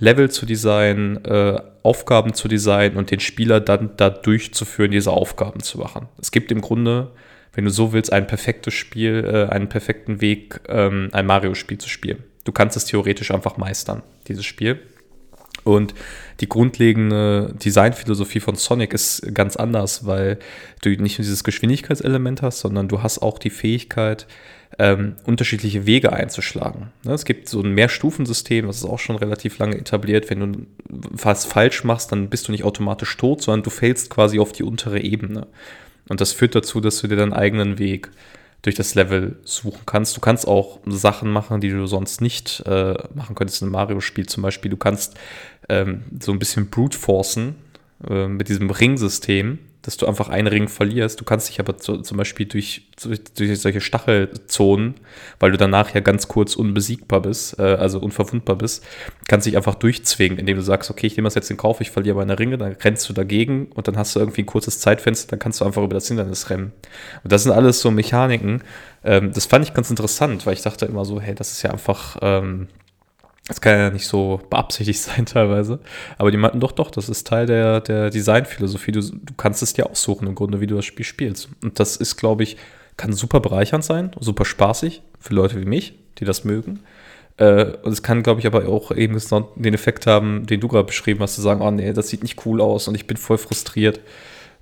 Level 0.00 0.30
zu 0.30 0.46
designen, 0.46 1.24
äh, 1.24 1.60
Aufgaben 1.82 2.34
zu 2.34 2.48
designen 2.48 2.96
und 2.96 3.10
den 3.10 3.20
Spieler 3.20 3.60
dann 3.60 3.90
da 3.96 4.10
durchzuführen, 4.10 4.90
diese 4.90 5.12
Aufgaben 5.12 5.60
zu 5.60 5.78
machen. 5.78 6.08
Es 6.20 6.32
gibt 6.32 6.50
im 6.50 6.60
Grunde, 6.60 7.12
wenn 7.52 7.64
du 7.64 7.70
so 7.70 7.92
willst, 7.92 8.12
ein 8.12 8.26
perfektes 8.26 8.74
Spiel, 8.74 9.24
äh, 9.24 9.52
einen 9.52 9.68
perfekten 9.68 10.20
Weg, 10.20 10.60
ähm, 10.68 11.10
ein 11.12 11.26
Mario-Spiel 11.26 11.78
zu 11.78 11.88
spielen. 11.88 12.24
Du 12.44 12.52
kannst 12.52 12.76
es 12.76 12.86
theoretisch 12.86 13.30
einfach 13.30 13.58
meistern, 13.58 14.02
dieses 14.26 14.46
Spiel. 14.46 14.80
Und 15.62 15.94
die 16.40 16.48
grundlegende 16.48 17.54
Designphilosophie 17.62 18.40
von 18.40 18.56
Sonic 18.56 18.94
ist 18.94 19.34
ganz 19.34 19.56
anders, 19.56 20.06
weil 20.06 20.38
du 20.82 20.88
nicht 20.88 21.18
nur 21.18 21.24
dieses 21.24 21.44
Geschwindigkeitselement 21.44 22.40
hast, 22.40 22.60
sondern 22.60 22.88
du 22.88 23.02
hast 23.02 23.18
auch 23.18 23.38
die 23.38 23.50
Fähigkeit, 23.50 24.26
ähm, 24.80 25.16
unterschiedliche 25.24 25.84
Wege 25.84 26.10
einzuschlagen. 26.10 26.90
Ne, 27.04 27.12
es 27.12 27.26
gibt 27.26 27.50
so 27.50 27.60
ein 27.60 27.74
Mehrstufensystem, 27.74 28.66
das 28.66 28.78
ist 28.78 28.86
auch 28.86 28.98
schon 28.98 29.16
relativ 29.16 29.58
lange 29.58 29.76
etabliert. 29.76 30.30
Wenn 30.30 30.40
du 30.40 30.66
was 30.88 31.44
falsch 31.44 31.84
machst, 31.84 32.12
dann 32.12 32.30
bist 32.30 32.48
du 32.48 32.52
nicht 32.52 32.64
automatisch 32.64 33.14
tot, 33.18 33.42
sondern 33.42 33.62
du 33.62 33.68
fällst 33.68 34.08
quasi 34.08 34.40
auf 34.40 34.52
die 34.52 34.62
untere 34.62 35.00
Ebene. 35.00 35.46
Und 36.08 36.22
das 36.22 36.32
führt 36.32 36.54
dazu, 36.54 36.80
dass 36.80 36.98
du 36.98 37.08
dir 37.08 37.16
deinen 37.16 37.34
eigenen 37.34 37.78
Weg 37.78 38.10
durch 38.62 38.74
das 38.74 38.94
Level 38.94 39.36
suchen 39.44 39.82
kannst. 39.84 40.16
Du 40.16 40.22
kannst 40.22 40.48
auch 40.48 40.78
Sachen 40.86 41.30
machen, 41.30 41.60
die 41.60 41.68
du 41.68 41.86
sonst 41.86 42.22
nicht 42.22 42.62
äh, 42.66 42.94
machen 43.14 43.34
könntest 43.34 43.60
in 43.60 43.66
einem 43.66 43.72
Mario-Spiel. 43.72 44.26
Zum 44.26 44.42
Beispiel, 44.42 44.70
du 44.70 44.78
kannst 44.78 45.18
ähm, 45.68 46.04
so 46.20 46.32
ein 46.32 46.38
bisschen 46.38 46.70
brute 46.70 46.96
forcen 46.98 47.56
äh, 48.08 48.28
mit 48.28 48.48
diesem 48.48 48.70
Ringsystem 48.70 49.58
dass 49.82 49.96
du 49.96 50.06
einfach 50.06 50.28
einen 50.28 50.46
Ring 50.46 50.68
verlierst. 50.68 51.20
Du 51.20 51.24
kannst 51.24 51.48
dich 51.48 51.58
aber 51.58 51.78
zu, 51.78 51.98
zum 51.98 52.18
Beispiel 52.18 52.46
durch, 52.46 52.88
durch, 53.02 53.20
durch, 53.34 53.60
solche 53.60 53.80
Stachelzonen, 53.80 54.94
weil 55.38 55.52
du 55.52 55.56
danach 55.56 55.94
ja 55.94 56.00
ganz 56.00 56.28
kurz 56.28 56.54
unbesiegbar 56.54 57.22
bist, 57.22 57.58
äh, 57.58 57.62
also 57.62 57.98
unverwundbar 57.98 58.56
bist, 58.56 58.84
kannst 59.26 59.46
dich 59.46 59.56
einfach 59.56 59.74
durchzwingen, 59.74 60.38
indem 60.38 60.56
du 60.56 60.62
sagst, 60.62 60.90
okay, 60.90 61.06
ich 61.06 61.16
nehme 61.16 61.26
das 61.26 61.34
jetzt 61.34 61.50
in 61.50 61.56
Kauf, 61.56 61.80
ich 61.80 61.90
verliere 61.90 62.16
meine 62.16 62.38
Ringe, 62.38 62.58
dann 62.58 62.72
rennst 62.72 63.08
du 63.08 63.12
dagegen 63.12 63.66
und 63.74 63.88
dann 63.88 63.96
hast 63.96 64.14
du 64.14 64.20
irgendwie 64.20 64.42
ein 64.42 64.46
kurzes 64.46 64.80
Zeitfenster, 64.80 65.30
dann 65.30 65.38
kannst 65.38 65.60
du 65.60 65.64
einfach 65.64 65.82
über 65.82 65.94
das 65.94 66.08
Hindernis 66.08 66.50
rennen. 66.50 66.72
Und 67.24 67.32
das 67.32 67.44
sind 67.44 67.52
alles 67.52 67.80
so 67.80 67.90
Mechaniken. 67.90 68.62
Ähm, 69.02 69.32
das 69.32 69.46
fand 69.46 69.64
ich 69.64 69.72
ganz 69.72 69.88
interessant, 69.88 70.44
weil 70.44 70.54
ich 70.54 70.62
dachte 70.62 70.84
immer 70.84 71.06
so, 71.06 71.20
hey, 71.20 71.34
das 71.34 71.52
ist 71.52 71.62
ja 71.62 71.70
einfach 71.70 72.18
ähm, 72.20 72.68
das 73.50 73.60
kann 73.60 73.76
ja 73.76 73.90
nicht 73.90 74.06
so 74.06 74.40
beabsichtigt 74.48 75.00
sein 75.02 75.26
teilweise. 75.26 75.80
Aber 76.18 76.30
die 76.30 76.36
meinten 76.36 76.60
doch, 76.60 76.70
doch, 76.70 76.90
das 76.90 77.08
ist 77.08 77.26
Teil 77.26 77.46
der, 77.46 77.80
der 77.80 78.10
Designphilosophie. 78.10 78.92
Du, 78.92 79.00
du 79.00 79.34
kannst 79.36 79.60
es 79.60 79.72
dir 79.72 79.90
aussuchen 79.90 80.28
im 80.28 80.36
Grunde, 80.36 80.60
wie 80.60 80.68
du 80.68 80.76
das 80.76 80.84
Spiel 80.84 81.04
spielst. 81.04 81.48
Und 81.60 81.80
das 81.80 81.96
ist, 81.96 82.16
glaube 82.16 82.44
ich, 82.44 82.56
kann 82.96 83.12
super 83.12 83.40
bereichernd 83.40 83.82
sein, 83.82 84.12
super 84.20 84.44
spaßig 84.44 85.02
für 85.18 85.34
Leute 85.34 85.60
wie 85.60 85.64
mich, 85.64 85.94
die 86.18 86.24
das 86.24 86.44
mögen. 86.44 86.78
Äh, 87.38 87.72
und 87.82 87.90
es 87.90 88.04
kann, 88.04 88.22
glaube 88.22 88.38
ich, 88.38 88.46
aber 88.46 88.68
auch 88.68 88.92
eben 88.92 89.18
den 89.56 89.74
Effekt 89.74 90.06
haben, 90.06 90.46
den 90.46 90.60
du 90.60 90.68
gerade 90.68 90.84
beschrieben 90.84 91.20
hast, 91.20 91.34
zu 91.34 91.40
sagen, 91.40 91.60
oh 91.60 91.72
nee, 91.72 91.92
das 91.92 92.08
sieht 92.08 92.22
nicht 92.22 92.46
cool 92.46 92.60
aus 92.60 92.86
und 92.86 92.94
ich 92.94 93.08
bin 93.08 93.16
voll 93.16 93.38
frustriert. 93.38 93.98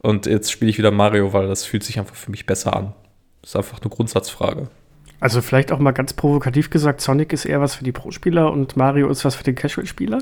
Und 0.00 0.24
jetzt 0.24 0.50
spiele 0.50 0.70
ich 0.70 0.78
wieder 0.78 0.92
Mario, 0.92 1.34
weil 1.34 1.46
das 1.46 1.64
fühlt 1.64 1.84
sich 1.84 1.98
einfach 1.98 2.14
für 2.14 2.30
mich 2.30 2.46
besser 2.46 2.74
an. 2.74 2.94
Das 3.42 3.50
ist 3.50 3.56
einfach 3.56 3.82
eine 3.82 3.90
Grundsatzfrage. 3.90 4.68
Also 5.20 5.42
vielleicht 5.42 5.72
auch 5.72 5.78
mal 5.78 5.92
ganz 5.92 6.12
provokativ 6.12 6.70
gesagt, 6.70 7.00
Sonic 7.00 7.32
ist 7.32 7.44
eher 7.44 7.60
was 7.60 7.74
für 7.74 7.84
die 7.84 7.92
Pro-Spieler 7.92 8.52
und 8.52 8.76
Mario 8.76 9.08
ist 9.08 9.24
was 9.24 9.34
für 9.34 9.44
den 9.44 9.56
Casual-Spieler? 9.56 10.20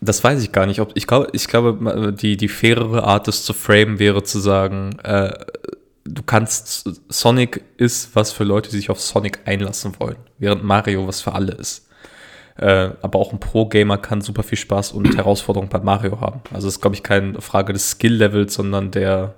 Das 0.00 0.24
weiß 0.24 0.42
ich 0.42 0.50
gar 0.50 0.66
nicht. 0.66 0.80
Ob, 0.80 0.92
ich, 0.94 1.06
glaube, 1.06 1.28
ich 1.32 1.46
glaube, 1.46 2.12
die, 2.12 2.36
die 2.36 2.48
fairere 2.48 3.04
Art, 3.04 3.28
das 3.28 3.44
zu 3.44 3.52
framen, 3.52 3.98
wäre 3.98 4.22
zu 4.22 4.40
sagen, 4.40 4.98
äh, 5.02 5.32
du 6.04 6.22
kannst, 6.22 7.02
Sonic 7.08 7.62
ist 7.76 8.16
was 8.16 8.32
für 8.32 8.44
Leute, 8.44 8.70
die 8.70 8.76
sich 8.76 8.90
auf 8.90 9.00
Sonic 9.00 9.40
einlassen 9.44 9.92
wollen, 9.98 10.16
während 10.38 10.64
Mario 10.64 11.06
was 11.06 11.20
für 11.20 11.34
alle 11.34 11.52
ist. 11.52 11.86
Äh, 12.56 12.90
aber 13.02 13.18
auch 13.18 13.32
ein 13.32 13.40
Pro-Gamer 13.40 13.98
kann 13.98 14.22
super 14.22 14.42
viel 14.42 14.58
Spaß 14.58 14.92
und 14.92 15.16
Herausforderung 15.16 15.68
bei 15.68 15.78
Mario 15.78 16.20
haben. 16.20 16.40
Also 16.52 16.66
es 16.66 16.74
ist, 16.74 16.80
glaube 16.80 16.96
ich, 16.96 17.02
keine 17.02 17.40
Frage 17.40 17.72
des 17.72 17.90
Skill-Levels, 17.92 18.54
sondern 18.54 18.90
der 18.90 19.34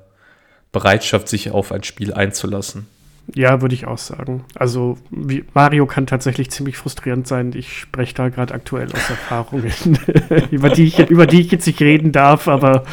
Bereitschaft, 0.71 1.29
sich 1.29 1.51
auf 1.51 1.71
ein 1.71 1.85
Spiel 1.85 2.15
einzulassen. 2.15 2.89
Ja, 3.35 3.63
würde 3.63 3.75
ich 3.75 3.87
auch 3.87 3.99
sagen. 3.99 4.45
Also 4.55 4.99
Mario 5.55 5.87
kann 5.87 6.07
tatsächlich 6.07 6.51
ziemlich 6.51 6.77
frustrierend 6.77 7.27
sein. 7.27 7.53
Ich 7.55 7.79
spreche 7.79 8.15
da 8.15 8.29
gerade 8.29 8.53
aktuell 8.53 8.89
aus 8.93 9.09
Erfahrungen, 9.09 9.73
über, 10.51 10.69
die 10.69 10.85
ich, 10.85 10.99
über 10.99 11.27
die 11.27 11.41
ich 11.41 11.51
jetzt 11.51 11.67
nicht 11.67 11.81
reden 11.81 12.13
darf, 12.13 12.49
aber 12.49 12.85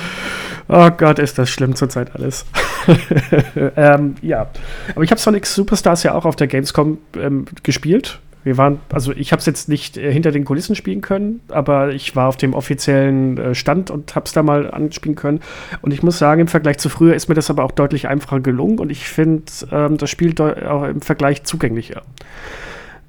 oh 0.68 0.89
Gott, 0.92 1.20
ist 1.20 1.38
das 1.38 1.50
schlimm 1.50 1.76
zurzeit 1.76 2.15
alles. 2.15 2.46
ähm, 3.76 4.15
ja, 4.22 4.48
aber 4.94 5.04
ich 5.04 5.12
habe 5.12 5.20
Sonic 5.20 5.46
Superstars 5.46 6.04
ja 6.04 6.13
auch 6.13 6.26
auf 6.26 6.36
der 6.36 6.48
Gamescom 6.48 7.00
ähm, 7.18 7.46
gespielt. 7.63 8.20
Wir 8.50 8.58
waren, 8.58 8.80
also 8.92 9.12
ich 9.12 9.32
habe 9.32 9.42
es 9.42 9.46
jetzt 9.46 9.70
nicht 9.70 9.96
äh, 9.96 10.12
hinter 10.12 10.32
den 10.32 10.44
Kulissen 10.44 10.76
spielen 10.76 11.02
können, 11.02 11.40
aber 11.50 11.94
ich 11.94 12.16
war 12.16 12.28
auf 12.28 12.36
dem 12.36 12.56
offiziellen 12.56 13.38
äh, 13.38 13.54
Stand 13.54 13.92
und 13.92 14.16
habe 14.16 14.26
es 14.26 14.32
da 14.32 14.42
mal 14.42 14.72
anspielen 14.72 15.16
können. 15.16 15.42
Und 15.84 15.94
ich 15.94 16.02
muss 16.02 16.18
sagen, 16.18 16.42
im 16.42 16.48
Vergleich 16.48 16.80
zu 16.80 16.90
früher 16.90 17.14
ist 17.14 17.30
mir 17.30 17.36
das 17.36 17.52
aber 17.52 17.64
auch 17.64 17.72
deutlich 17.72 18.08
einfacher 18.08 18.40
gelungen 18.40 18.80
und 18.80 18.90
ich 18.90 19.08
finde 19.08 19.44
ähm, 19.72 19.98
das 19.98 20.10
Spiel 20.10 20.34
auch 20.42 20.84
im 20.86 21.02
Vergleich 21.02 21.44
zugänglicher. 21.44 22.02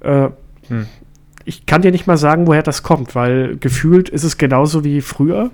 Äh, 0.01 0.29
hm. 0.67 0.85
Ich 1.43 1.65
kann 1.65 1.81
dir 1.81 1.89
nicht 1.89 2.05
mal 2.05 2.17
sagen, 2.17 2.45
woher 2.45 2.61
das 2.61 2.83
kommt, 2.83 3.15
weil 3.15 3.57
gefühlt 3.57 4.09
ist 4.09 4.23
es 4.23 4.37
genauso 4.37 4.83
wie 4.83 5.01
früher. 5.01 5.49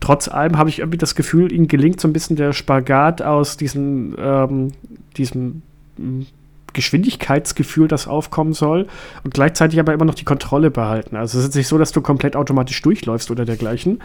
Trotz 0.00 0.28
allem 0.28 0.56
habe 0.56 0.70
ich 0.70 0.78
irgendwie 0.78 0.96
das 0.96 1.14
Gefühl, 1.14 1.52
ihnen 1.52 1.68
gelingt 1.68 2.00
so 2.00 2.08
ein 2.08 2.14
bisschen 2.14 2.36
der 2.36 2.54
Spagat 2.54 3.20
aus 3.20 3.58
diesen, 3.58 4.14
ähm, 4.18 4.72
diesem 5.18 5.60
hm, 5.98 6.24
Geschwindigkeitsgefühl, 6.74 7.88
das 7.88 8.06
aufkommen 8.06 8.52
soll 8.52 8.86
und 9.24 9.32
gleichzeitig 9.32 9.80
aber 9.80 9.94
immer 9.94 10.04
noch 10.04 10.14
die 10.14 10.24
Kontrolle 10.24 10.70
behalten. 10.70 11.16
Also 11.16 11.38
es 11.38 11.46
ist 11.46 11.54
nicht 11.54 11.68
so, 11.68 11.78
dass 11.78 11.92
du 11.92 12.02
komplett 12.02 12.36
automatisch 12.36 12.80
durchläufst 12.82 13.30
oder 13.30 13.44
dergleichen, 13.44 14.02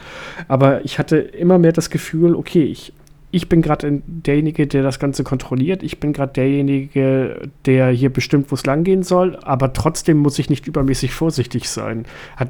aber 0.47 0.85
ich 0.85 0.97
hatte 0.99 1.17
immer 1.17 1.57
mehr 1.57 1.73
das 1.73 1.89
Gefühl, 1.89 2.35
okay, 2.35 2.63
ich, 2.63 2.93
ich 3.31 3.49
bin 3.49 3.61
gerade 3.61 4.01
derjenige, 4.07 4.65
der 4.65 4.83
das 4.83 4.99
Ganze 4.99 5.23
kontrolliert, 5.23 5.83
ich 5.83 5.99
bin 5.99 6.13
gerade 6.13 6.33
derjenige, 6.33 7.49
der 7.65 7.89
hier 7.89 8.11
bestimmt, 8.11 8.51
wo 8.51 8.55
es 8.55 8.65
langgehen 8.65 9.03
soll, 9.03 9.37
aber 9.37 9.73
trotzdem 9.73 10.17
muss 10.17 10.39
ich 10.39 10.49
nicht 10.49 10.67
übermäßig 10.67 11.13
vorsichtig 11.13 11.69
sein. 11.69 12.05
Hat, 12.37 12.49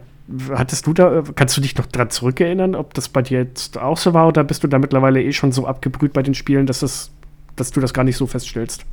hattest 0.52 0.88
du 0.88 0.94
da, 0.94 1.24
kannst 1.36 1.58
du 1.58 1.62
dich 1.62 1.76
noch 1.76 1.88
dran 1.88 2.10
zurückerinnern, 2.10 2.76
ob 2.76 2.94
das 2.94 3.10
bei 3.10 3.22
dir 3.22 3.40
jetzt 3.40 3.78
auch 3.78 3.98
so 3.98 4.14
war 4.14 4.28
oder 4.28 4.44
bist 4.44 4.64
du 4.64 4.68
da 4.68 4.80
mittlerweile 4.80 5.22
eh 5.22 5.34
schon 5.34 5.52
so 5.52 5.66
abgebrüht 5.66 6.14
bei 6.14 6.24
den 6.24 6.34
Spielen, 6.34 6.66
dass, 6.66 6.82
es, 6.82 7.12
dass 7.60 7.72
du 7.72 7.80
das 7.80 7.94
gar 7.94 8.04
nicht 8.04 8.18
so 8.18 8.28
feststellst? 8.28 8.86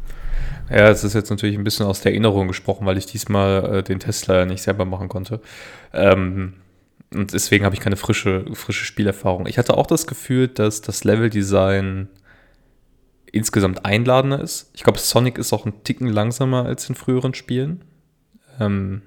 Ja, 0.71 0.89
es 0.89 1.05
ist 1.05 1.15
jetzt 1.15 1.31
natürlich 1.31 1.57
ein 1.57 1.65
bisschen 1.65 1.87
aus 1.87 2.01
der 2.01 2.13
Erinnerung 2.13 2.49
gesprochen, 2.49 2.87
weil 2.87 2.99
ich 2.99 3.07
diesmal 3.07 3.77
äh, 3.77 3.83
den 3.83 4.01
Test 4.01 4.27
leider 4.27 4.47
nicht 4.47 4.63
selber 4.63 4.85
machen 4.85 5.09
konnte. 5.09 5.41
Ähm, 5.93 6.55
und 7.15 7.33
deswegen 7.33 7.65
habe 7.65 7.75
ich 7.75 7.81
keine 7.81 7.97
frische, 7.97 8.45
frische 8.55 8.85
Spielerfahrung. 8.85 9.47
Ich 9.47 9.59
hatte 9.59 9.77
auch 9.77 9.87
das 9.87 10.07
Gefühl, 10.07 10.49
dass 10.49 10.81
das 10.83 11.05
Leveldesign 11.05 12.09
insgesamt 13.31 13.85
einladender 13.85 14.41
ist. 14.41 14.71
Ich 14.75 14.83
glaube, 14.83 14.99
Sonic 14.99 15.39
ist 15.39 15.53
auch 15.53 15.67
ein 15.67 15.85
Ticken 15.85 16.09
langsamer 16.09 16.65
als 16.65 16.89
in 16.89 16.95
früheren 16.95 17.35
Spielen. 17.35 17.85
Ähm, 18.59 19.03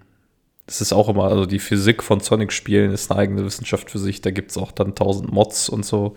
das 0.66 0.82
ist 0.82 0.94
auch 0.94 1.10
immer, 1.10 1.26
also 1.26 1.48
die 1.48 1.60
Physik 1.60 2.04
von 2.04 2.20
Sonic-Spielen 2.20 2.92
ist 2.92 3.10
eine 3.10 3.20
eigene 3.20 3.44
Wissenschaft 3.44 3.90
für 3.90 3.98
sich. 3.98 4.22
Da 4.22 4.30
gibt 4.30 4.52
es 4.52 4.58
auch 4.58 4.72
dann 4.72 4.94
tausend 4.94 5.32
Mods 5.32 5.68
und 5.68 5.84
so 5.84 6.16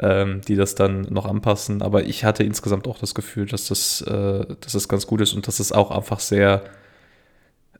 ähm, 0.00 0.40
die 0.46 0.56
das 0.56 0.74
dann 0.74 1.02
noch 1.10 1.26
anpassen. 1.26 1.82
Aber 1.82 2.04
ich 2.04 2.24
hatte 2.24 2.44
insgesamt 2.44 2.86
auch 2.86 2.98
das 2.98 3.14
Gefühl, 3.14 3.46
dass 3.46 3.66
das, 3.66 4.00
äh, 4.02 4.46
dass 4.60 4.72
das 4.72 4.88
ganz 4.88 5.06
gut 5.06 5.20
ist 5.20 5.34
und 5.34 5.46
dass 5.46 5.60
es 5.60 5.72
auch 5.72 5.90
einfach 5.90 6.20
sehr, 6.20 6.64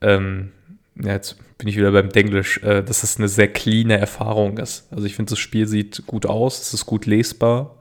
ähm, 0.00 0.52
ja, 1.00 1.12
jetzt 1.12 1.36
bin 1.58 1.68
ich 1.68 1.76
wieder 1.76 1.92
beim 1.92 2.10
Denglisch, 2.10 2.62
äh, 2.62 2.82
dass 2.82 3.02
es 3.02 3.18
eine 3.18 3.28
sehr 3.28 3.48
cleane 3.48 3.98
Erfahrung 3.98 4.58
ist. 4.58 4.92
Also 4.92 5.04
ich 5.04 5.14
finde, 5.14 5.30
das 5.30 5.38
Spiel 5.38 5.66
sieht 5.66 6.06
gut 6.06 6.26
aus, 6.26 6.60
es 6.60 6.74
ist 6.74 6.86
gut 6.86 7.06
lesbar 7.06 7.76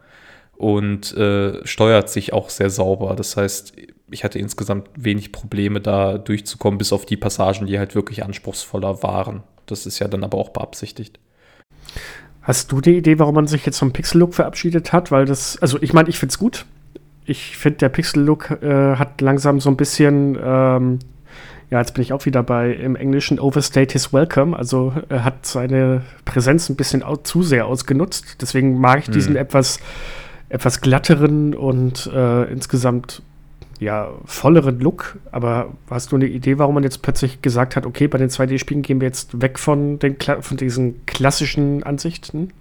und 0.55 1.15
äh, 1.15 1.65
steuert 1.65 2.09
sich 2.09 2.33
auch 2.33 2.49
sehr 2.49 2.69
sauber. 2.69 3.15
Das 3.15 3.37
heißt, 3.37 3.73
ich 4.09 4.23
hatte 4.23 4.39
insgesamt 4.39 4.89
wenig 4.95 5.31
Probleme 5.31 5.81
da 5.81 6.17
durchzukommen, 6.17 6.77
bis 6.77 6.93
auf 6.93 7.05
die 7.05 7.17
Passagen, 7.17 7.67
die 7.67 7.77
halt 7.77 7.95
wirklich 7.95 8.23
anspruchsvoller 8.23 9.03
waren. 9.03 9.43
Das 9.65 9.85
ist 9.85 9.99
ja 9.99 10.07
dann 10.07 10.23
aber 10.23 10.37
auch 10.37 10.49
beabsichtigt. 10.49 11.19
Hast 12.47 12.71
du 12.71 12.79
die 12.79 12.95
Idee, 12.95 13.19
warum 13.19 13.35
man 13.35 13.45
sich 13.45 13.65
jetzt 13.65 13.77
vom 13.77 13.91
Pixel-Look 13.91 14.33
verabschiedet 14.33 14.93
hat? 14.93 15.11
Weil 15.11 15.25
das, 15.25 15.61
also 15.61 15.77
ich 15.81 15.91
meine, 15.91 16.07
ich 16.07 16.17
finde 16.17 16.31
es 16.31 16.39
gut. 16.39 16.65
Ich 17.25 17.57
finde, 17.57 17.79
der 17.79 17.89
Pixel-Look 17.89 18.63
äh, 18.63 18.95
hat 18.95 19.19
langsam 19.19 19.59
so 19.59 19.69
ein 19.69 19.75
bisschen, 19.75 20.37
ähm, 20.41 20.99
ja, 21.69 21.79
jetzt 21.79 21.93
bin 21.93 22.03
ich 22.03 22.13
auch 22.13 22.25
wieder 22.25 22.43
bei 22.43 22.71
im 22.71 22.95
Englischen 22.95 23.37
overstate 23.37 23.91
his 23.91 24.13
welcome. 24.13 24.57
Also 24.57 24.93
er 25.09 25.25
hat 25.25 25.45
seine 25.45 26.03
Präsenz 26.23 26.69
ein 26.69 26.77
bisschen 26.77 27.03
zu 27.23 27.43
sehr 27.43 27.65
ausgenutzt. 27.65 28.37
Deswegen 28.39 28.79
mag 28.79 28.99
ich 28.99 29.09
diesen 29.09 29.33
hm. 29.33 29.41
etwas, 29.41 29.81
etwas 30.47 30.79
glatteren 30.79 31.53
und 31.53 32.09
äh, 32.15 32.43
insgesamt 32.45 33.23
ja, 33.79 34.11
volleren 34.25 34.79
Look. 34.79 35.17
Aber 35.31 35.73
hast 35.89 36.11
du 36.11 36.15
eine 36.15 36.27
Idee, 36.27 36.57
warum 36.57 36.75
man 36.75 36.83
jetzt 36.83 37.01
plötzlich 37.01 37.41
gesagt 37.41 37.75
hat, 37.75 37.85
okay, 37.85 38.07
bei 38.07 38.17
den 38.17 38.29
2D-Spielen 38.29 38.81
gehen 38.81 39.01
wir 39.01 39.07
jetzt 39.07 39.41
weg 39.41 39.59
von, 39.59 39.99
den, 39.99 40.17
von 40.41 40.57
diesen 40.57 41.05
klassischen 41.05 41.83
Ansichten? 41.83 42.51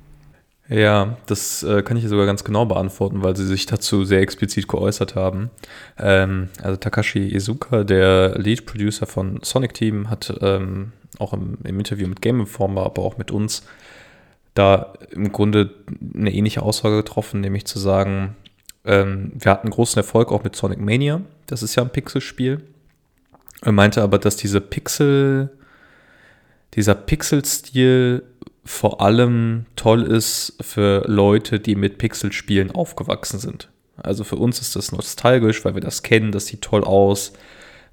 Ja, 0.68 1.16
das 1.26 1.62
äh, 1.62 1.82
kann 1.82 1.96
ich 1.96 2.08
sogar 2.08 2.26
ganz 2.26 2.42
genau 2.42 2.66
beantworten, 2.66 3.22
weil 3.22 3.36
sie 3.36 3.46
sich 3.46 3.66
dazu 3.66 4.04
sehr 4.04 4.20
explizit 4.20 4.66
geäußert 4.66 5.14
haben. 5.14 5.50
Ähm, 5.96 6.48
also 6.60 6.76
Takashi 6.76 7.32
Izuka, 7.34 7.84
der 7.84 8.36
Lead 8.38 8.66
Producer 8.66 9.06
von 9.06 9.38
Sonic 9.42 9.74
Team, 9.74 10.10
hat 10.10 10.36
ähm, 10.40 10.92
auch 11.20 11.32
im, 11.32 11.58
im, 11.62 11.78
Interview 11.78 12.08
mit 12.08 12.20
Game 12.20 12.40
Informer, 12.40 12.84
aber 12.84 13.02
auch 13.02 13.16
mit 13.16 13.30
uns, 13.30 13.62
da 14.54 14.94
im 15.10 15.30
Grunde 15.30 15.70
eine 16.14 16.32
ähnliche 16.32 16.62
Aussage 16.62 16.96
getroffen, 16.96 17.42
nämlich 17.42 17.66
zu 17.66 17.78
sagen, 17.78 18.34
ähm, 18.86 19.32
wir 19.34 19.50
hatten 19.50 19.70
großen 19.70 19.98
Erfolg 19.98 20.30
auch 20.32 20.44
mit 20.44 20.56
Sonic 20.56 20.80
Mania. 20.80 21.20
Das 21.46 21.62
ist 21.62 21.74
ja 21.74 21.82
ein 21.82 21.90
Pixelspiel. 21.90 22.62
Er 23.62 23.72
meinte 23.72 24.02
aber, 24.02 24.18
dass 24.18 24.36
diese 24.36 24.60
Pixel, 24.60 25.50
dieser 26.74 26.94
Pixel-Stil 26.94 28.22
vor 28.64 29.00
allem 29.00 29.66
toll 29.76 30.02
ist 30.02 30.56
für 30.60 31.04
Leute, 31.06 31.60
die 31.60 31.74
mit 31.74 31.98
Pixelspielen 31.98 32.70
aufgewachsen 32.72 33.38
sind. 33.38 33.70
Also 33.96 34.24
für 34.24 34.36
uns 34.36 34.60
ist 34.60 34.76
das 34.76 34.92
nostalgisch, 34.92 35.64
weil 35.64 35.74
wir 35.74 35.80
das 35.80 36.02
kennen, 36.02 36.32
das 36.32 36.46
sieht 36.46 36.62
toll 36.62 36.84
aus. 36.84 37.32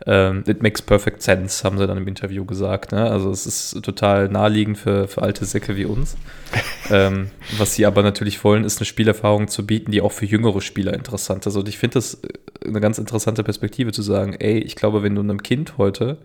Ähm, 0.05 0.43
it 0.47 0.61
makes 0.61 0.81
perfect 0.81 1.21
sense, 1.21 1.63
haben 1.63 1.77
sie 1.77 1.87
dann 1.87 1.97
im 1.97 2.07
Interview 2.07 2.45
gesagt. 2.45 2.91
Ne? 2.91 3.09
Also 3.09 3.31
es 3.31 3.45
ist 3.45 3.81
total 3.83 4.27
naheliegend 4.27 4.77
für, 4.77 5.07
für 5.07 5.21
alte 5.21 5.45
Säcke 5.45 5.77
wie 5.77 5.85
uns. 5.85 6.17
ähm, 6.91 7.29
was 7.57 7.75
sie 7.75 7.85
aber 7.85 8.03
natürlich 8.03 8.43
wollen, 8.43 8.65
ist 8.65 8.79
eine 8.79 8.85
Spielerfahrung 8.85 9.47
zu 9.47 9.65
bieten, 9.65 9.91
die 9.91 10.01
auch 10.01 10.11
für 10.11 10.25
jüngere 10.25 10.61
Spieler 10.61 10.93
interessant 10.93 11.45
ist. 11.45 11.55
Und 11.55 11.69
ich 11.69 11.77
finde 11.77 11.95
das 11.95 12.15
äh, 12.15 12.67
eine 12.67 12.81
ganz 12.81 12.97
interessante 12.97 13.43
Perspektive 13.43 13.91
zu 13.91 14.01
sagen, 14.01 14.35
ey, 14.39 14.59
ich 14.59 14.75
glaube, 14.75 15.03
wenn 15.03 15.15
du 15.15 15.21
einem 15.21 15.41
Kind 15.41 15.77
heute 15.77 16.17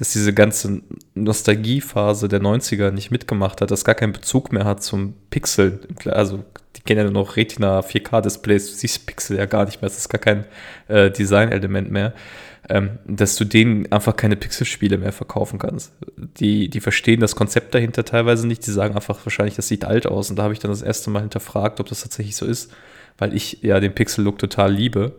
dass 0.00 0.14
diese 0.14 0.32
ganze 0.32 0.80
Nostalgiephase 1.14 2.28
der 2.28 2.40
90er 2.40 2.90
nicht 2.90 3.10
mitgemacht 3.10 3.60
hat, 3.60 3.70
dass 3.70 3.84
gar 3.84 3.94
keinen 3.94 4.14
Bezug 4.14 4.50
mehr 4.50 4.64
hat 4.64 4.82
zum 4.82 5.12
Pixel. 5.28 5.80
Also 6.06 6.42
die 6.74 6.80
kennen 6.80 7.00
ja 7.00 7.04
nur 7.04 7.24
noch 7.24 7.36
Retina 7.36 7.80
4K-Displays, 7.80 8.70
du 8.70 8.76
siehst 8.76 9.06
Pixel 9.06 9.36
ja 9.36 9.44
gar 9.44 9.66
nicht 9.66 9.82
mehr, 9.82 9.90
es 9.90 9.98
ist 9.98 10.08
gar 10.08 10.18
kein 10.18 10.46
äh, 10.88 11.10
Design-Element 11.10 11.90
mehr 11.90 12.14
ähm, 12.68 12.98
dass 13.06 13.36
du 13.36 13.44
denen 13.44 13.90
einfach 13.90 14.16
keine 14.16 14.36
Pixelspiele 14.36 14.98
mehr 14.98 15.12
verkaufen 15.12 15.58
kannst. 15.58 15.92
Die, 16.38 16.68
die 16.68 16.80
verstehen 16.80 17.20
das 17.20 17.34
Konzept 17.34 17.74
dahinter 17.74 18.04
teilweise 18.04 18.46
nicht, 18.46 18.66
die 18.66 18.70
sagen 18.70 18.94
einfach 18.94 19.18
wahrscheinlich, 19.24 19.56
das 19.56 19.68
sieht 19.68 19.84
alt 19.84 20.06
aus. 20.06 20.30
Und 20.30 20.36
da 20.36 20.44
habe 20.44 20.52
ich 20.52 20.58
dann 20.58 20.70
das 20.70 20.82
erste 20.82 21.10
Mal 21.10 21.20
hinterfragt, 21.20 21.80
ob 21.80 21.88
das 21.88 22.02
tatsächlich 22.02 22.36
so 22.36 22.46
ist, 22.46 22.72
weil 23.18 23.34
ich 23.34 23.58
ja 23.62 23.80
den 23.80 23.94
Pixel-Look 23.94 24.38
total 24.38 24.72
liebe. 24.72 25.12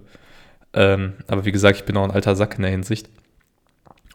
Ähm, 0.74 1.14
aber 1.28 1.46
wie 1.46 1.52
gesagt, 1.52 1.78
ich 1.78 1.86
bin 1.86 1.98
auch 1.98 2.04
ein 2.04 2.12
alter 2.12 2.36
Sack 2.36 2.56
in 2.56 2.62
der 2.62 2.72
Hinsicht. 2.72 3.10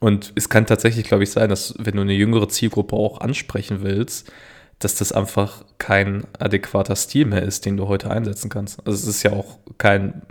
Und 0.01 0.33
es 0.35 0.49
kann 0.49 0.67
tatsächlich, 0.67 1.07
glaube 1.07 1.25
ich, 1.25 1.31
sein, 1.31 1.49
dass 1.49 1.75
wenn 1.79 1.97
du 1.97 2.03
eine 2.03 2.13
jüngere 2.13 2.49
Zielgruppe 2.49 2.97
auch 2.97 3.21
ansprechen 3.21 3.79
willst, 3.83 4.31
dass 4.79 4.95
das 4.95 5.13
einfach 5.13 5.65
kein 5.79 6.27
adäquater 6.39 6.97
Stil 6.97 7.27
mehr 7.27 7.43
ist, 7.43 7.65
den 7.65 7.77
du 7.77 7.89
heute 7.89 8.11
einsetzen 8.11 8.51
kannst. 8.51 8.79
Also 8.87 8.93
es 8.93 9.07
ist 9.07 9.23
ja 9.23 9.33
auch 9.33 9.59
kein 9.79 10.23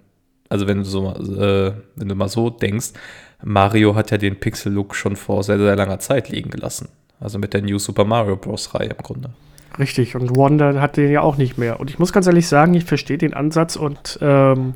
also 0.49 0.67
wenn 0.67 0.79
du 0.79 0.83
so 0.83 1.11
äh, 1.11 1.73
wenn 1.95 2.09
du 2.09 2.15
mal 2.15 2.29
so 2.29 2.49
denkst, 2.49 2.93
Mario 3.43 3.95
hat 3.95 4.11
ja 4.11 4.17
den 4.17 4.39
Pixel-Look 4.39 4.95
schon 4.95 5.15
vor 5.15 5.43
sehr, 5.43 5.57
sehr 5.57 5.75
langer 5.75 5.99
Zeit 5.99 6.29
liegen 6.29 6.49
gelassen. 6.49 6.89
Also 7.19 7.39
mit 7.39 7.53
der 7.53 7.61
New 7.61 7.79
Super 7.79 8.05
Mario 8.05 8.35
Bros. 8.35 8.73
Reihe 8.73 8.89
im 8.89 8.97
Grunde. 8.97 9.29
Richtig, 9.77 10.15
und 10.15 10.35
Wonder 10.35 10.79
hat 10.81 10.97
den 10.97 11.11
ja 11.11 11.21
auch 11.21 11.37
nicht 11.37 11.57
mehr. 11.57 11.79
Und 11.79 11.89
ich 11.89 11.99
muss 11.99 12.13
ganz 12.13 12.27
ehrlich 12.27 12.47
sagen, 12.47 12.73
ich 12.73 12.85
verstehe 12.85 13.17
den 13.17 13.33
Ansatz 13.33 13.75
und 13.75 14.17
ähm, 14.21 14.73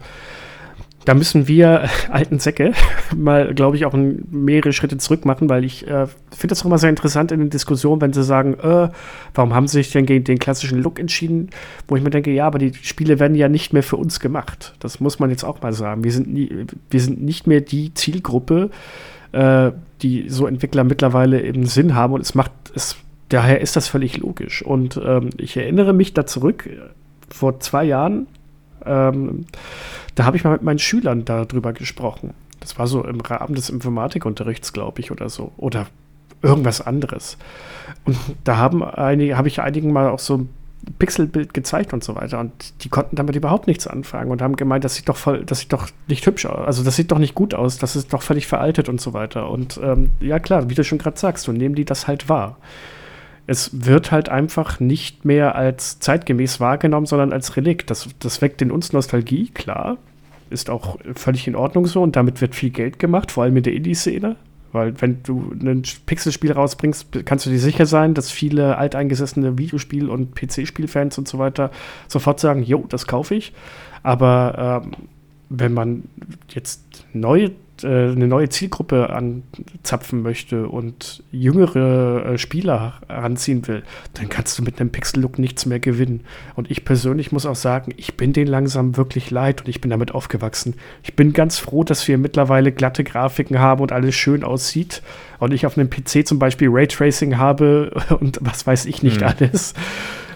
da 1.10 1.16
müssen 1.16 1.48
wir 1.48 1.90
alten 2.12 2.38
Säcke 2.38 2.74
mal, 3.18 3.56
glaube 3.56 3.76
ich, 3.76 3.86
auch 3.88 3.96
mehrere 3.96 4.74
Schritte 4.74 5.00
zurück 5.00 5.26
machen, 5.26 5.50
weil 5.50 5.64
ich 5.64 5.88
äh, 5.88 6.06
finde 6.06 6.50
das 6.50 6.62
auch 6.62 6.66
immer 6.66 6.78
sehr 6.78 6.92
interessant 6.92 7.32
in 7.32 7.40
den 7.40 7.50
Diskussionen, 7.50 8.00
wenn 8.00 8.14
sie 8.14 8.24
sagen, 8.24 8.54
äh, 8.60 8.90
warum 9.34 9.56
haben 9.56 9.68
sie 9.68 9.80
sich 9.80 9.92
denn 9.92 10.06
gegen 10.06 10.24
den 10.24 10.38
klassischen 10.38 10.80
Look 10.84 11.00
entschieden? 11.00 11.50
Wo 11.88 11.96
ich 11.96 12.04
mir 12.04 12.12
denke, 12.12 12.30
ja, 12.30 12.46
aber 12.46 12.60
die 12.60 12.76
Spiele 12.76 13.20
werden 13.20 13.34
ja 13.34 13.50
nicht 13.50 13.74
mehr 13.74 13.82
für 13.82 13.98
uns 13.98 14.20
gemacht. 14.20 14.76
Das 14.82 15.00
muss 15.00 15.18
man 15.18 15.32
jetzt 15.32 15.44
auch 15.44 15.64
mal 15.64 15.74
sagen. 15.74 16.04
Wir 16.04 16.12
sind, 16.12 16.32
nie, 16.32 16.68
wir 16.92 17.02
sind 17.02 17.24
nicht 17.24 17.48
mehr 17.48 17.62
die 17.62 17.92
Zielgruppe, 17.96 18.70
äh, 19.32 19.72
die 20.04 20.30
so 20.30 20.46
Entwickler 20.46 20.84
mittlerweile 20.84 21.40
im 21.40 21.66
Sinn 21.66 21.96
haben 21.96 22.14
und 22.14 22.22
es 22.22 22.36
macht 22.36 22.52
es 22.76 22.98
daher 23.30 23.62
ist 23.62 23.76
das 23.76 23.88
völlig 23.88 24.18
logisch. 24.18 24.62
Und 24.62 25.02
ähm, 25.04 25.32
ich 25.38 25.58
erinnere 25.58 25.94
mich 25.94 26.14
da 26.14 26.28
zurück, 26.28 26.70
vor 27.30 27.60
zwei 27.62 27.86
Jahren, 27.86 28.28
ähm, 28.86 29.46
da 30.16 30.26
habe 30.26 30.38
ich 30.38 30.44
mal 30.44 30.52
mit 30.52 30.64
meinen 30.64 30.80
Schülern 30.80 31.26
darüber 31.26 31.74
gesprochen. 31.74 32.34
Das 32.60 32.78
war 32.78 32.88
so 32.88 33.04
im 33.04 33.22
Rahmen 33.22 33.56
des 33.56 33.70
Informatikunterrichts, 33.70 34.74
glaube 34.74 35.00
ich, 35.00 35.12
oder 35.12 35.30
so. 35.30 35.52
Oder 35.58 35.88
irgendwas 36.42 36.82
anderes. 36.82 37.38
Und 38.06 38.18
da 38.44 38.58
haben 38.58 38.84
einige, 38.84 39.38
habe 39.38 39.48
ich 39.48 39.62
einigen 39.62 39.92
mal 39.92 40.10
auch 40.10 40.20
so 40.20 40.38
ein 40.38 40.50
Pixelbild 40.98 41.54
gezeigt 41.54 41.94
und 41.94 42.04
so 42.04 42.16
weiter. 42.16 42.40
Und 42.40 42.52
die 42.84 42.90
konnten 42.90 43.16
damit 43.16 43.36
überhaupt 43.36 43.68
nichts 43.68 43.88
anfangen 43.88 44.32
und 44.32 44.42
haben 44.42 44.56
gemeint, 44.56 44.84
das 44.84 44.96
sieht 44.96 45.10
doch 45.10 45.18
voll, 45.18 45.44
das 45.46 45.60
sieht 45.60 45.74
doch 45.74 45.88
nicht 46.08 46.26
hübsch 46.26 46.46
aus. 46.46 46.66
Also 46.66 46.84
das 46.84 46.96
sieht 46.96 47.12
doch 47.12 47.20
nicht 47.20 47.36
gut 47.36 47.54
aus, 47.54 47.78
das 47.78 47.96
ist 47.96 48.14
doch 48.14 48.22
völlig 48.22 48.48
veraltet 48.48 48.90
und 48.90 49.02
so 49.02 49.14
weiter. 49.14 49.50
Und 49.50 49.80
ähm, 49.84 50.10
ja 50.20 50.40
klar, 50.40 50.70
wie 50.70 50.76
du 50.76 50.84
schon 50.84 50.98
gerade 50.98 51.20
sagst, 51.20 51.46
so 51.46 51.52
nehmen 51.52 51.76
die 51.76 51.86
das 51.86 52.08
halt 52.08 52.30
wahr 52.30 52.58
es 53.50 53.84
wird 53.84 54.12
halt 54.12 54.30
einfach 54.30 54.80
nicht 54.80 55.26
mehr 55.26 55.56
als 55.56 55.98
zeitgemäß 55.98 56.60
wahrgenommen, 56.60 57.08
sondern 57.08 57.34
als 57.34 57.58
Relikt. 57.58 57.90
Das, 57.90 58.08
das 58.20 58.44
weckt 58.44 58.62
in 58.62 58.70
uns 58.70 58.94
Nostalgie, 58.94 59.50
klar. 59.50 59.98
Ist 60.52 60.70
auch 60.70 61.00
völlig 61.16 61.48
in 61.48 61.56
Ordnung 61.56 61.88
so 61.88 62.04
und 62.04 62.16
damit 62.16 62.42
wird 62.42 62.54
viel 62.54 62.70
Geld 62.70 63.00
gemacht, 63.00 63.32
vor 63.32 63.44
allem 63.44 63.58
in 63.58 63.64
der 63.64 63.74
Indie-Szene. 63.74 64.36
Weil 64.72 65.02
wenn 65.02 65.24
du 65.24 65.52
ein 65.60 65.82
Pixelspiel 66.06 66.52
rausbringst, 66.52 67.26
kannst 67.26 67.48
du 67.48 67.50
dir 67.50 67.58
sicher 67.58 67.88
sein, 67.88 68.14
dass 68.14 68.30
viele 68.30 68.78
alteingesessene 68.78 69.58
Videospiel- 69.58 70.10
und 70.10 70.36
PC-Spielfans 70.36 71.18
und 71.18 71.28
so 71.28 71.40
weiter 71.40 71.72
sofort 72.08 72.40
sagen, 72.40 72.62
jo, 72.62 72.86
das 72.88 73.08
kaufe 73.08 73.34
ich. 73.34 73.52
Aber 74.04 74.84
ähm, 74.86 74.92
wenn 75.50 75.74
man 75.74 76.04
jetzt 76.50 77.08
neue 77.14 77.50
äh, 77.84 78.12
eine 78.12 78.28
neue 78.28 78.50
Zielgruppe 78.50 79.10
anzapfen 79.10 80.22
möchte 80.22 80.68
und 80.68 81.24
jüngere 81.32 82.26
äh, 82.26 82.38
Spieler 82.38 83.02
heranziehen 83.08 83.68
will, 83.68 83.84
dann 84.14 84.30
kannst 84.30 84.58
du 84.58 84.64
mit 84.64 84.80
einem 84.80 84.92
Pixel-Look 84.92 85.40
nichts 85.40 85.66
mehr 85.66 85.80
gewinnen. 85.80 86.22
Und 86.56 86.70
ich 86.72 86.86
persönlich 86.86 87.32
muss 87.32 87.46
auch 87.46 87.56
sagen, 87.56 87.94
ich 87.98 88.18
bin 88.18 88.34
den 88.34 88.48
langsam 88.48 88.98
wirklich 88.98 89.32
leid 89.32 89.62
und 89.62 89.68
ich 89.70 89.82
bin 89.82 89.92
damit 89.92 90.14
aufgewachsen. 90.14 90.76
Ich 91.04 91.16
bin 91.16 91.34
ganz 91.34 91.58
froh, 91.58 91.84
dass 91.84 92.08
wir 92.08 92.18
mittlerweile 92.18 92.72
glatte 92.72 93.04
Grafiken 93.04 93.60
haben 93.60 93.82
und 93.82 93.92
alles 93.92 94.16
schön 94.16 94.44
aussieht 94.44 95.02
und 95.40 95.54
ich 95.54 95.66
auf 95.66 95.78
einem 95.78 95.90
PC 95.90 96.28
zum 96.28 96.40
Beispiel 96.40 96.70
Raytracing 96.72 97.38
habe 97.38 97.92
und 98.20 98.40
was 98.42 98.66
weiß 98.66 98.86
ich 98.86 99.04
nicht 99.04 99.22
mhm. 99.22 99.28
alles. 99.28 99.74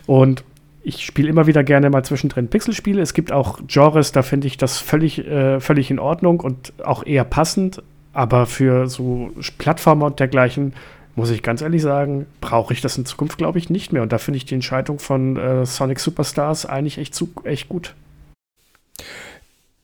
Und 0.05 0.43
ich 0.83 1.05
spiele 1.05 1.29
immer 1.29 1.47
wieder 1.47 1.63
gerne 1.63 1.89
mal 1.89 2.03
zwischendrin 2.03 2.49
Pixelspiele. 2.49 3.01
Es 3.01 3.13
gibt 3.13 3.31
auch 3.31 3.59
Genres, 3.67 4.11
da 4.11 4.21
finde 4.21 4.47
ich 4.47 4.57
das 4.57 4.79
völlig, 4.79 5.25
äh, 5.25 5.59
völlig 5.59 5.89
in 5.89 5.99
Ordnung 5.99 6.41
und 6.41 6.73
auch 6.83 7.05
eher 7.05 7.23
passend. 7.23 7.81
Aber 8.11 8.45
für 8.45 8.87
so 8.87 9.31
Plattformer 9.57 10.07
und 10.07 10.19
dergleichen, 10.19 10.73
muss 11.15 11.31
ich 11.31 11.41
ganz 11.41 11.61
ehrlich 11.61 11.81
sagen, 11.81 12.25
brauche 12.41 12.73
ich 12.73 12.81
das 12.81 12.97
in 12.97 13.05
Zukunft, 13.05 13.37
glaube 13.37 13.57
ich, 13.57 13.69
nicht 13.69 13.93
mehr. 13.93 14.01
Und 14.01 14.11
da 14.11 14.17
finde 14.17 14.37
ich 14.37 14.45
die 14.45 14.55
Entscheidung 14.55 14.99
von 14.99 15.37
äh, 15.37 15.65
Sonic 15.65 15.99
Superstars 15.99 16.65
eigentlich 16.65 16.97
echt, 16.97 17.15
zu, 17.15 17.29
echt 17.43 17.69
gut. 17.69 17.95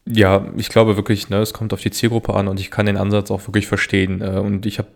Ja, 0.05 0.47
ich 0.57 0.69
glaube 0.69 0.95
wirklich, 0.95 1.29
ne, 1.29 1.37
es 1.37 1.53
kommt 1.53 1.71
auf 1.71 1.81
die 1.81 1.91
Zielgruppe 1.91 2.33
an 2.33 2.47
und 2.47 2.59
ich 2.59 2.71
kann 2.71 2.87
den 2.87 2.97
Ansatz 2.97 3.31
auch 3.31 3.47
wirklich 3.47 3.67
verstehen. 3.67 4.21
Äh, 4.21 4.39
und 4.39 4.65
ich 4.65 4.79
habe 4.79 4.89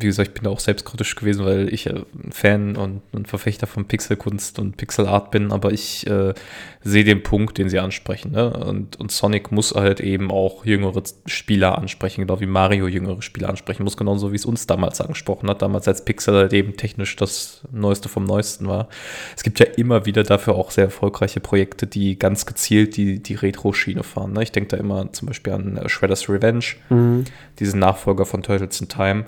wie 0.00 0.06
gesagt, 0.06 0.28
ich 0.28 0.34
bin 0.34 0.44
da 0.44 0.50
auch 0.50 0.60
selbstkritisch 0.60 1.14
gewesen, 1.14 1.44
weil 1.44 1.72
ich 1.72 1.88
ein 1.88 2.04
Fan 2.30 2.76
und 2.76 3.02
ein 3.14 3.26
Verfechter 3.26 3.66
von 3.66 3.86
Pixelkunst 3.86 4.58
und 4.58 4.76
Pixelart 4.76 5.30
bin, 5.30 5.52
aber 5.52 5.72
ich 5.72 6.06
äh, 6.06 6.34
sehe 6.82 7.04
den 7.04 7.22
Punkt, 7.22 7.58
den 7.58 7.68
sie 7.68 7.78
ansprechen. 7.78 8.32
Ne? 8.32 8.50
Und, 8.50 8.96
und 8.96 9.10
Sonic 9.10 9.50
muss 9.50 9.74
halt 9.74 10.00
eben 10.00 10.30
auch 10.30 10.64
jüngere 10.64 11.02
Spieler 11.26 11.78
ansprechen, 11.78 12.20
genau 12.22 12.40
wie 12.40 12.46
Mario 12.46 12.86
jüngere 12.86 13.22
Spieler 13.22 13.48
ansprechen 13.48 13.82
muss, 13.82 13.96
genauso 13.96 14.32
wie 14.32 14.36
es 14.36 14.46
uns 14.46 14.66
damals 14.66 15.00
angesprochen 15.00 15.48
hat, 15.48 15.62
damals 15.62 15.88
als 15.88 16.04
Pixel 16.04 16.34
halt 16.34 16.52
eben 16.52 16.76
technisch 16.76 17.16
das 17.16 17.62
Neueste 17.72 18.08
vom 18.08 18.24
Neuesten 18.24 18.68
war. 18.68 18.88
Es 19.36 19.42
gibt 19.42 19.58
ja 19.58 19.66
immer 19.66 20.06
wieder 20.06 20.22
dafür 20.22 20.54
auch 20.54 20.70
sehr 20.70 20.84
erfolgreiche 20.84 21.40
Projekte, 21.40 21.86
die 21.86 22.18
ganz 22.18 22.46
gezielt 22.46 22.96
die, 22.96 23.22
die 23.22 23.34
Retro-Schiene 23.34 24.02
fahren. 24.02 24.32
Ne? 24.32 24.42
Ich 24.42 24.52
denke 24.52 24.68
da 24.68 24.76
immer 24.76 25.12
zum 25.12 25.26
Beispiel 25.26 25.52
an 25.52 25.76
äh, 25.76 25.88
Shredder's 25.88 26.28
Revenge, 26.28 26.64
mhm. 26.88 27.24
diesen 27.58 27.80
Nachfolger 27.80 28.26
von 28.26 28.42
Turtles 28.42 28.80
in 28.80 28.88
Time 28.88 29.26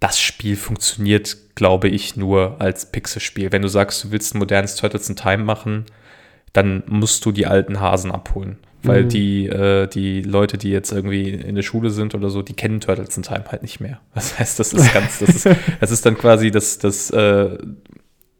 das 0.00 0.18
Spiel 0.18 0.56
funktioniert, 0.56 1.36
glaube 1.54 1.88
ich, 1.88 2.16
nur 2.16 2.56
als 2.58 2.90
Pixelspiel. 2.90 3.52
Wenn 3.52 3.62
du 3.62 3.68
sagst, 3.68 4.02
du 4.02 4.10
willst 4.10 4.34
ein 4.34 4.38
modernes 4.38 4.76
Turtles 4.76 5.08
in 5.10 5.16
Time 5.16 5.44
machen, 5.44 5.84
dann 6.54 6.82
musst 6.86 7.24
du 7.24 7.32
die 7.32 7.46
alten 7.46 7.80
Hasen 7.80 8.10
abholen. 8.10 8.56
Weil 8.82 9.04
mhm. 9.04 9.08
die, 9.10 9.46
äh, 9.46 9.86
die 9.88 10.22
Leute, 10.22 10.56
die 10.56 10.70
jetzt 10.70 10.90
irgendwie 10.90 11.28
in 11.28 11.54
der 11.54 11.62
Schule 11.62 11.90
sind 11.90 12.14
oder 12.14 12.30
so, 12.30 12.40
die 12.40 12.54
kennen 12.54 12.80
Turtles 12.80 13.14
in 13.14 13.22
Time 13.22 13.44
halt 13.50 13.60
nicht 13.60 13.78
mehr. 13.78 14.00
Das 14.14 14.38
heißt, 14.38 14.58
das 14.58 14.72
ist 14.72 14.92
ganz, 14.94 15.18
das 15.18 15.28
ist, 15.28 15.48
das 15.80 15.90
ist 15.90 16.06
dann 16.06 16.16
quasi 16.16 16.50
das, 16.50 16.78
das, 16.78 17.10
äh, 17.10 17.58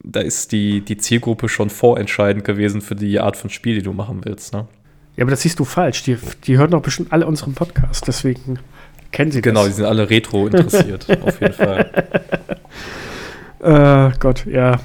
da 0.03 0.21
ist 0.21 0.53
die, 0.53 0.81
die 0.81 0.97
Zielgruppe 0.97 1.51
schon 1.51 1.69
vorentscheidend 1.69 2.45
gewesen 2.45 2.81
für 2.81 2.95
die 2.95 3.21
Art 3.21 3.37
von 3.37 3.51
Spiel, 3.51 3.75
die 3.75 3.83
du 3.83 3.93
machen 3.93 4.25
willst, 4.25 4.55
ne? 4.55 4.67
Ja, 5.17 5.25
aber 5.25 5.33
das 5.33 5.43
siehst 5.43 5.59
du 5.59 5.67
falsch. 5.67 6.05
Die, 6.05 6.17
die 6.45 6.57
hören 6.57 6.71
doch 6.71 6.81
bestimmt 6.81 7.13
alle 7.13 7.27
unseren 7.27 7.53
Podcast, 7.53 8.09
deswegen. 8.09 8.59
Kennen 9.13 9.31
Sie 9.31 9.41
genau, 9.41 9.67
das? 9.67 9.77
Genau, 9.77 9.77
die 9.77 9.77
sind 9.77 9.87
alle 9.87 10.11
retro 10.11 10.47
interessiert, 10.47 11.07
auf 11.23 11.41
jeden 11.41 11.55
Fall. 11.55 11.91
Äh, 13.63 14.11
Gott, 14.19 14.47
ja. 14.47 14.81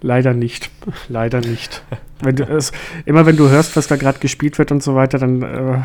Leider 0.00 0.34
nicht. 0.34 0.70
Leider 1.08 1.40
nicht. 1.40 1.82
Wenn 2.20 2.36
du 2.36 2.44
es, 2.44 2.72
immer 3.06 3.24
wenn 3.24 3.36
du 3.36 3.48
hörst, 3.48 3.76
was 3.76 3.86
da 3.86 3.96
gerade 3.96 4.18
gespielt 4.18 4.58
wird 4.58 4.70
und 4.70 4.82
so 4.82 4.94
weiter, 4.94 5.18
dann 5.18 5.42
äh, 5.42 5.78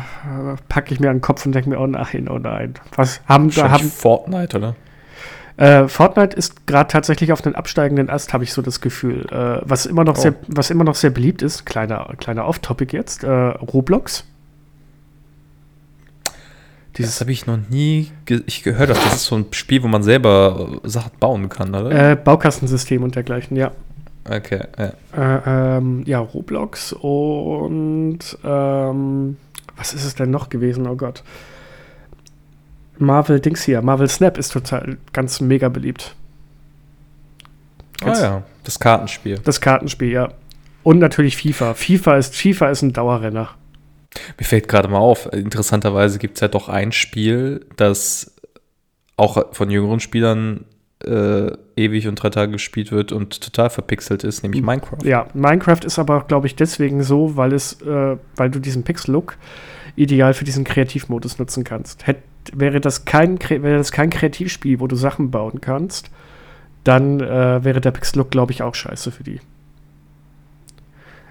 packe 0.68 0.92
ich 0.92 1.00
mir 1.00 1.08
an 1.08 1.16
den 1.16 1.22
Kopf 1.22 1.46
und 1.46 1.52
denke 1.52 1.70
mir, 1.70 1.80
oh 1.80 1.86
nein, 1.86 2.28
oh 2.28 2.38
nein. 2.38 2.74
Was 2.96 3.22
haben 3.26 3.50
da 3.50 3.70
haben 3.70 3.90
Fortnite, 3.90 4.58
oder? 4.58 4.76
Äh, 5.56 5.88
Fortnite 5.88 6.36
ist 6.36 6.66
gerade 6.66 6.88
tatsächlich 6.88 7.32
auf 7.32 7.44
einem 7.44 7.54
absteigenden 7.54 8.08
Ast, 8.10 8.32
habe 8.32 8.44
ich 8.44 8.52
so 8.52 8.62
das 8.62 8.80
Gefühl. 8.80 9.26
Äh, 9.30 9.62
was 9.62 9.86
immer 9.86 10.04
noch 10.04 10.16
oh. 10.18 10.20
sehr, 10.20 10.34
was 10.48 10.70
immer 10.70 10.84
noch 10.84 10.94
sehr 10.94 11.10
beliebt 11.10 11.42
ist, 11.42 11.66
kleiner, 11.66 12.12
kleiner 12.18 12.46
Off-Topic 12.46 12.96
jetzt, 12.96 13.24
äh, 13.24 13.28
Roblox. 13.30 14.24
Dieses 17.00 17.16
das 17.16 17.20
habe 17.22 17.32
ich 17.32 17.46
noch 17.46 17.58
nie 17.68 18.10
ge 18.24 18.42
ich 18.46 18.62
gehört. 18.62 18.90
Das 18.90 19.14
ist 19.14 19.24
so 19.24 19.36
ein 19.36 19.46
Spiel, 19.52 19.82
wo 19.82 19.88
man 19.88 20.02
selber 20.02 20.80
Sachen 20.84 21.12
bauen 21.18 21.48
kann, 21.48 21.74
oder? 21.74 22.12
Äh, 22.12 22.16
Baukastensystem 22.16 23.02
und 23.02 23.14
dergleichen, 23.14 23.56
ja. 23.56 23.72
Okay, 24.28 24.62
ja. 24.78 24.92
Äh, 25.16 25.76
ähm, 25.78 26.02
ja, 26.06 26.18
Roblox 26.18 26.92
und 26.92 28.18
ähm, 28.44 29.36
was 29.76 29.94
ist 29.94 30.04
es 30.04 30.14
denn 30.14 30.30
noch 30.30 30.48
gewesen? 30.48 30.86
Oh 30.86 30.96
Gott. 30.96 31.22
Marvel 32.98 33.40
Dings 33.40 33.62
hier, 33.62 33.80
Marvel 33.80 34.08
Snap 34.08 34.36
ist 34.36 34.52
total 34.52 34.98
ganz 35.12 35.40
mega 35.40 35.70
beliebt. 35.70 36.14
Ganz 38.00 38.20
ah 38.20 38.22
ja, 38.22 38.42
das 38.64 38.78
Kartenspiel. 38.78 39.38
Das 39.38 39.60
Kartenspiel, 39.60 40.10
ja. 40.10 40.28
Und 40.82 40.98
natürlich 40.98 41.36
FIFA. 41.36 41.74
FIFA 41.74 42.16
ist, 42.16 42.36
FIFA 42.36 42.70
ist 42.70 42.82
ein 42.82 42.92
Dauerrenner. 42.92 43.50
Mir 44.38 44.44
fällt 44.44 44.68
gerade 44.68 44.88
mal 44.88 44.98
auf, 44.98 45.32
interessanterweise 45.32 46.18
gibt 46.18 46.36
es 46.36 46.40
ja 46.40 46.48
doch 46.48 46.68
ein 46.68 46.92
Spiel, 46.92 47.66
das 47.76 48.34
auch 49.16 49.54
von 49.54 49.70
jüngeren 49.70 50.00
Spielern 50.00 50.64
äh, 51.04 51.52
ewig 51.76 52.08
und 52.08 52.16
drei 52.16 52.30
Tage 52.30 52.52
gespielt 52.52 52.92
wird 52.92 53.12
und 53.12 53.40
total 53.40 53.70
verpixelt 53.70 54.24
ist, 54.24 54.42
nämlich 54.42 54.62
Minecraft. 54.62 55.04
Ja, 55.04 55.28
Minecraft 55.34 55.84
ist 55.84 55.98
aber, 55.98 56.24
glaube 56.24 56.46
ich, 56.46 56.56
deswegen 56.56 57.02
so, 57.02 57.36
weil 57.36 57.52
es, 57.52 57.80
äh, 57.82 58.16
weil 58.36 58.50
du 58.50 58.58
diesen 58.58 58.82
Pixel-Look 58.82 59.36
ideal 59.96 60.34
für 60.34 60.44
diesen 60.44 60.64
Kreativmodus 60.64 61.38
nutzen 61.38 61.64
kannst. 61.64 62.06
Hätt, 62.06 62.18
wäre, 62.52 62.80
das 62.80 63.04
kein, 63.04 63.38
wäre 63.40 63.78
das 63.78 63.92
kein 63.92 64.10
Kreativspiel, 64.10 64.80
wo 64.80 64.86
du 64.86 64.96
Sachen 64.96 65.30
bauen 65.30 65.60
kannst, 65.60 66.10
dann 66.84 67.20
äh, 67.20 67.64
wäre 67.64 67.80
der 67.80 67.90
Pixel-Look, 67.90 68.30
glaube 68.30 68.52
ich, 68.52 68.62
auch 68.62 68.74
scheiße 68.74 69.10
für 69.10 69.24
die. 69.24 69.40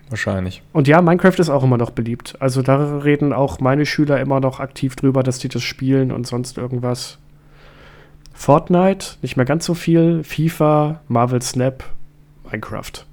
Wahrscheinlich. 0.10 0.64
Und 0.74 0.88
ja, 0.88 1.02
Minecraft 1.02 1.38
ist 1.38 1.50
auch 1.50 1.64
immer 1.64 1.78
noch 1.78 1.92
beliebt. 1.92 2.36
Also 2.40 2.62
da 2.62 2.98
reden 2.98 3.32
auch 3.32 3.60
meine 3.60 3.86
Schüler 3.86 4.20
immer 4.20 4.40
noch 4.40 4.60
aktiv 4.60 4.96
drüber, 4.96 5.22
dass 5.22 5.38
die 5.38 5.50
das 5.50 5.62
spielen 5.62 6.12
und 6.12 6.26
sonst 6.26 6.58
irgendwas. 6.58 7.20
Fortnite, 8.34 9.18
nicht 9.22 9.38
mehr 9.38 9.46
ganz 9.46 9.66
so 9.66 9.74
viel. 9.74 10.24
FIFA, 10.24 11.02
Marvel 11.08 11.42
Snap, 11.42 11.84
Minecraft. 12.50 13.06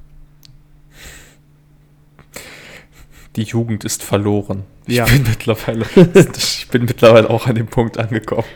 Die 3.35 3.43
Jugend 3.43 3.85
ist 3.85 4.03
verloren. 4.03 4.63
Ich 4.87 4.97
ja. 4.97 5.05
bin 5.05 5.25
mittlerweile. 5.25 5.85
ich 6.37 6.69
bin 6.71 6.87
mittlerweile 6.87 7.29
auch 7.29 7.47
an 7.47 7.57
dem 7.57 7.67
Punkt 7.67 7.99
angekommen. 7.99 8.47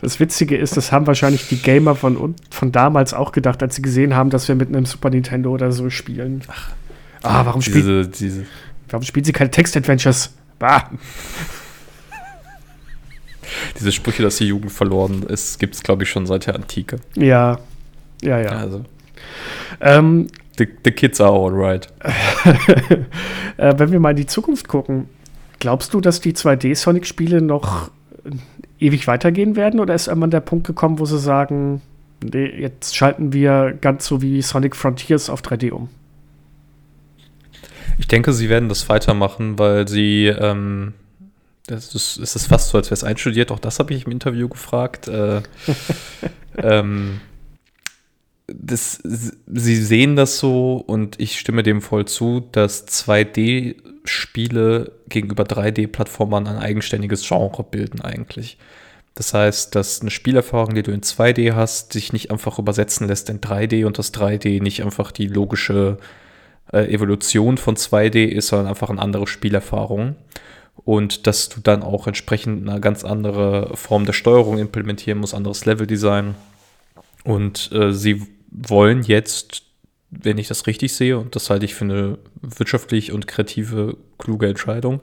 Das 0.00 0.20
Witzige 0.20 0.56
ist, 0.56 0.76
das 0.76 0.92
haben 0.92 1.08
wahrscheinlich 1.08 1.48
die 1.48 1.56
Gamer 1.56 1.96
von, 1.96 2.36
von 2.50 2.70
damals 2.70 3.14
auch 3.14 3.32
gedacht, 3.32 3.62
als 3.62 3.74
sie 3.74 3.82
gesehen 3.82 4.14
haben, 4.14 4.30
dass 4.30 4.46
wir 4.46 4.54
mit 4.54 4.68
einem 4.68 4.86
Super 4.86 5.10
Nintendo 5.10 5.50
oder 5.50 5.72
so 5.72 5.90
spielen. 5.90 6.42
Ach, 6.46 6.70
ah, 7.22 7.46
warum, 7.46 7.60
diese, 7.60 8.04
spiel, 8.04 8.06
diese. 8.06 8.46
warum 8.88 9.04
spielen 9.04 9.24
sie 9.24 9.32
keine 9.32 9.50
Text-Adventures? 9.50 10.34
Bah. 10.58 10.90
Diese 13.78 13.92
Sprüche, 13.92 14.22
dass 14.22 14.36
die 14.36 14.46
Jugend 14.46 14.72
verloren 14.72 15.22
ist, 15.24 15.58
gibt 15.58 15.74
es, 15.74 15.82
glaube 15.82 16.04
ich, 16.04 16.10
schon 16.10 16.26
seit 16.26 16.46
der 16.46 16.54
Antike. 16.54 16.96
Ja, 17.16 17.58
ja, 18.22 18.38
ja. 18.38 18.50
Also. 18.50 18.84
Ähm, 19.80 20.28
the, 20.58 20.68
the 20.84 20.90
kids 20.92 21.20
are 21.20 21.32
alright. 21.32 21.88
äh, 23.56 23.74
wenn 23.76 23.90
wir 23.92 24.00
mal 24.00 24.10
in 24.10 24.16
die 24.16 24.26
Zukunft 24.26 24.68
gucken, 24.68 25.08
glaubst 25.58 25.94
du, 25.94 26.00
dass 26.00 26.20
die 26.20 26.34
2D-Sonic-Spiele 26.34 27.40
noch 27.40 27.90
ewig 28.78 29.06
weitergehen 29.06 29.56
werden 29.56 29.80
oder 29.80 29.94
ist 29.94 30.08
irgendwann 30.08 30.30
der 30.30 30.40
Punkt 30.40 30.66
gekommen, 30.66 30.98
wo 30.98 31.04
sie 31.04 31.18
sagen, 31.18 31.82
nee, 32.22 32.46
jetzt 32.46 32.96
schalten 32.96 33.32
wir 33.32 33.76
ganz 33.80 34.06
so 34.06 34.22
wie 34.22 34.42
Sonic 34.42 34.76
Frontiers 34.76 35.30
auf 35.30 35.42
3D 35.42 35.70
um? 35.70 35.88
Ich 38.00 38.08
denke, 38.08 38.32
sie 38.32 38.48
werden 38.48 38.70
das 38.70 38.88
weitermachen, 38.88 39.58
weil 39.58 39.86
sie 39.86 40.26
ähm, 40.26 40.94
das 41.66 41.94
ist, 41.94 42.16
ist 42.16 42.34
es 42.34 42.46
fast 42.46 42.70
so, 42.70 42.78
als 42.78 42.88
wäre 42.88 42.94
es 42.94 43.04
einstudiert. 43.04 43.52
Auch 43.52 43.58
das 43.58 43.78
habe 43.78 43.92
ich 43.94 44.06
im 44.06 44.12
Interview 44.12 44.48
gefragt. 44.48 45.06
Äh, 45.06 45.42
ähm, 46.56 47.20
das, 48.48 49.00
sie 49.04 49.76
sehen 49.76 50.16
das 50.16 50.38
so 50.38 50.82
und 50.84 51.20
ich 51.20 51.38
stimme 51.38 51.62
dem 51.62 51.82
voll 51.82 52.06
zu, 52.06 52.40
dass 52.52 52.88
2D-Spiele 52.88 54.92
gegenüber 55.08 55.44
3D-Plattformern 55.44 56.48
ein 56.48 56.56
eigenständiges 56.56 57.28
Genre 57.28 57.62
bilden 57.62 58.00
eigentlich. 58.00 58.56
Das 59.14 59.34
heißt, 59.34 59.74
dass 59.74 60.00
eine 60.00 60.10
Spielerfahrung, 60.10 60.74
die 60.74 60.82
du 60.82 60.90
in 60.90 61.02
2D 61.02 61.52
hast, 61.52 61.92
sich 61.92 62.14
nicht 62.14 62.30
einfach 62.30 62.58
übersetzen 62.58 63.06
lässt 63.06 63.28
in 63.28 63.40
3D 63.40 63.84
und 63.84 63.98
das 63.98 64.14
3D 64.14 64.62
nicht 64.62 64.82
einfach 64.82 65.12
die 65.12 65.26
logische 65.26 65.98
äh, 66.72 66.92
Evolution 66.92 67.58
von 67.58 67.76
2D 67.76 68.26
ist, 68.26 68.48
sondern 68.48 68.68
einfach 68.68 68.90
eine 68.90 69.00
andere 69.00 69.26
Spielerfahrung 69.26 70.16
und 70.84 71.26
dass 71.26 71.48
du 71.48 71.60
dann 71.60 71.82
auch 71.82 72.06
entsprechend 72.06 72.68
eine 72.68 72.80
ganz 72.80 73.04
andere 73.04 73.76
Form 73.76 74.06
der 74.06 74.12
Steuerung 74.12 74.58
implementieren 74.58 75.18
musst, 75.18 75.34
anderes 75.34 75.66
Leveldesign. 75.66 76.34
Und 77.24 77.70
äh, 77.72 77.92
sie 77.92 78.26
wollen 78.50 79.02
jetzt, 79.02 79.62
wenn 80.10 80.38
ich 80.38 80.48
das 80.48 80.66
richtig 80.66 80.92
sehe, 80.92 81.18
und 81.18 81.36
das 81.36 81.50
halte 81.50 81.64
ich 81.64 81.74
für 81.74 81.84
eine 81.84 82.18
wirtschaftlich 82.42 83.12
und 83.12 83.28
kreative, 83.28 83.96
kluge 84.18 84.48
Entscheidung, 84.48 85.00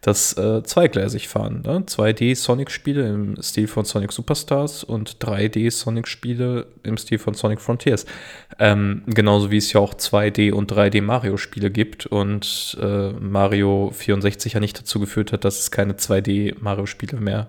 das 0.00 0.36
äh, 0.36 0.62
zweigleisig 0.64 1.28
fahren. 1.28 1.62
Ne? 1.64 1.84
2D-Sonic-Spiele 1.86 3.08
im 3.08 3.40
Stil 3.40 3.68
von 3.68 3.84
Sonic 3.84 4.12
Superstars 4.12 4.82
und 4.82 5.18
3D-Sonic-Spiele 5.18 6.66
im 6.82 6.96
Stil 6.96 7.18
von 7.18 7.34
Sonic 7.34 7.60
Frontiers. 7.60 8.06
Ähm, 8.58 9.02
genauso 9.06 9.52
wie 9.52 9.58
es 9.58 9.72
ja 9.72 9.80
auch 9.80 9.94
2D- 9.94 10.52
und 10.52 10.72
3D-Mario-Spiele 10.72 11.70
gibt 11.70 12.06
und 12.06 12.76
äh, 12.80 13.12
Mario 13.12 13.92
64 13.94 14.54
ja 14.54 14.60
nicht 14.60 14.78
dazu 14.78 14.98
geführt 14.98 15.32
hat, 15.32 15.44
dass 15.44 15.60
es 15.60 15.70
keine 15.70 15.92
2D-Mario-Spiele 15.92 17.20
mehr 17.20 17.48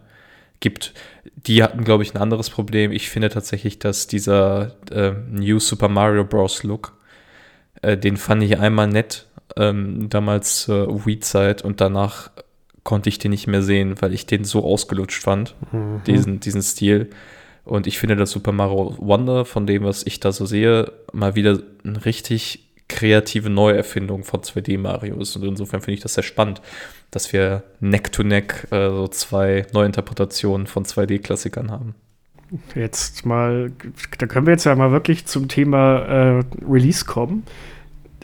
gibt. 0.62 0.93
Die 1.36 1.62
hatten, 1.62 1.84
glaube 1.84 2.04
ich, 2.04 2.15
ein 2.15 2.21
anderes 2.21 2.50
Problem. 2.50 2.91
Ich 2.93 3.10
finde 3.10 3.30
tatsächlich, 3.30 3.80
dass 3.80 4.08
dieser 4.08 4.78
äh, 4.91 5.12
New 5.30 5.60
Super 5.60 5.89
Mario 5.89 6.24
Bros. 6.24 6.63
Look, 6.63 6.93
äh, 7.82 7.97
den 7.97 8.15
fand 8.15 8.43
ich 8.43 8.58
einmal 8.58 8.88
nett, 8.88 9.28
ähm, 9.58 10.08
damals 10.10 10.69
äh, 10.69 10.88
Wii-Zeit 10.88 11.63
und 11.63 11.82
danach 11.82 12.32
konnte 12.84 13.10
ich 13.10 13.19
den 13.19 13.32
nicht 13.32 13.47
mehr 13.47 13.62
sehen, 13.62 13.95
weil 14.00 14.13
ich 14.13 14.26
den 14.26 14.43
so 14.43 14.63
ausgelutscht 14.63 15.21
fand, 15.21 15.56
mhm. 15.71 16.02
diesen, 16.08 16.39
diesen 16.39 16.62
Stil. 16.62 17.10
Und 17.63 17.86
ich 17.86 18.00
finde, 18.00 18.15
dass 18.15 18.32
Super 18.32 18.52
Mario 18.52 18.95
Wonder, 18.97 19.45
von 19.45 19.67
dem, 19.67 19.84
was 19.84 20.04
ich 20.06 20.19
da 20.19 20.32
so 20.32 20.45
sehe, 20.45 20.91
mal 21.13 21.36
wieder 21.36 21.60
eine 21.84 22.04
richtig 22.06 22.67
kreative 22.88 23.50
Neuerfindung 23.50 24.24
von 24.24 24.41
2D-Mario 24.41 25.19
ist. 25.19 25.36
Und 25.36 25.43
insofern 25.43 25.82
finde 25.82 25.93
ich 25.93 26.02
das 26.02 26.15
sehr 26.15 26.24
spannend, 26.24 26.62
dass 27.12 27.34
wir 27.34 27.63
Neck-to-Neck 27.82 28.67
-neck, 28.71 28.76
äh, 28.76 28.89
so 28.89 29.08
zwei 29.08 29.67
Neuinterpretationen 29.74 30.65
von 30.67 30.86
2D-Klassikern 30.86 31.69
haben. 31.69 31.95
Jetzt 32.76 33.26
mal, 33.26 33.71
da 34.17 34.26
können 34.28 34.45
wir 34.45 34.54
jetzt 34.54 34.65
ja 34.65 34.76
mal 34.76 34.91
wirklich 34.91 35.26
zum 35.26 35.47
Thema 35.47 36.00
äh, 36.00 36.43
Release 36.67 37.06
kommen. 37.06 37.43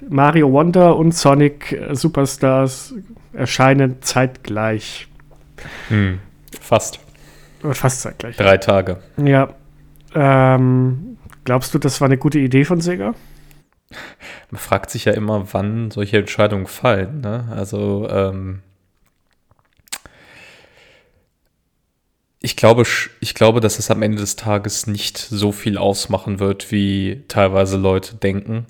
Mario 0.09 0.51
Wonder 0.51 0.95
und 0.97 1.13
Sonic 1.13 1.77
Superstars 1.91 2.93
erscheinen 3.33 4.01
zeitgleich. 4.01 5.07
Hm, 5.87 6.19
fast. 6.59 6.99
Fast 7.61 8.01
zeitgleich. 8.01 8.37
Drei 8.37 8.57
Tage. 8.57 8.99
Ja. 9.17 9.49
Ähm, 10.13 11.17
glaubst 11.43 11.73
du, 11.73 11.79
das 11.79 11.99
war 12.01 12.07
eine 12.07 12.17
gute 12.17 12.39
Idee 12.39 12.65
von 12.65 12.81
Sega? 12.81 13.15
Man 14.51 14.59
fragt 14.59 14.89
sich 14.91 15.05
ja 15.05 15.13
immer, 15.13 15.47
wann 15.53 15.91
solche 15.91 16.17
Entscheidungen 16.17 16.67
fallen. 16.67 17.21
Ne? 17.21 17.45
Also, 17.55 18.07
ähm, 18.09 18.61
ich 22.39 22.55
glaube, 22.55 22.83
ich 23.19 23.33
glaube, 23.33 23.61
dass 23.61 23.79
es 23.79 23.89
am 23.89 24.03
Ende 24.03 24.19
des 24.19 24.35
Tages 24.35 24.87
nicht 24.87 25.17
so 25.17 25.51
viel 25.51 25.77
ausmachen 25.77 26.39
wird, 26.39 26.71
wie 26.71 27.23
teilweise 27.27 27.77
Leute 27.77 28.15
denken. 28.15 28.67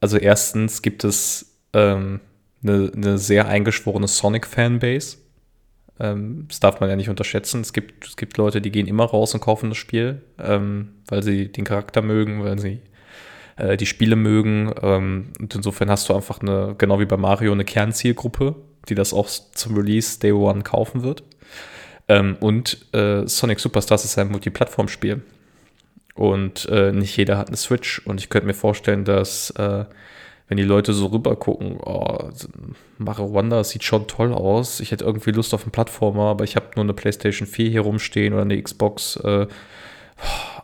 Also 0.00 0.16
erstens 0.16 0.82
gibt 0.82 1.04
es 1.04 1.58
ähm, 1.72 2.20
eine, 2.62 2.90
eine, 2.94 3.18
sehr 3.18 3.48
eingeschworene 3.48 4.08
Sonic-Fanbase. 4.08 5.18
Ähm, 6.00 6.46
das 6.48 6.60
darf 6.60 6.80
man 6.80 6.88
ja 6.88 6.96
nicht 6.96 7.10
unterschätzen. 7.10 7.60
Es 7.60 7.72
gibt, 7.72 8.06
es 8.06 8.16
gibt 8.16 8.36
Leute, 8.38 8.60
die 8.60 8.70
gehen 8.70 8.86
immer 8.86 9.04
raus 9.04 9.34
und 9.34 9.40
kaufen 9.40 9.68
das 9.68 9.78
Spiel, 9.78 10.22
ähm, 10.38 10.94
weil 11.06 11.22
sie 11.22 11.48
den 11.52 11.64
Charakter 11.64 12.00
mögen, 12.00 12.42
weil 12.42 12.58
sie 12.58 12.80
äh, 13.56 13.76
die 13.76 13.86
Spiele 13.86 14.16
mögen. 14.16 14.72
Ähm, 14.82 15.32
und 15.38 15.54
insofern 15.54 15.90
hast 15.90 16.08
du 16.08 16.14
einfach 16.14 16.40
eine, 16.40 16.74
genau 16.78 16.98
wie 16.98 17.06
bei 17.06 17.16
Mario, 17.18 17.52
eine 17.52 17.64
Kernzielgruppe, 17.64 18.56
die 18.88 18.94
das 18.94 19.12
auch 19.12 19.28
zum 19.28 19.76
Release 19.76 20.18
Day 20.18 20.32
One 20.32 20.62
kaufen 20.62 21.02
wird. 21.02 21.22
Ähm, 22.08 22.36
und 22.40 22.86
äh, 22.92 23.26
Sonic 23.26 23.60
Superstars 23.60 24.04
ist 24.04 24.18
ein 24.18 24.30
Multiplattform-Spiel. 24.30 25.22
Und 26.14 26.66
äh, 26.66 26.92
nicht 26.92 27.16
jeder 27.16 27.38
hat 27.38 27.48
eine 27.48 27.56
Switch. 27.56 28.00
Und 28.06 28.20
ich 28.20 28.28
könnte 28.28 28.46
mir 28.46 28.54
vorstellen, 28.54 29.04
dass 29.04 29.50
äh, 29.50 29.84
wenn 30.48 30.56
die 30.58 30.62
Leute 30.62 30.92
so 30.92 31.06
rüber 31.06 31.36
gucken, 31.36 31.78
oh, 31.82 32.30
Mario 32.98 33.32
Wonder 33.32 33.64
sieht 33.64 33.82
schon 33.82 34.06
toll 34.06 34.32
aus. 34.32 34.80
Ich 34.80 34.90
hätte 34.90 35.04
irgendwie 35.04 35.30
Lust 35.30 35.54
auf 35.54 35.62
einen 35.62 35.72
Plattformer, 35.72 36.26
aber 36.26 36.44
ich 36.44 36.56
habe 36.56 36.66
nur 36.76 36.84
eine 36.84 36.92
PlayStation 36.92 37.48
4 37.48 37.70
hier 37.70 37.80
rumstehen 37.80 38.34
oder 38.34 38.42
eine 38.42 38.62
Xbox. 38.62 39.16
Äh, 39.16 39.46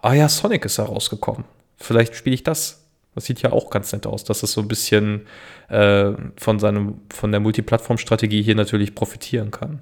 ah 0.02 0.12
ja, 0.12 0.28
Sonic 0.28 0.64
ist 0.66 0.78
da 0.78 0.84
rausgekommen. 0.84 1.44
Vielleicht 1.76 2.14
spiele 2.14 2.34
ich 2.34 2.44
das. 2.44 2.84
Das 3.14 3.24
sieht 3.24 3.42
ja 3.42 3.52
auch 3.52 3.70
ganz 3.70 3.92
nett 3.92 4.06
aus, 4.06 4.22
dass 4.22 4.42
es 4.42 4.52
so 4.52 4.60
ein 4.60 4.68
bisschen 4.68 5.26
äh, 5.68 6.12
von 6.36 6.60
seinem, 6.60 7.00
von 7.12 7.32
der 7.32 7.40
Multiplattform-Strategie 7.40 8.42
hier 8.42 8.54
natürlich 8.54 8.94
profitieren 8.94 9.50
kann. 9.50 9.80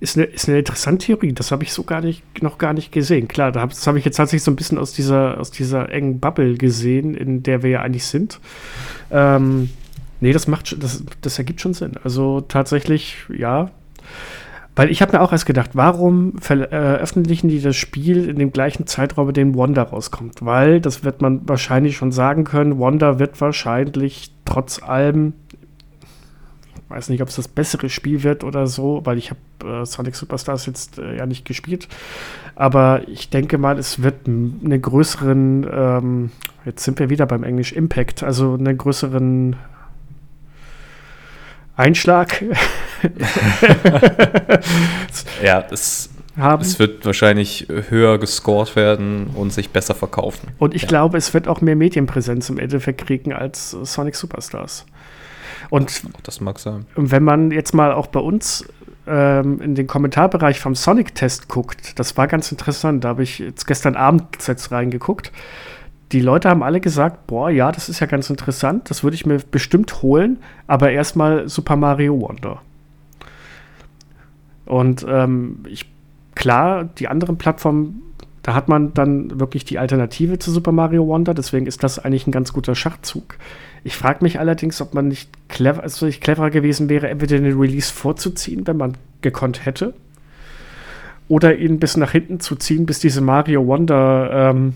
Ist 0.00 0.16
eine, 0.16 0.26
ist 0.26 0.48
eine 0.48 0.58
interessante 0.58 1.06
Theorie. 1.06 1.32
Das 1.32 1.50
habe 1.50 1.64
ich 1.64 1.72
so 1.72 1.82
gar 1.82 2.00
nicht, 2.00 2.22
noch 2.40 2.58
gar 2.58 2.72
nicht 2.72 2.92
gesehen. 2.92 3.26
Klar, 3.26 3.50
das 3.50 3.86
habe 3.86 3.98
ich 3.98 4.04
jetzt 4.04 4.16
tatsächlich 4.16 4.44
so 4.44 4.52
ein 4.52 4.56
bisschen 4.56 4.78
aus 4.78 4.92
dieser, 4.92 5.40
aus 5.40 5.50
dieser 5.50 5.90
engen 5.90 6.20
Bubble 6.20 6.54
gesehen, 6.54 7.14
in 7.14 7.42
der 7.42 7.64
wir 7.64 7.70
ja 7.70 7.82
eigentlich 7.82 8.04
sind. 8.04 8.38
Ähm, 9.10 9.70
nee, 10.20 10.32
das 10.32 10.46
macht 10.46 10.80
das, 10.82 11.02
das 11.20 11.38
ergibt 11.38 11.60
schon 11.60 11.74
Sinn. 11.74 11.92
Also 12.04 12.40
tatsächlich, 12.40 13.16
ja. 13.36 13.70
Weil 14.76 14.92
ich 14.92 15.02
habe 15.02 15.16
mir 15.16 15.22
auch 15.22 15.32
erst 15.32 15.46
gedacht, 15.46 15.70
warum 15.72 16.38
veröffentlichen 16.38 17.48
die 17.48 17.60
das 17.60 17.74
Spiel 17.74 18.28
in 18.28 18.38
dem 18.38 18.52
gleichen 18.52 18.86
Zeitraum, 18.86 19.26
in 19.26 19.34
dem 19.34 19.56
Wanda 19.56 19.82
rauskommt? 19.82 20.36
Weil, 20.44 20.80
das 20.80 21.02
wird 21.02 21.20
man 21.20 21.48
wahrscheinlich 21.48 21.96
schon 21.96 22.12
sagen 22.12 22.44
können, 22.44 22.78
Wanda 22.78 23.18
wird 23.18 23.40
wahrscheinlich 23.40 24.30
trotz 24.44 24.80
allem 24.80 25.32
weiß 26.88 27.10
nicht, 27.10 27.22
ob 27.22 27.28
es 27.28 27.36
das 27.36 27.48
bessere 27.48 27.88
Spiel 27.90 28.22
wird 28.22 28.44
oder 28.44 28.66
so, 28.66 29.02
weil 29.04 29.18
ich 29.18 29.30
habe 29.30 29.82
äh, 29.82 29.84
Sonic 29.84 30.14
Superstars 30.14 30.66
jetzt 30.66 30.98
äh, 30.98 31.16
ja 31.16 31.26
nicht 31.26 31.44
gespielt. 31.44 31.88
Aber 32.54 33.02
ich 33.06 33.30
denke 33.30 33.58
mal, 33.58 33.78
es 33.78 34.02
wird 34.02 34.26
einen 34.26 34.82
größeren, 34.82 35.66
ähm, 35.70 36.30
jetzt 36.64 36.84
sind 36.84 36.98
wir 36.98 37.10
wieder 37.10 37.26
beim 37.26 37.44
Englisch 37.44 37.72
Impact, 37.72 38.22
also 38.22 38.54
einen 38.54 38.76
größeren 38.76 39.56
Einschlag. 41.76 42.42
ja, 45.42 45.64
es, 45.70 46.10
haben. 46.36 46.62
es 46.62 46.78
wird 46.78 47.04
wahrscheinlich 47.04 47.68
höher 47.68 48.18
gescored 48.18 48.74
werden 48.76 49.28
und 49.34 49.52
sich 49.52 49.70
besser 49.70 49.94
verkaufen. 49.94 50.48
Und 50.58 50.74
ich 50.74 50.82
ja. 50.82 50.88
glaube, 50.88 51.18
es 51.18 51.34
wird 51.34 51.48
auch 51.48 51.60
mehr 51.60 51.76
Medienpräsenz 51.76 52.50
im 52.50 52.58
Endeffekt 52.58 53.06
kriegen 53.06 53.32
als 53.32 53.70
Sonic 53.70 54.16
Superstars. 54.16 54.86
Und 55.70 56.02
das 56.22 56.40
mag 56.40 56.58
sein. 56.58 56.86
Wenn 56.96 57.24
man 57.24 57.50
jetzt 57.50 57.74
mal 57.74 57.92
auch 57.92 58.06
bei 58.06 58.20
uns 58.20 58.66
ähm, 59.06 59.60
in 59.60 59.74
den 59.74 59.86
Kommentarbereich 59.86 60.60
vom 60.60 60.74
Sonic-Test 60.74 61.48
guckt, 61.48 61.98
das 61.98 62.16
war 62.16 62.26
ganz 62.26 62.50
interessant. 62.50 63.04
Da 63.04 63.08
habe 63.10 63.22
ich 63.22 63.38
jetzt 63.38 63.66
gestern 63.66 63.96
Abend 63.96 64.24
jetzt 64.46 64.70
reingeguckt. 64.72 65.32
Die 66.12 66.20
Leute 66.20 66.48
haben 66.48 66.62
alle 66.62 66.80
gesagt, 66.80 67.26
boah, 67.26 67.50
ja, 67.50 67.70
das 67.70 67.88
ist 67.88 68.00
ja 68.00 68.06
ganz 68.06 68.30
interessant, 68.30 68.88
das 68.88 69.04
würde 69.04 69.14
ich 69.14 69.26
mir 69.26 69.38
bestimmt 69.50 70.00
holen, 70.00 70.38
aber 70.66 70.90
erstmal 70.90 71.48
Super 71.48 71.76
Mario 71.76 72.18
Wonder. 72.18 72.62
Und 74.64 75.04
ähm, 75.06 75.64
ich, 75.68 75.90
klar, 76.34 76.84
die 76.84 77.08
anderen 77.08 77.36
Plattformen, 77.36 78.02
da 78.48 78.54
hat 78.54 78.66
man 78.66 78.94
dann 78.94 79.38
wirklich 79.38 79.66
die 79.66 79.78
Alternative 79.78 80.38
zu 80.38 80.50
Super 80.50 80.72
Mario 80.72 81.06
Wonder, 81.06 81.34
deswegen 81.34 81.66
ist 81.66 81.84
das 81.84 81.98
eigentlich 81.98 82.26
ein 82.26 82.32
ganz 82.32 82.54
guter 82.54 82.74
Schachzug. 82.74 83.36
Ich 83.84 83.94
frage 83.94 84.20
mich 84.24 84.40
allerdings, 84.40 84.80
ob 84.80 84.94
man 84.94 85.08
nicht 85.08 85.28
clever, 85.50 85.82
also 85.82 86.06
nicht 86.06 86.22
cleverer 86.22 86.48
gewesen 86.48 86.88
wäre, 86.88 87.10
entweder 87.10 87.38
den 87.38 87.60
Release 87.60 87.92
vorzuziehen, 87.92 88.66
wenn 88.66 88.78
man 88.78 88.96
gekonnt 89.20 89.66
hätte, 89.66 89.92
oder 91.28 91.58
ihn 91.58 91.78
bis 91.78 91.98
nach 91.98 92.12
hinten 92.12 92.40
zu 92.40 92.56
ziehen, 92.56 92.86
bis 92.86 93.00
diese 93.00 93.20
Mario 93.20 93.66
Wonder, 93.66 94.30
ähm, 94.32 94.72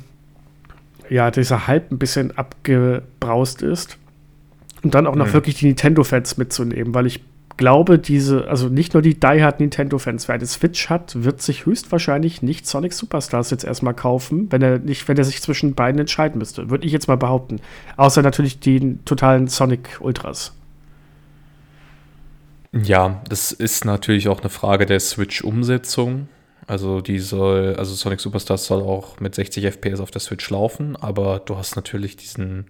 ja, 1.09 1.31
dieser 1.31 1.67
Hype 1.67 1.93
ein 1.93 1.99
bisschen 1.99 2.37
abgebraust 2.37 3.63
ist. 3.63 3.97
Und 4.83 4.95
dann 4.95 5.07
auch 5.07 5.17
noch 5.17 5.29
mhm. 5.29 5.33
wirklich 5.33 5.55
die 5.55 5.67
Nintendo-Fans 5.69 6.37
mitzunehmen, 6.37 6.93
weil 6.93 7.07
ich 7.07 7.25
glaube, 7.57 7.99
diese, 7.99 8.49
also 8.49 8.69
nicht 8.69 8.95
nur 8.95 9.03
die 9.03 9.19
Die 9.19 9.43
Hard 9.43 9.61
Nintendo-Fans, 9.61 10.29
wer 10.29 10.35
eine 10.35 10.47
Switch 10.47 10.89
hat, 10.89 11.25
wird 11.25 11.43
sich 11.43 11.67
höchstwahrscheinlich 11.67 12.43
nicht 12.43 12.67
Sonic 12.67 12.93
Superstars 12.93 13.51
jetzt 13.51 13.65
erstmal 13.65 13.95
kaufen, 13.95 14.51
wenn 14.51 14.63
er 14.63 14.79
nicht, 14.79 15.09
wenn 15.09 15.17
er 15.17 15.25
sich 15.25 15.43
zwischen 15.43 15.75
beiden 15.75 16.01
entscheiden 16.01 16.39
müsste. 16.39 16.71
Würde 16.71 16.87
ich 16.87 16.93
jetzt 16.93 17.09
mal 17.09 17.17
behaupten. 17.17 17.61
Außer 17.97 18.23
natürlich 18.23 18.61
die 18.61 18.99
totalen 19.05 19.49
Sonic 19.49 19.99
Ultras. 20.01 20.53
Ja, 22.73 23.21
das 23.29 23.53
ist 23.53 23.85
natürlich 23.85 24.29
auch 24.29 24.41
eine 24.41 24.49
Frage 24.49 24.87
der 24.87 25.01
Switch-Umsetzung. 25.01 26.29
Also 26.67 27.01
die 27.01 27.19
soll, 27.19 27.75
also 27.77 27.95
Sonic 27.95 28.21
Superstars 28.21 28.67
soll 28.67 28.83
auch 28.83 29.21
mit 29.21 29.35
60 29.35 29.67
FPS 29.67 30.01
auf 30.01 30.11
der 30.11 30.21
Switch 30.21 30.49
laufen, 30.49 30.97
aber 30.97 31.41
du 31.45 31.57
hast 31.57 31.77
natürlich 31.77 32.17
diesen 32.17 32.67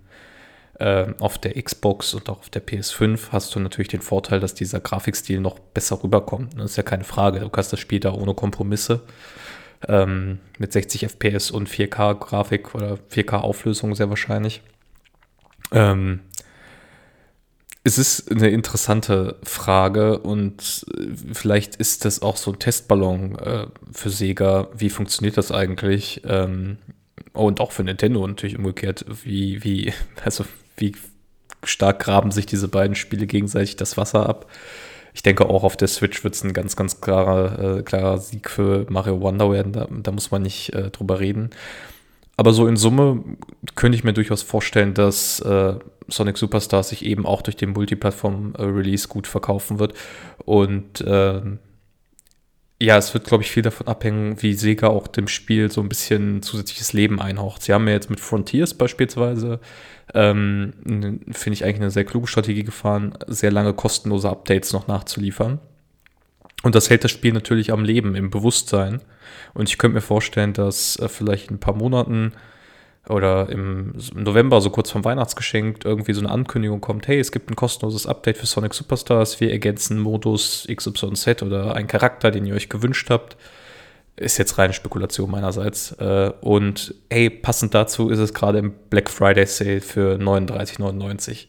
äh, 0.83 1.15
auf 1.21 1.39
der 1.39 1.63
Xbox 1.63 2.13
und 2.13 2.29
auch 2.29 2.41
auf 2.41 2.51
der 2.51 2.67
PS5 2.67 3.31
hast 3.31 3.55
du 3.55 3.61
natürlich 3.61 3.89
den 3.89 4.01
Vorteil, 4.01 4.41
dass 4.41 4.55
dieser 4.55 4.81
Grafikstil 4.81 5.39
noch 5.39 5.61
besser 5.61 6.03
rüberkommt. 6.03 6.59
Das 6.59 6.73
ist 6.73 6.77
ja 6.77 6.83
keine 6.83 7.05
Frage. 7.05 7.39
Du 7.39 7.49
kannst 7.49 7.73
das 7.73 7.79
Spiel 7.79 8.01
da 8.01 8.13
ohne 8.13 8.35
Kompromisse 8.35 9.03
ähm, 9.87 10.41
mit 10.59 10.73
60 10.73 11.05
FPS 11.05 11.53
und 11.53 11.69
4K-Grafik 11.69 12.75
oder 12.75 12.99
4K-Auflösung 13.13 13.95
sehr 13.95 14.09
wahrscheinlich. 14.09 14.63
Ähm, 15.71 16.21
es 17.85 17.99
ist 17.99 18.31
eine 18.33 18.51
interessante 18.51 19.37
Frage 19.45 20.19
und 20.19 20.85
äh, 20.99 21.33
vielleicht 21.33 21.77
ist 21.77 22.05
das 22.05 22.23
auch 22.23 22.37
so 22.37 22.53
ein 22.53 22.59
Testballon 22.59 23.39
äh, 23.39 23.67
für 23.93 24.11
Sega. 24.11 24.69
Wie 24.75 24.91
funktioniert 24.91 25.37
das 25.37 25.53
eigentlich? 25.53 26.23
Ähm, 26.25 26.79
und 27.35 27.61
auch 27.61 27.71
für 27.71 27.85
Nintendo 27.85 28.27
natürlich 28.27 28.59
umgekehrt. 28.59 29.05
Wie, 29.25 29.63
wie, 29.63 29.93
also 30.25 30.45
wie 30.77 30.95
stark 31.65 32.01
graben 32.01 32.31
sich 32.31 32.47
diese 32.47 32.69
beiden 32.69 32.97
Spiele 32.97 33.27
gegenseitig 33.27 33.77
das 33.77 33.97
Wasser 33.97 34.29
ab? 34.29 34.51
Ich 35.15 35.23
denke 35.23 35.47
auch 35.49 35.63
auf 35.63 35.77
der 35.77 35.89
Switch 35.89 36.25
wird 36.25 36.35
es 36.35 36.43
ein 36.43 36.55
ganz, 36.55 36.75
ganz 36.75 37.01
klarer, 37.01 37.79
äh, 37.79 37.83
klarer 37.83 38.19
Sieg 38.19 38.49
für 38.49 38.87
Mario 38.89 39.21
Wonder 39.21 39.51
werden. 39.51 39.73
Da, 39.73 39.87
da 39.91 40.11
muss 40.11 40.31
man 40.31 40.43
nicht 40.43 40.73
äh, 40.73 40.91
drüber 40.91 41.21
reden. 41.21 41.51
Aber 42.37 42.55
so 42.55 42.67
in 42.67 42.77
Summe 42.77 43.23
könnte 43.75 43.97
ich 43.97 44.05
mir 44.05 44.15
durchaus 44.15 44.43
vorstellen, 44.43 44.95
dass 44.95 45.41
äh, 45.41 45.75
Sonic 46.09 46.39
Superstars 46.39 46.89
sich 46.89 47.05
eben 47.05 47.27
auch 47.27 47.43
durch 47.43 47.57
den 47.57 47.71
Multiplattform-Release 47.71 49.09
gut 49.09 49.27
verkaufen 49.27 49.79
wird. 49.79 49.95
Und 50.45 51.05
ähm, 51.07 51.59
ja, 52.81 52.97
es 52.97 53.15
wird, 53.15 53.27
glaube 53.27 53.45
ich, 53.45 53.51
viel 53.51 53.63
davon 53.63 53.87
abhängen, 53.87 54.43
wie 54.43 54.55
Sega 54.55 54.89
auch 54.89 55.07
dem 55.07 55.29
Spiel 55.29 55.71
so 55.71 55.81
ein 55.83 55.89
bisschen 55.89 56.43
zusätzliches 56.43 56.93
Leben 56.93 57.21
einhaucht. 57.21 57.63
Sie 57.63 57.73
haben 57.73 57.87
ja 57.87 57.95
jetzt 57.95 58.11
mit 58.11 58.19
Frontiers 58.19 58.75
beispielsweise, 58.75 59.61
ähm, 60.15 60.73
finde 61.31 61.55
ich 61.55 61.65
eigentlich 61.65 61.81
eine 61.81 61.91
sehr 61.91 62.05
kluge 62.05 62.27
Strategie 62.27 62.65
gefahren, 62.65 63.15
sehr 63.27 63.51
lange 63.51 63.75
kostenlose 63.75 64.29
Updates 64.29 64.73
noch 64.73 64.87
nachzuliefern. 64.87 65.61
Und 66.63 66.75
das 66.75 66.91
hält 66.91 67.05
das 67.05 67.11
Spiel 67.11 67.33
natürlich 67.33 67.73
am 67.73 67.85
Leben, 67.85 68.15
im 68.15 68.31
Bewusstsein. 68.31 69.01
Und 69.55 69.69
ich 69.69 69.79
könnte 69.79 69.97
mir 69.97 70.01
vorstellen, 70.01 70.53
dass 70.53 70.99
äh, 70.99 71.09
vielleicht 71.09 71.51
in 71.51 71.57
ein 71.57 71.61
paar 71.61 71.75
Monaten 71.75 72.33
oder 73.09 73.49
im 73.49 73.95
November, 74.15 74.61
so 74.61 74.71
kurz 74.71 74.91
vorm 74.91 75.05
Weihnachtsgeschenk, 75.05 75.85
irgendwie 75.85 76.13
so 76.13 76.21
eine 76.21 76.31
Ankündigung 76.31 76.81
kommt, 76.81 77.09
hey, 77.09 77.19
es 77.19 77.33
gibt 77.33 77.51
ein 77.51 77.57
kostenloses 77.57 78.07
Update 78.07 78.39
für 78.39 78.47
Sonic 78.47 78.75
Superstars, 78.75 79.41
wir 79.41 79.51
ergänzen 79.51 79.99
Modus 79.99 80.69
XYZ 80.73 81.43
oder 81.43 81.75
einen 81.75 81.89
Charakter, 81.89 82.31
den 82.31 82.47
ihr 82.47 82.55
euch 82.55 82.69
gewünscht 82.69 83.11
habt. 83.11 83.37
Ist 84.17 84.39
jetzt 84.39 84.59
reine 84.59 84.73
Spekulation 84.73 85.31
meinerseits. 85.31 85.93
Äh, 85.93 86.33
und 86.41 86.95
hey, 87.11 87.31
passend 87.31 87.75
dazu 87.75 88.11
ist 88.11 88.19
es 88.19 88.35
gerade 88.35 88.59
im 88.59 88.73
Black 88.91 89.09
Friday 89.09 89.47
Sale 89.47 89.81
für 89.81 90.17
39,99. 90.17 91.47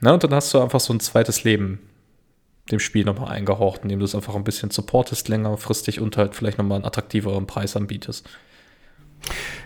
Na, 0.00 0.14
und 0.14 0.24
dann 0.24 0.34
hast 0.34 0.52
du 0.54 0.60
einfach 0.60 0.80
so 0.80 0.92
ein 0.92 1.00
zweites 1.00 1.44
Leben 1.44 1.80
dem 2.70 2.78
Spiel 2.78 3.04
nochmal 3.04 3.32
eingehaucht, 3.32 3.82
indem 3.82 3.98
du 3.98 4.04
es 4.04 4.14
einfach 4.14 4.34
ein 4.34 4.44
bisschen 4.44 4.70
supportest 4.70 5.28
längerfristig 5.28 6.00
und 6.00 6.16
halt 6.16 6.34
vielleicht 6.34 6.58
nochmal 6.58 6.76
einen 6.76 6.84
attraktiveren 6.84 7.46
Preis 7.46 7.76
anbietest. 7.76 8.28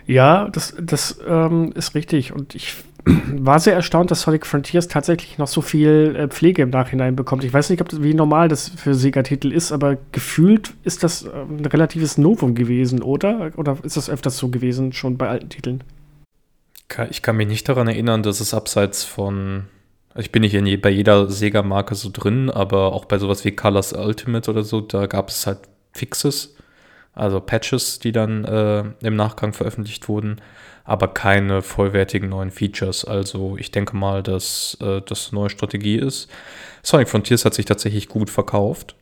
Ja, 0.06 0.48
das, 0.48 0.74
das 0.80 1.18
ähm, 1.26 1.72
ist 1.74 1.94
richtig. 1.94 2.32
Und 2.32 2.54
ich 2.54 2.74
war 3.06 3.60
sehr 3.60 3.74
erstaunt, 3.74 4.10
dass 4.10 4.22
Sonic 4.22 4.46
Frontiers 4.46 4.88
tatsächlich 4.88 5.38
noch 5.38 5.46
so 5.46 5.60
viel 5.60 6.16
äh, 6.16 6.28
Pflege 6.28 6.62
im 6.62 6.70
Nachhinein 6.70 7.14
bekommt. 7.14 7.44
Ich 7.44 7.52
weiß 7.52 7.70
nicht, 7.70 7.80
ob 7.80 7.88
wie 8.02 8.14
normal 8.14 8.48
das 8.48 8.68
für 8.68 8.94
Sega-Titel 8.94 9.52
ist, 9.52 9.70
aber 9.70 9.96
gefühlt 10.10 10.74
ist 10.82 11.04
das 11.04 11.22
äh, 11.22 11.30
ein 11.30 11.64
relatives 11.64 12.18
Novum 12.18 12.56
gewesen, 12.56 13.02
oder? 13.02 13.52
Oder 13.56 13.78
ist 13.84 13.96
das 13.96 14.10
öfters 14.10 14.36
so 14.36 14.48
gewesen, 14.48 14.92
schon 14.92 15.16
bei 15.16 15.28
alten 15.28 15.48
Titeln? 15.48 15.84
Ich 17.10 17.22
kann 17.22 17.36
mich 17.36 17.48
nicht 17.48 17.68
daran 17.68 17.88
erinnern, 17.88 18.22
dass 18.22 18.40
es 18.40 18.54
abseits 18.54 19.04
von. 19.04 19.64
Ich 20.16 20.32
bin 20.32 20.42
nicht 20.42 20.54
je, 20.54 20.76
bei 20.76 20.90
jeder 20.90 21.28
Sega-Marke 21.28 21.94
so 21.94 22.10
drin, 22.12 22.50
aber 22.50 22.92
auch 22.92 23.04
bei 23.04 23.18
sowas 23.18 23.44
wie 23.44 23.52
Colors 23.52 23.92
Ultimate 23.92 24.50
oder 24.50 24.64
so, 24.64 24.80
da 24.80 25.06
gab 25.06 25.28
es 25.28 25.46
halt 25.46 25.58
Fixes 25.92 26.56
also 27.16 27.40
Patches, 27.40 27.98
die 27.98 28.12
dann 28.12 28.44
äh, 28.44 28.84
im 29.00 29.16
Nachgang 29.16 29.52
veröffentlicht 29.52 30.08
wurden, 30.08 30.40
aber 30.84 31.08
keine 31.08 31.62
vollwertigen 31.62 32.28
neuen 32.28 32.50
Features. 32.50 33.04
Also 33.04 33.56
ich 33.58 33.72
denke 33.72 33.96
mal, 33.96 34.22
dass 34.22 34.76
äh, 34.80 35.00
das 35.00 35.30
eine 35.30 35.40
neue 35.40 35.50
Strategie 35.50 35.96
ist. 35.96 36.30
Sonic 36.82 37.08
Frontiers 37.08 37.44
hat 37.44 37.54
sich 37.54 37.64
tatsächlich 37.64 38.08
gut 38.08 38.30
verkauft. 38.30 38.94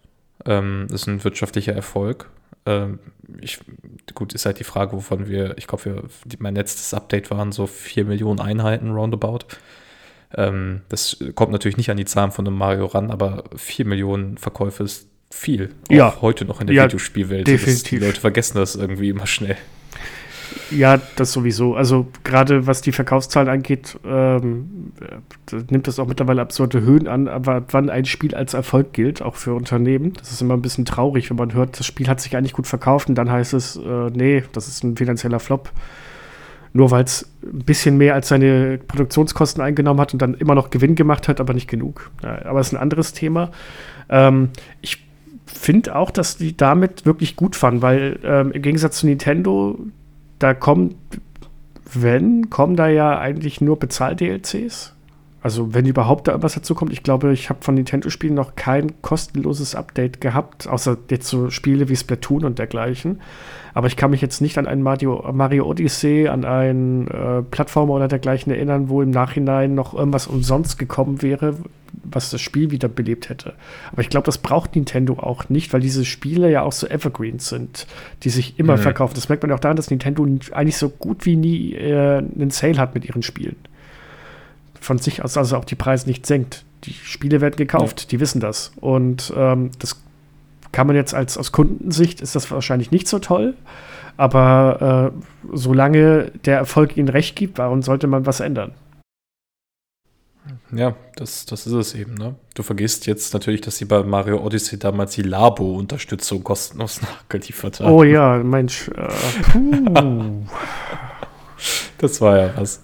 Ähm, 0.47 0.87
ist 0.91 1.07
ein 1.07 1.23
wirtschaftlicher 1.25 1.75
Erfolg. 1.75 2.31
Ähm, 2.67 3.01
ich, 3.41 3.59
gut, 4.15 4.33
ist 4.33 4.47
halt 4.47 4.61
die 4.61 4.65
Frage, 4.65 4.93
wovon 4.93 5.29
wir, 5.29 5.59
ich 5.59 5.67
glaube, 5.67 6.05
mein 6.39 6.55
letztes 6.55 6.95
Update 6.95 7.31
waren 7.31 7.53
so 7.53 7.67
4 7.67 8.05
Millionen 8.05 8.41
Einheiten 8.41 8.93
roundabout. 8.93 9.41
Ähm, 10.37 10.83
das 10.89 11.19
kommt 11.35 11.53
natürlich 11.53 11.77
nicht 11.77 11.91
an 11.91 11.97
die 11.97 12.05
Zahlen 12.05 12.33
von 12.33 12.47
einem 12.47 12.57
Mario 12.57 12.87
ran, 12.87 13.11
aber 13.11 13.45
4 13.57 13.87
Millionen 13.87 14.39
Verkäufe 14.39 14.85
ist 14.85 15.09
viel. 15.35 15.71
ja. 15.91 16.17
heute 16.21 16.45
noch 16.45 16.61
in 16.61 16.69
der 16.69 16.77
ja, 16.77 16.85
Videospielwelt. 16.85 17.47
Definitiv. 17.47 17.83
Das, 17.83 17.91
die 17.91 17.99
Leute 17.99 18.21
vergessen 18.21 18.59
das 18.59 18.77
irgendwie 18.77 19.11
immer 19.11 19.27
schnell. 19.27 19.57
Ja, 20.71 21.01
das 21.17 21.33
sowieso. 21.33 21.75
Also 21.75 22.07
gerade 22.23 22.67
was 22.67 22.81
die 22.81 22.93
Verkaufszahlen 22.93 23.49
angeht, 23.49 23.99
ähm, 24.07 24.93
nimmt 25.69 25.87
das 25.87 25.99
auch 25.99 26.07
mittlerweile 26.07 26.43
absurde 26.43 26.81
Höhen 26.81 27.09
an, 27.09 27.29
aber 27.29 27.65
wann 27.71 27.91
ein 27.91 28.05
Spiel 28.05 28.35
als 28.35 28.55
Erfolg 28.55 28.93
gilt, 28.93 29.23
auch 29.23 29.35
für 29.37 29.55
Unternehmen, 29.55 30.13
das 30.15 30.31
ist 30.31 30.41
immer 30.41 30.55
ein 30.55 30.63
bisschen 30.63 30.85
traurig, 30.85 31.31
wenn 31.31 31.37
man 31.37 31.55
hört, 31.55 31.79
das 31.79 31.87
Spiel 31.87 32.09
hat 32.09 32.21
sich 32.21 32.37
eigentlich 32.37 32.53
gut 32.53 32.67
verkauft 32.67 33.09
und 33.09 33.15
dann 33.17 33.31
heißt 33.31 33.55
es, 33.55 33.77
äh, 33.77 34.11
nee, 34.13 34.45
das 34.53 34.69
ist 34.69 34.85
ein 34.85 34.97
finanzieller 34.97 35.41
Flop. 35.41 35.71
Nur 36.77 36.91
weil 36.91 37.05
es 37.05 37.31
ein 37.45 37.65
bisschen 37.65 37.97
mehr 37.99 38.15
als 38.15 38.29
seine 38.29 38.79
Produktionskosten 38.79 39.63
eingenommen 39.63 40.01
hat 40.01 40.13
und 40.13 40.21
dann 40.21 40.35
immer 40.35 40.57
noch 40.57 40.71
Gewinn 40.71 40.97
gemacht 40.97 41.29
hat, 41.29 41.41
aber 41.41 41.55
nicht 41.55 41.69
genug. 41.69 42.11
Ja, 42.23 42.45
aber 42.47 42.59
es 42.59 42.69
ist 42.69 42.73
ein 42.75 42.81
anderes 42.81 43.13
Thema. 43.13 43.53
Ähm, 44.09 44.49
ich 44.81 45.05
finde 45.47 45.97
auch, 45.97 46.11
dass 46.11 46.37
die 46.37 46.57
damit 46.57 47.07
wirklich 47.07 47.37
gut 47.37 47.57
fanden, 47.57 47.83
weil 47.83 48.19
ähm, 48.25 48.53
im 48.53 48.63
Gegensatz 48.63 48.99
zu 48.99 49.07
Nintendo, 49.07 49.79
da 50.39 50.55
kommen, 50.55 50.95
wenn, 51.93 52.51
kommen 52.51 52.77
da 52.77 52.89
ja 52.89 53.19
eigentlich 53.19 53.61
nur 53.61 53.79
Bezahl-DLCs. 53.79 54.95
Also 55.45 55.75
wenn 55.75 55.85
überhaupt 55.85 56.27
da 56.27 56.33
irgendwas 56.33 56.55
dazu 56.55 56.75
kommt. 56.75 56.91
Ich 56.91 57.03
glaube, 57.03 57.31
ich 57.35 57.51
habe 57.51 57.63
von 57.63 57.75
Nintendo-Spielen 57.75 58.33
noch 58.33 58.57
kein 58.57 59.03
kostenloses 59.03 59.75
Update 59.75 60.23
gehabt, 60.23 60.67
außer 60.67 60.97
jetzt 61.11 61.29
so 61.29 61.51
Spiele 61.51 61.91
wie 61.91 61.97
Splatoon 61.97 62.47
und 62.47 62.59
dergleichen. 62.59 63.21
Aber 63.75 63.87
ich 63.87 63.99
kann 63.99 64.11
mich 64.11 64.23
jetzt 64.23 64.41
nicht 64.41 64.57
an 64.57 64.67
einen 64.67 64.81
Mario, 64.81 65.23
Mario 65.35 65.67
Odyssey, 65.67 66.29
an 66.29 66.47
einen 66.47 67.09
äh, 67.09 67.43
Plattformer 67.43 67.93
oder 67.93 68.09
dergleichen 68.09 68.55
erinnern, 68.55 68.89
wo 68.89 69.03
im 69.03 69.11
Nachhinein 69.11 69.75
noch 69.75 69.93
irgendwas 69.93 70.29
umsonst 70.29 70.79
gekommen 70.79 71.21
wäre, 71.21 71.57
was 72.05 72.31
das 72.31 72.41
Spiel 72.41 72.71
wieder 72.71 72.89
belebt 72.89 73.29
hätte. 73.29 73.55
Aber 73.93 74.03
ich 74.03 74.09
glaube, 74.09 74.27
das 74.27 74.39
braucht 74.39 74.75
Nintendo 74.75 75.15
auch 75.15 75.49
nicht, 75.49 75.73
weil 75.73 75.81
diese 75.81 76.05
Spiele 76.05 76.51
ja 76.51 76.63
auch 76.63 76.73
so 76.73 76.87
Evergreens 76.87 77.49
sind, 77.49 77.87
die 78.23 78.31
sich 78.31 78.59
immer 78.59 78.77
mhm. 78.77 78.83
verkaufen. 78.83 79.15
Das 79.15 79.29
merkt 79.29 79.43
man 79.43 79.53
auch 79.53 79.61
daran, 79.61 79.77
dass 79.77 79.91
Nintendo 79.91 80.27
eigentlich 80.53 80.77
so 80.77 80.89
gut 80.89 81.27
wie 81.27 81.37
nie 81.37 81.75
äh, 81.75 82.19
einen 82.19 82.51
Sale 82.51 82.79
hat 82.79 82.95
mit 82.95 83.05
ihren 83.05 83.23
Spielen. 83.23 83.57
Von 84.81 84.99
sich 84.99 85.25
aus 85.25 85.37
also 85.37 85.57
auch 85.57 85.65
die 85.65 85.77
Preise 85.77 86.07
nicht 86.09 86.27
senkt. 86.27 86.65
Die 86.85 86.93
Spiele 86.93 87.41
werden 87.41 87.57
gekauft, 87.57 88.03
ja. 88.03 88.09
die 88.11 88.21
wissen 88.21 88.41
das. 88.41 88.73
Und 88.81 89.33
ähm, 89.37 89.71
das 89.79 90.03
kann 90.73 90.87
man 90.87 90.97
jetzt 90.97 91.15
als 91.15 91.39
aus 91.39 91.53
Kundensicht 91.53 92.21
ist 92.21 92.35
das 92.35 92.51
wahrscheinlich 92.51 92.91
nicht 92.91 93.09
so 93.09 93.19
toll. 93.19 93.55
Aber 94.17 95.13
äh, 95.13 95.57
solange 95.57 96.31
der 96.45 96.59
Erfolg 96.59 96.97
ihnen 96.97 97.09
recht 97.09 97.37
gibt, 97.37 97.59
warum 97.59 97.83
sollte 97.83 98.07
man 98.07 98.27
was 98.27 98.41
ändern? 98.41 98.73
Ja, 100.73 100.95
das, 101.17 101.47
das 101.47 101.67
ist 101.67 101.73
es 101.73 101.95
eben. 101.95 102.15
Ne? 102.15 102.35
Du 102.55 102.63
vergisst 102.63 103.07
jetzt 103.07 103.33
natürlich, 103.33 103.63
dass 103.63 103.79
sie 103.79 103.87
bei 103.87 104.03
Mario 104.03 104.45
Odyssey 104.45 104.79
damals 104.79 105.15
die 105.15 105.23
Labo-Unterstützung 105.23 106.45
kostenlos 106.45 107.01
nachgeliefert 107.03 107.81
haben. 107.81 107.91
Oh 107.91 108.03
ja, 108.03 108.37
Mensch. 108.39 108.89
Äh, 108.89 109.09
das 111.99 112.21
war 112.21 112.39
ja 112.39 112.53
was. 112.57 112.83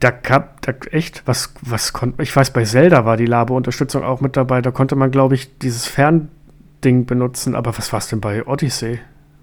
Da 0.00 0.10
gab 0.10 0.60
da 0.62 0.72
echt, 0.90 1.22
was, 1.26 1.54
was 1.62 1.92
konnte, 1.92 2.22
ich 2.22 2.34
weiß, 2.34 2.52
bei 2.52 2.64
Zelda 2.64 3.04
war 3.04 3.16
die 3.16 3.26
Labo-Unterstützung 3.26 4.02
auch 4.02 4.20
mit 4.20 4.36
dabei. 4.36 4.60
Da 4.62 4.70
konnte 4.70 4.96
man, 4.96 5.10
glaube 5.10 5.36
ich, 5.36 5.56
dieses 5.58 5.86
Fernding 5.86 7.06
benutzen. 7.06 7.54
Aber 7.54 7.76
was 7.78 7.92
war 7.92 8.00
es 8.00 8.08
denn 8.08 8.20
bei 8.20 8.46
Odyssey? 8.46 8.98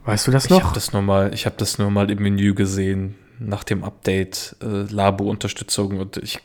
Weißt 0.06 0.28
du 0.28 0.32
das 0.32 0.50
noch? 0.50 0.58
Ich 0.58 0.64
habe 0.64 0.76
das 0.76 0.92
nur 0.92 1.02
mal, 1.02 1.34
ich 1.34 1.46
habe 1.46 1.56
das 1.58 1.78
nur 1.78 1.90
mal 1.90 2.12
im 2.12 2.22
Menü 2.22 2.54
gesehen 2.54 3.16
nach 3.40 3.64
dem 3.64 3.84
Update 3.84 4.56
äh, 4.62 4.84
Labo-Unterstützung 4.92 6.00
und 6.00 6.18
ich 6.18 6.40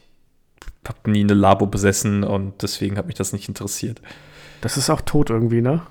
habe 0.86 1.11
nie 1.11 1.20
eine 1.20 1.34
Labo 1.34 1.66
besessen 1.66 2.24
und 2.24 2.62
deswegen 2.62 2.97
hat 2.97 3.07
mich 3.07 3.16
das 3.16 3.32
nicht 3.32 3.49
interessiert. 3.49 4.01
Das 4.61 4.76
ist 4.76 4.91
auch 4.91 5.01
tot 5.01 5.30
irgendwie, 5.30 5.61
ne? 5.61 5.82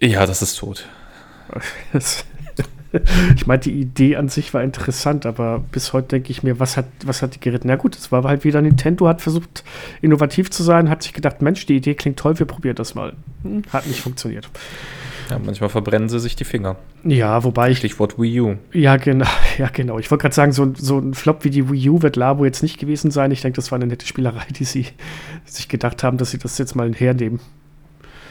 Ja, 0.00 0.26
das 0.26 0.42
ist 0.42 0.58
tot. 0.58 0.86
ich 3.36 3.46
meine, 3.46 3.60
die 3.60 3.72
Idee 3.72 4.16
an 4.16 4.28
sich 4.28 4.52
war 4.54 4.62
interessant, 4.62 5.26
aber 5.26 5.60
bis 5.72 5.92
heute 5.92 6.08
denke 6.08 6.30
ich 6.30 6.42
mir, 6.42 6.58
was 6.58 6.76
hat, 6.76 6.86
was 7.04 7.22
hat 7.22 7.34
die 7.34 7.40
geritten? 7.40 7.68
Na 7.68 7.76
gut, 7.76 7.96
es 7.96 8.12
war 8.12 8.24
halt 8.24 8.44
wieder 8.44 8.60
Nintendo, 8.60 9.08
hat 9.08 9.22
versucht, 9.22 9.64
innovativ 10.02 10.50
zu 10.50 10.62
sein, 10.62 10.90
hat 10.90 11.02
sich 11.02 11.12
gedacht, 11.12 11.42
Mensch, 11.42 11.66
die 11.66 11.76
Idee 11.76 11.94
klingt 11.94 12.18
toll, 12.18 12.38
wir 12.38 12.46
probieren 12.46 12.76
das 12.76 12.94
mal. 12.94 13.14
Hm, 13.42 13.62
hat 13.72 13.86
nicht 13.86 14.00
funktioniert. 14.00 14.48
Ja, 15.30 15.38
manchmal 15.38 15.68
verbrennen 15.68 16.08
sie 16.08 16.20
sich 16.20 16.36
die 16.36 16.44
Finger. 16.44 16.76
Ja, 17.04 17.44
wobei 17.44 17.70
ich. 17.70 17.78
Stichwort 17.78 18.18
Wii 18.18 18.40
U. 18.40 18.56
Ja, 18.72 18.96
genau. 18.96 19.26
Ja, 19.58 19.68
genau. 19.72 19.98
Ich 19.98 20.08
wollte 20.10 20.22
gerade 20.22 20.34
sagen, 20.34 20.52
so, 20.52 20.72
so 20.76 20.98
ein 20.98 21.14
Flop 21.14 21.44
wie 21.44 21.50
die 21.50 21.68
Wii 21.68 21.90
U 21.90 22.02
wird 22.02 22.14
Labo 22.14 22.44
jetzt 22.44 22.62
nicht 22.62 22.78
gewesen 22.78 23.10
sein. 23.10 23.32
Ich 23.32 23.42
denke, 23.42 23.56
das 23.56 23.72
war 23.72 23.76
eine 23.76 23.88
nette 23.88 24.06
Spielerei, 24.06 24.46
die 24.56 24.64
sie 24.64 24.86
sich 25.44 25.68
gedacht 25.68 26.04
haben, 26.04 26.16
dass 26.16 26.30
sie 26.30 26.38
das 26.38 26.58
jetzt 26.58 26.76
mal 26.76 26.92
hernehmen 26.94 27.40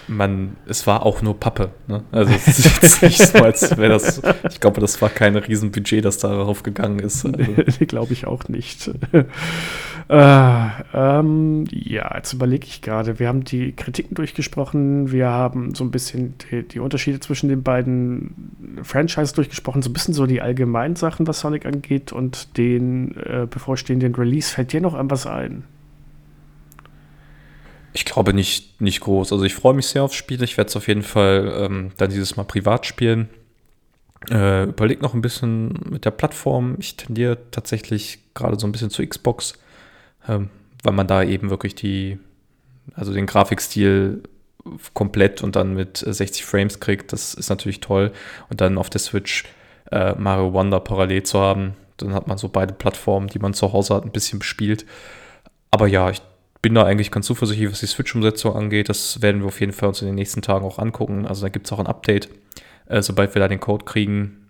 man, 0.07 0.55
es 0.67 0.87
war 0.87 1.05
auch 1.05 1.21
nur 1.21 1.39
Pappe. 1.39 1.71
Ne? 1.87 2.03
Also 2.11 2.33
es 2.33 2.47
ist 2.47 2.65
jetzt 2.65 3.01
nicht 3.01 3.17
so, 3.17 3.39
als 3.39 3.77
wäre 3.77 3.93
das, 3.93 4.21
ich 4.49 4.59
glaube, 4.59 4.81
das 4.81 5.01
war 5.01 5.09
kein 5.09 5.35
Riesenbudget, 5.35 6.03
das 6.05 6.17
darauf 6.19 6.63
gegangen 6.63 6.99
ist. 6.99 7.25
Also. 7.25 7.37
Nee, 7.79 7.85
glaube 7.85 8.13
ich 8.13 8.25
auch 8.25 8.47
nicht. 8.47 8.89
äh, 10.09 10.67
ähm, 10.93 11.65
ja, 11.69 12.15
jetzt 12.15 12.33
überlege 12.33 12.65
ich 12.65 12.81
gerade, 12.81 13.19
wir 13.19 13.27
haben 13.27 13.43
die 13.43 13.73
Kritiken 13.73 14.15
durchgesprochen, 14.15 15.11
wir 15.11 15.27
haben 15.27 15.75
so 15.75 15.83
ein 15.83 15.91
bisschen 15.91 16.35
die, 16.49 16.63
die 16.63 16.79
Unterschiede 16.79 17.19
zwischen 17.19 17.49
den 17.49 17.63
beiden 17.63 18.81
Franchises 18.83 19.33
durchgesprochen, 19.33 19.81
so 19.81 19.89
ein 19.89 19.93
bisschen 19.93 20.13
so 20.13 20.25
die 20.25 20.41
allgemeinen 20.41 20.95
Sachen, 20.95 21.27
was 21.27 21.41
Sonic 21.41 21.65
angeht 21.65 22.11
und 22.11 22.57
den 22.57 23.15
äh, 23.17 23.47
bevorstehenden 23.49 24.15
Release. 24.15 24.53
Fällt 24.53 24.73
dir 24.73 24.81
noch 24.81 24.93
an 24.93 25.11
was 25.11 25.27
ein? 25.27 25.63
Ich 27.97 28.05
glaube 28.05 28.31
nicht, 28.31 28.79
nicht 28.79 28.99
groß. 28.99 29.33
Also 29.33 29.43
ich 29.43 29.55
freue 29.55 29.73
mich 29.73 29.87
sehr 29.87 30.03
aufs 30.03 30.13
Spiel. 30.13 30.43
Ich 30.43 30.55
werde 30.55 30.69
es 30.69 30.75
auf 30.75 30.87
jeden 30.87 31.01
Fall 31.01 31.51
ähm, 31.57 31.93
dann 31.97 32.11
dieses 32.11 32.37
Mal 32.37 32.43
privat 32.43 32.85
spielen. 32.85 33.27
Äh, 34.29 34.65
überleg 34.65 35.01
noch 35.01 35.15
ein 35.15 35.23
bisschen 35.23 35.73
mit 35.89 36.05
der 36.05 36.11
Plattform. 36.11 36.75
Ich 36.77 36.95
tendiere 36.95 37.39
tatsächlich 37.49 38.19
gerade 38.35 38.59
so 38.59 38.67
ein 38.67 38.71
bisschen 38.71 38.91
zu 38.91 39.03
Xbox, 39.03 39.53
ähm, 40.29 40.51
weil 40.83 40.93
man 40.93 41.07
da 41.07 41.23
eben 41.23 41.49
wirklich 41.49 41.73
die, 41.73 42.19
also 42.93 43.13
den 43.13 43.25
Grafikstil 43.25 44.21
komplett 44.93 45.41
und 45.41 45.55
dann 45.55 45.73
mit 45.73 45.97
60 45.97 46.45
Frames 46.45 46.79
kriegt. 46.79 47.11
Das 47.13 47.33
ist 47.33 47.49
natürlich 47.49 47.79
toll. 47.79 48.11
Und 48.51 48.61
dann 48.61 48.77
auf 48.77 48.91
der 48.91 49.01
Switch 49.01 49.45
äh, 49.91 50.13
Mario 50.13 50.53
Wonder 50.53 50.81
parallel 50.81 51.23
zu 51.23 51.39
haben, 51.39 51.73
dann 51.97 52.13
hat 52.13 52.27
man 52.27 52.37
so 52.37 52.47
beide 52.47 52.75
Plattformen, 52.75 53.27
die 53.27 53.39
man 53.39 53.55
zu 53.55 53.73
Hause 53.73 53.95
hat, 53.95 54.05
ein 54.05 54.11
bisschen 54.11 54.37
bespielt. 54.37 54.85
Aber 55.71 55.87
ja, 55.87 56.11
ich 56.11 56.21
bin 56.67 56.75
da 56.75 56.83
eigentlich 56.83 57.11
ganz 57.11 57.27
zuversichtlich, 57.27 57.71
was 57.71 57.79
die 57.79 57.85
Switch-Umsetzung 57.85 58.53
angeht. 58.53 58.89
Das 58.89 59.21
werden 59.21 59.39
wir 59.39 59.47
auf 59.47 59.61
jeden 59.61 59.71
Fall 59.71 59.87
uns 59.87 60.01
in 60.01 60.07
den 60.07 60.15
nächsten 60.15 60.41
Tagen 60.41 60.65
auch 60.65 60.79
angucken. 60.79 61.25
Also 61.25 61.43
da 61.43 61.47
gibt 61.47 61.65
es 61.65 61.71
auch 61.71 61.79
ein 61.79 61.87
Update, 61.87 62.27
äh, 62.87 63.01
sobald 63.01 63.33
wir 63.35 63.39
da 63.39 63.47
den 63.47 63.61
Code 63.61 63.85
kriegen. 63.85 64.49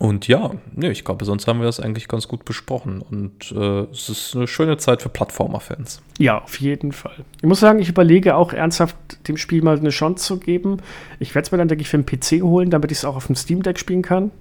Und 0.00 0.26
ja, 0.26 0.50
nee, 0.74 0.90
ich 0.90 1.04
glaube, 1.04 1.24
sonst 1.24 1.46
haben 1.46 1.60
wir 1.60 1.66
das 1.66 1.78
eigentlich 1.78 2.08
ganz 2.08 2.26
gut 2.26 2.44
besprochen. 2.44 3.00
Und 3.00 3.52
äh, 3.52 3.82
es 3.92 4.08
ist 4.08 4.34
eine 4.34 4.48
schöne 4.48 4.78
Zeit 4.78 5.00
für 5.00 5.10
Plattformer-Fans. 5.10 6.02
Ja, 6.18 6.42
auf 6.42 6.58
jeden 6.58 6.90
Fall. 6.90 7.24
Ich 7.36 7.46
muss 7.46 7.60
sagen, 7.60 7.78
ich 7.78 7.88
überlege 7.88 8.34
auch 8.34 8.52
ernsthaft, 8.52 8.96
dem 9.28 9.36
Spiel 9.36 9.62
mal 9.62 9.78
eine 9.78 9.90
Chance 9.90 10.24
zu 10.24 10.40
geben. 10.40 10.78
Ich 11.20 11.36
werde 11.36 11.46
es 11.46 11.52
mir 11.52 11.58
dann, 11.58 11.68
denke 11.68 11.82
ich, 11.82 11.88
für 11.88 12.02
den 12.02 12.04
PC 12.04 12.42
holen, 12.42 12.70
damit 12.70 12.90
ich 12.90 12.98
es 12.98 13.04
auch 13.04 13.14
auf 13.14 13.28
dem 13.28 13.36
Steam 13.36 13.62
Deck 13.62 13.78
spielen 13.78 14.02
kann. 14.02 14.32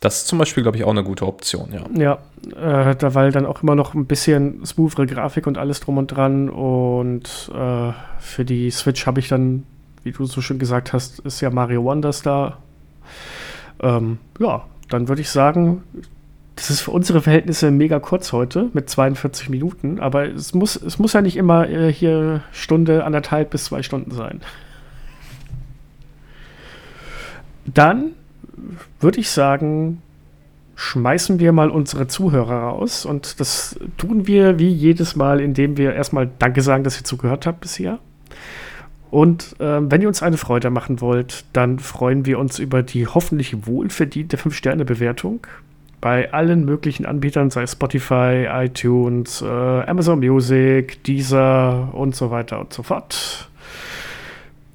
Das 0.00 0.22
ist 0.22 0.28
zum 0.28 0.38
Beispiel, 0.38 0.62
glaube 0.62 0.78
ich, 0.78 0.84
auch 0.84 0.90
eine 0.90 1.04
gute 1.04 1.26
Option, 1.26 1.68
ja. 1.72 1.84
Ja, 1.94 2.90
äh, 2.90 2.96
da 2.96 3.14
weil 3.14 3.32
dann 3.32 3.44
auch 3.44 3.62
immer 3.62 3.74
noch 3.74 3.92
ein 3.92 4.06
bisschen 4.06 4.64
smoothere 4.64 5.06
Grafik 5.06 5.46
und 5.46 5.58
alles 5.58 5.80
drum 5.80 5.98
und 5.98 6.06
dran. 6.06 6.48
Und 6.48 7.50
äh, 7.54 7.92
für 8.18 8.46
die 8.46 8.70
Switch 8.70 9.06
habe 9.06 9.20
ich 9.20 9.28
dann, 9.28 9.64
wie 10.02 10.12
du 10.12 10.24
so 10.24 10.40
schön 10.40 10.58
gesagt 10.58 10.94
hast, 10.94 11.18
ist 11.20 11.42
ja 11.42 11.50
Mario 11.50 11.84
Wonders 11.84 12.22
da. 12.22 12.56
Ähm, 13.82 14.18
ja, 14.38 14.64
dann 14.88 15.08
würde 15.08 15.20
ich 15.20 15.28
sagen, 15.28 15.82
das 16.56 16.70
ist 16.70 16.80
für 16.80 16.92
unsere 16.92 17.20
Verhältnisse 17.20 17.70
mega 17.70 18.00
kurz 18.00 18.32
heute 18.32 18.70
mit 18.72 18.88
42 18.88 19.50
Minuten, 19.50 20.00
aber 20.00 20.26
es 20.26 20.54
muss, 20.54 20.76
es 20.76 20.98
muss 20.98 21.12
ja 21.12 21.20
nicht 21.20 21.36
immer 21.36 21.68
äh, 21.68 21.92
hier 21.92 22.42
Stunde, 22.52 23.04
anderthalb 23.04 23.50
bis 23.50 23.64
zwei 23.64 23.82
Stunden 23.82 24.12
sein. 24.12 24.40
Dann 27.66 28.12
würde 29.00 29.20
ich 29.20 29.30
sagen, 29.30 30.02
schmeißen 30.76 31.38
wir 31.38 31.52
mal 31.52 31.70
unsere 31.70 32.06
Zuhörer 32.06 32.62
raus. 32.62 33.04
Und 33.04 33.38
das 33.40 33.78
tun 33.98 34.26
wir 34.26 34.58
wie 34.58 34.70
jedes 34.70 35.14
Mal, 35.14 35.40
indem 35.40 35.76
wir 35.76 35.94
erstmal 35.94 36.30
Danke 36.38 36.62
sagen, 36.62 36.84
dass 36.84 36.98
ihr 36.98 37.04
zugehört 37.04 37.46
habt 37.46 37.60
bisher. 37.60 37.98
Und 39.10 39.56
äh, 39.58 39.90
wenn 39.90 40.00
ihr 40.00 40.08
uns 40.08 40.22
eine 40.22 40.36
Freude 40.36 40.70
machen 40.70 41.00
wollt, 41.00 41.44
dann 41.52 41.78
freuen 41.78 42.24
wir 42.26 42.38
uns 42.38 42.58
über 42.58 42.82
die 42.82 43.06
hoffentlich 43.06 43.66
wohlverdiente 43.66 44.36
5-Sterne-Bewertung 44.36 45.46
bei 46.00 46.32
allen 46.32 46.64
möglichen 46.64 47.04
Anbietern, 47.04 47.50
sei 47.50 47.64
es 47.64 47.72
Spotify, 47.72 48.46
iTunes, 48.50 49.42
äh, 49.42 49.46
Amazon 49.46 50.20
Music, 50.20 51.04
Deezer 51.04 51.92
und 51.92 52.14
so 52.14 52.30
weiter 52.30 52.60
und 52.60 52.72
so 52.72 52.82
fort. 52.82 53.49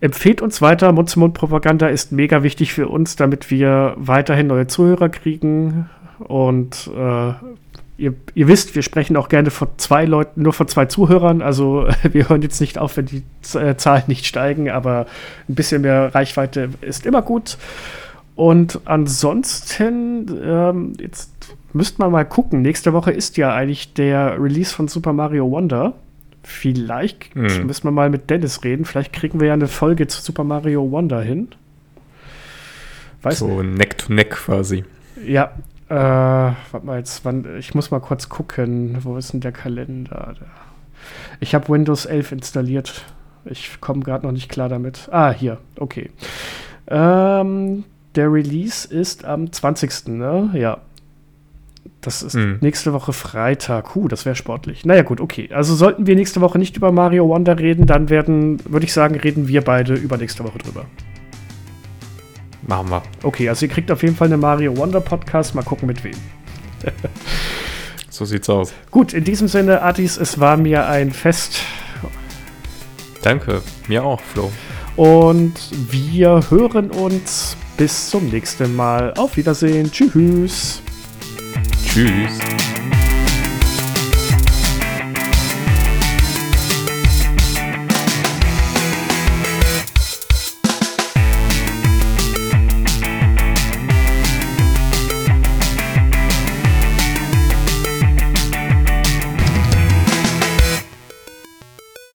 Empfehlt 0.06 0.44
uns 0.44 0.62
weiter. 0.62 0.92
Mund-zu-Mund-Propaganda 0.92 1.88
ist 1.88 2.12
mega 2.12 2.44
wichtig 2.44 2.74
für 2.74 2.88
uns, 2.90 3.16
damit 3.16 3.50
wir 3.50 3.96
weiterhin 3.98 4.46
neue 4.46 4.68
Zuhörer 4.68 5.10
kriegen. 5.10 5.90
Und 6.20 6.92
äh, 6.96 7.34
ihr, 7.98 8.14
ihr, 8.36 8.48
wisst, 8.48 8.76
wir 8.76 8.84
sprechen 8.84 9.18
auch 9.18 9.30
gerne 9.30 9.50
von 9.50 9.68
zwei 9.78 10.06
Leuten, 10.06 10.44
nur 10.44 10.54
von 10.54 10.68
zwei 10.68 10.86
Zuhörern. 10.86 11.42
Also 11.42 11.88
wir 12.04 12.30
hören 12.30 12.44
jetzt 12.44 12.62
nicht 12.62 12.78
auf, 12.78 12.98
wenn 12.98 13.08
die 13.08 13.24
äh, 13.58 13.78
Zahlen 13.78 14.04
nicht 14.06 14.28
steigen, 14.28 14.70
aber 14.70 15.08
ein 15.50 15.56
bisschen 15.56 15.82
mehr 15.82 16.14
Reichweite 16.14 16.70
ist 16.82 17.08
immer 17.08 17.24
gut. 17.24 17.58
Und 18.36 18.82
ansonsten, 18.86 20.40
ähm, 20.46 20.94
jetzt 21.00 21.32
müsste 21.74 22.00
man 22.00 22.12
mal 22.12 22.26
gucken. 22.26 22.62
Nächste 22.62 22.94
Woche 22.94 23.10
ist 23.10 23.38
ja 23.38 23.56
eigentlich 23.56 23.96
der 23.96 24.40
Release 24.40 24.72
von 24.72 24.88
Super 24.88 25.14
Mario 25.14 25.50
Wonder. 25.50 25.96
Vielleicht 26.46 27.34
hm. 27.34 27.66
müssen 27.66 27.84
wir 27.84 27.92
mal 27.92 28.10
mit 28.10 28.30
Dennis 28.30 28.64
reden. 28.64 28.86
Vielleicht 28.86 29.14
kriegen 29.14 29.40
wir 29.40 29.48
ja 29.48 29.54
eine 29.54 29.68
Folge 29.68 30.08
zu 30.08 30.22
Super 30.22 30.44
Mario 30.44 30.92
Wonder 30.92 31.22
hin. 31.22 31.50
Weiß 33.24 33.40
so 33.40 33.64
Neck 33.64 33.98
to 33.98 34.14
Neck 34.14 34.30
quasi. 34.30 34.86
Ja. 35.26 35.54
Äh, 35.90 35.96
warte 35.96 36.86
mal 36.86 37.00
jetzt, 37.00 37.26
wann, 37.26 37.58
ich 37.58 37.74
muss 37.74 37.92
mal 37.92 38.00
kurz 38.00 38.30
gucken. 38.30 38.98
Wo 39.02 39.18
ist 39.18 39.34
denn 39.34 39.42
der 39.42 39.52
Kalender? 39.52 40.36
Ich 41.40 41.56
habe 41.56 41.70
Windows 41.70 42.06
11 42.06 42.32
installiert. 42.32 43.06
Ich 43.46 43.82
komme 43.82 44.02
gerade 44.02 44.26
noch 44.26 44.32
nicht 44.32 44.50
klar 44.50 44.70
damit. 44.70 45.10
Ah, 45.12 45.32
hier. 45.32 45.60
Okay. 45.78 46.12
Ähm, 46.88 47.84
der 48.16 48.32
Release 48.32 48.88
ist 48.88 49.26
am 49.26 49.52
20. 49.52 50.08
Ne? 50.08 50.52
Ja. 50.54 50.82
Das 52.02 52.22
ist 52.22 52.34
hm. 52.34 52.60
nächste 52.62 52.94
Woche 52.94 53.14
Freitag. 53.14 53.96
Huh, 53.96 54.08
das 54.08 54.26
wäre 54.26 54.36
sportlich. 54.36 54.86
Naja, 54.86 55.04
gut, 55.04 55.20
okay. 55.20 55.50
Also 55.52 55.76
sollten 55.76 56.06
wir 56.08 56.16
nächste 56.16 56.42
Woche 56.42 56.60
nicht 56.60 56.78
über 56.78 56.92
Mario 56.92 57.28
Wonder 57.28 57.58
reden, 57.58 57.86
dann 57.88 58.10
werden, 58.10 58.60
würde 58.66 58.86
ich 58.86 58.94
sagen, 58.94 59.16
reden 59.16 59.48
wir 59.48 59.62
beide 59.62 59.94
über 59.96 60.18
nächste 60.18 60.44
Woche 60.44 60.60
drüber. 60.60 60.86
Machen 62.68 62.90
wir. 62.90 63.04
Okay, 63.24 63.50
also 63.50 63.66
ihr 63.66 63.72
kriegt 63.72 63.92
auf 63.92 64.02
jeden 64.04 64.16
Fall 64.16 64.28
eine 64.28 64.38
Mario 64.38 64.76
Wonder 64.78 65.02
Podcast. 65.02 65.56
Mal 65.56 65.64
gucken, 65.64 65.88
mit 65.88 66.04
wem. 66.04 66.16
so 68.10 68.26
sieht's 68.26 68.50
aus. 68.50 68.74
Gut, 68.92 69.14
in 69.14 69.24
diesem 69.24 69.48
Sinne, 69.48 69.82
Artis, 69.82 70.18
es 70.18 70.40
war 70.40 70.58
mir 70.58 70.88
ein 70.88 71.12
Fest. 71.12 71.60
Danke, 73.22 73.62
mir 73.88 74.04
auch, 74.04 74.22
Flo. 74.22 74.52
Und 74.96 75.54
wir 75.92 76.42
hören 76.50 76.92
uns 76.92 77.58
bis 77.78 78.10
zum 78.10 78.30
nächsten 78.30 78.76
Mal. 78.76 79.14
Auf 79.16 79.38
Wiedersehen. 79.38 79.92
Tschüss. 79.92 80.82
Tschüss. 81.86 82.40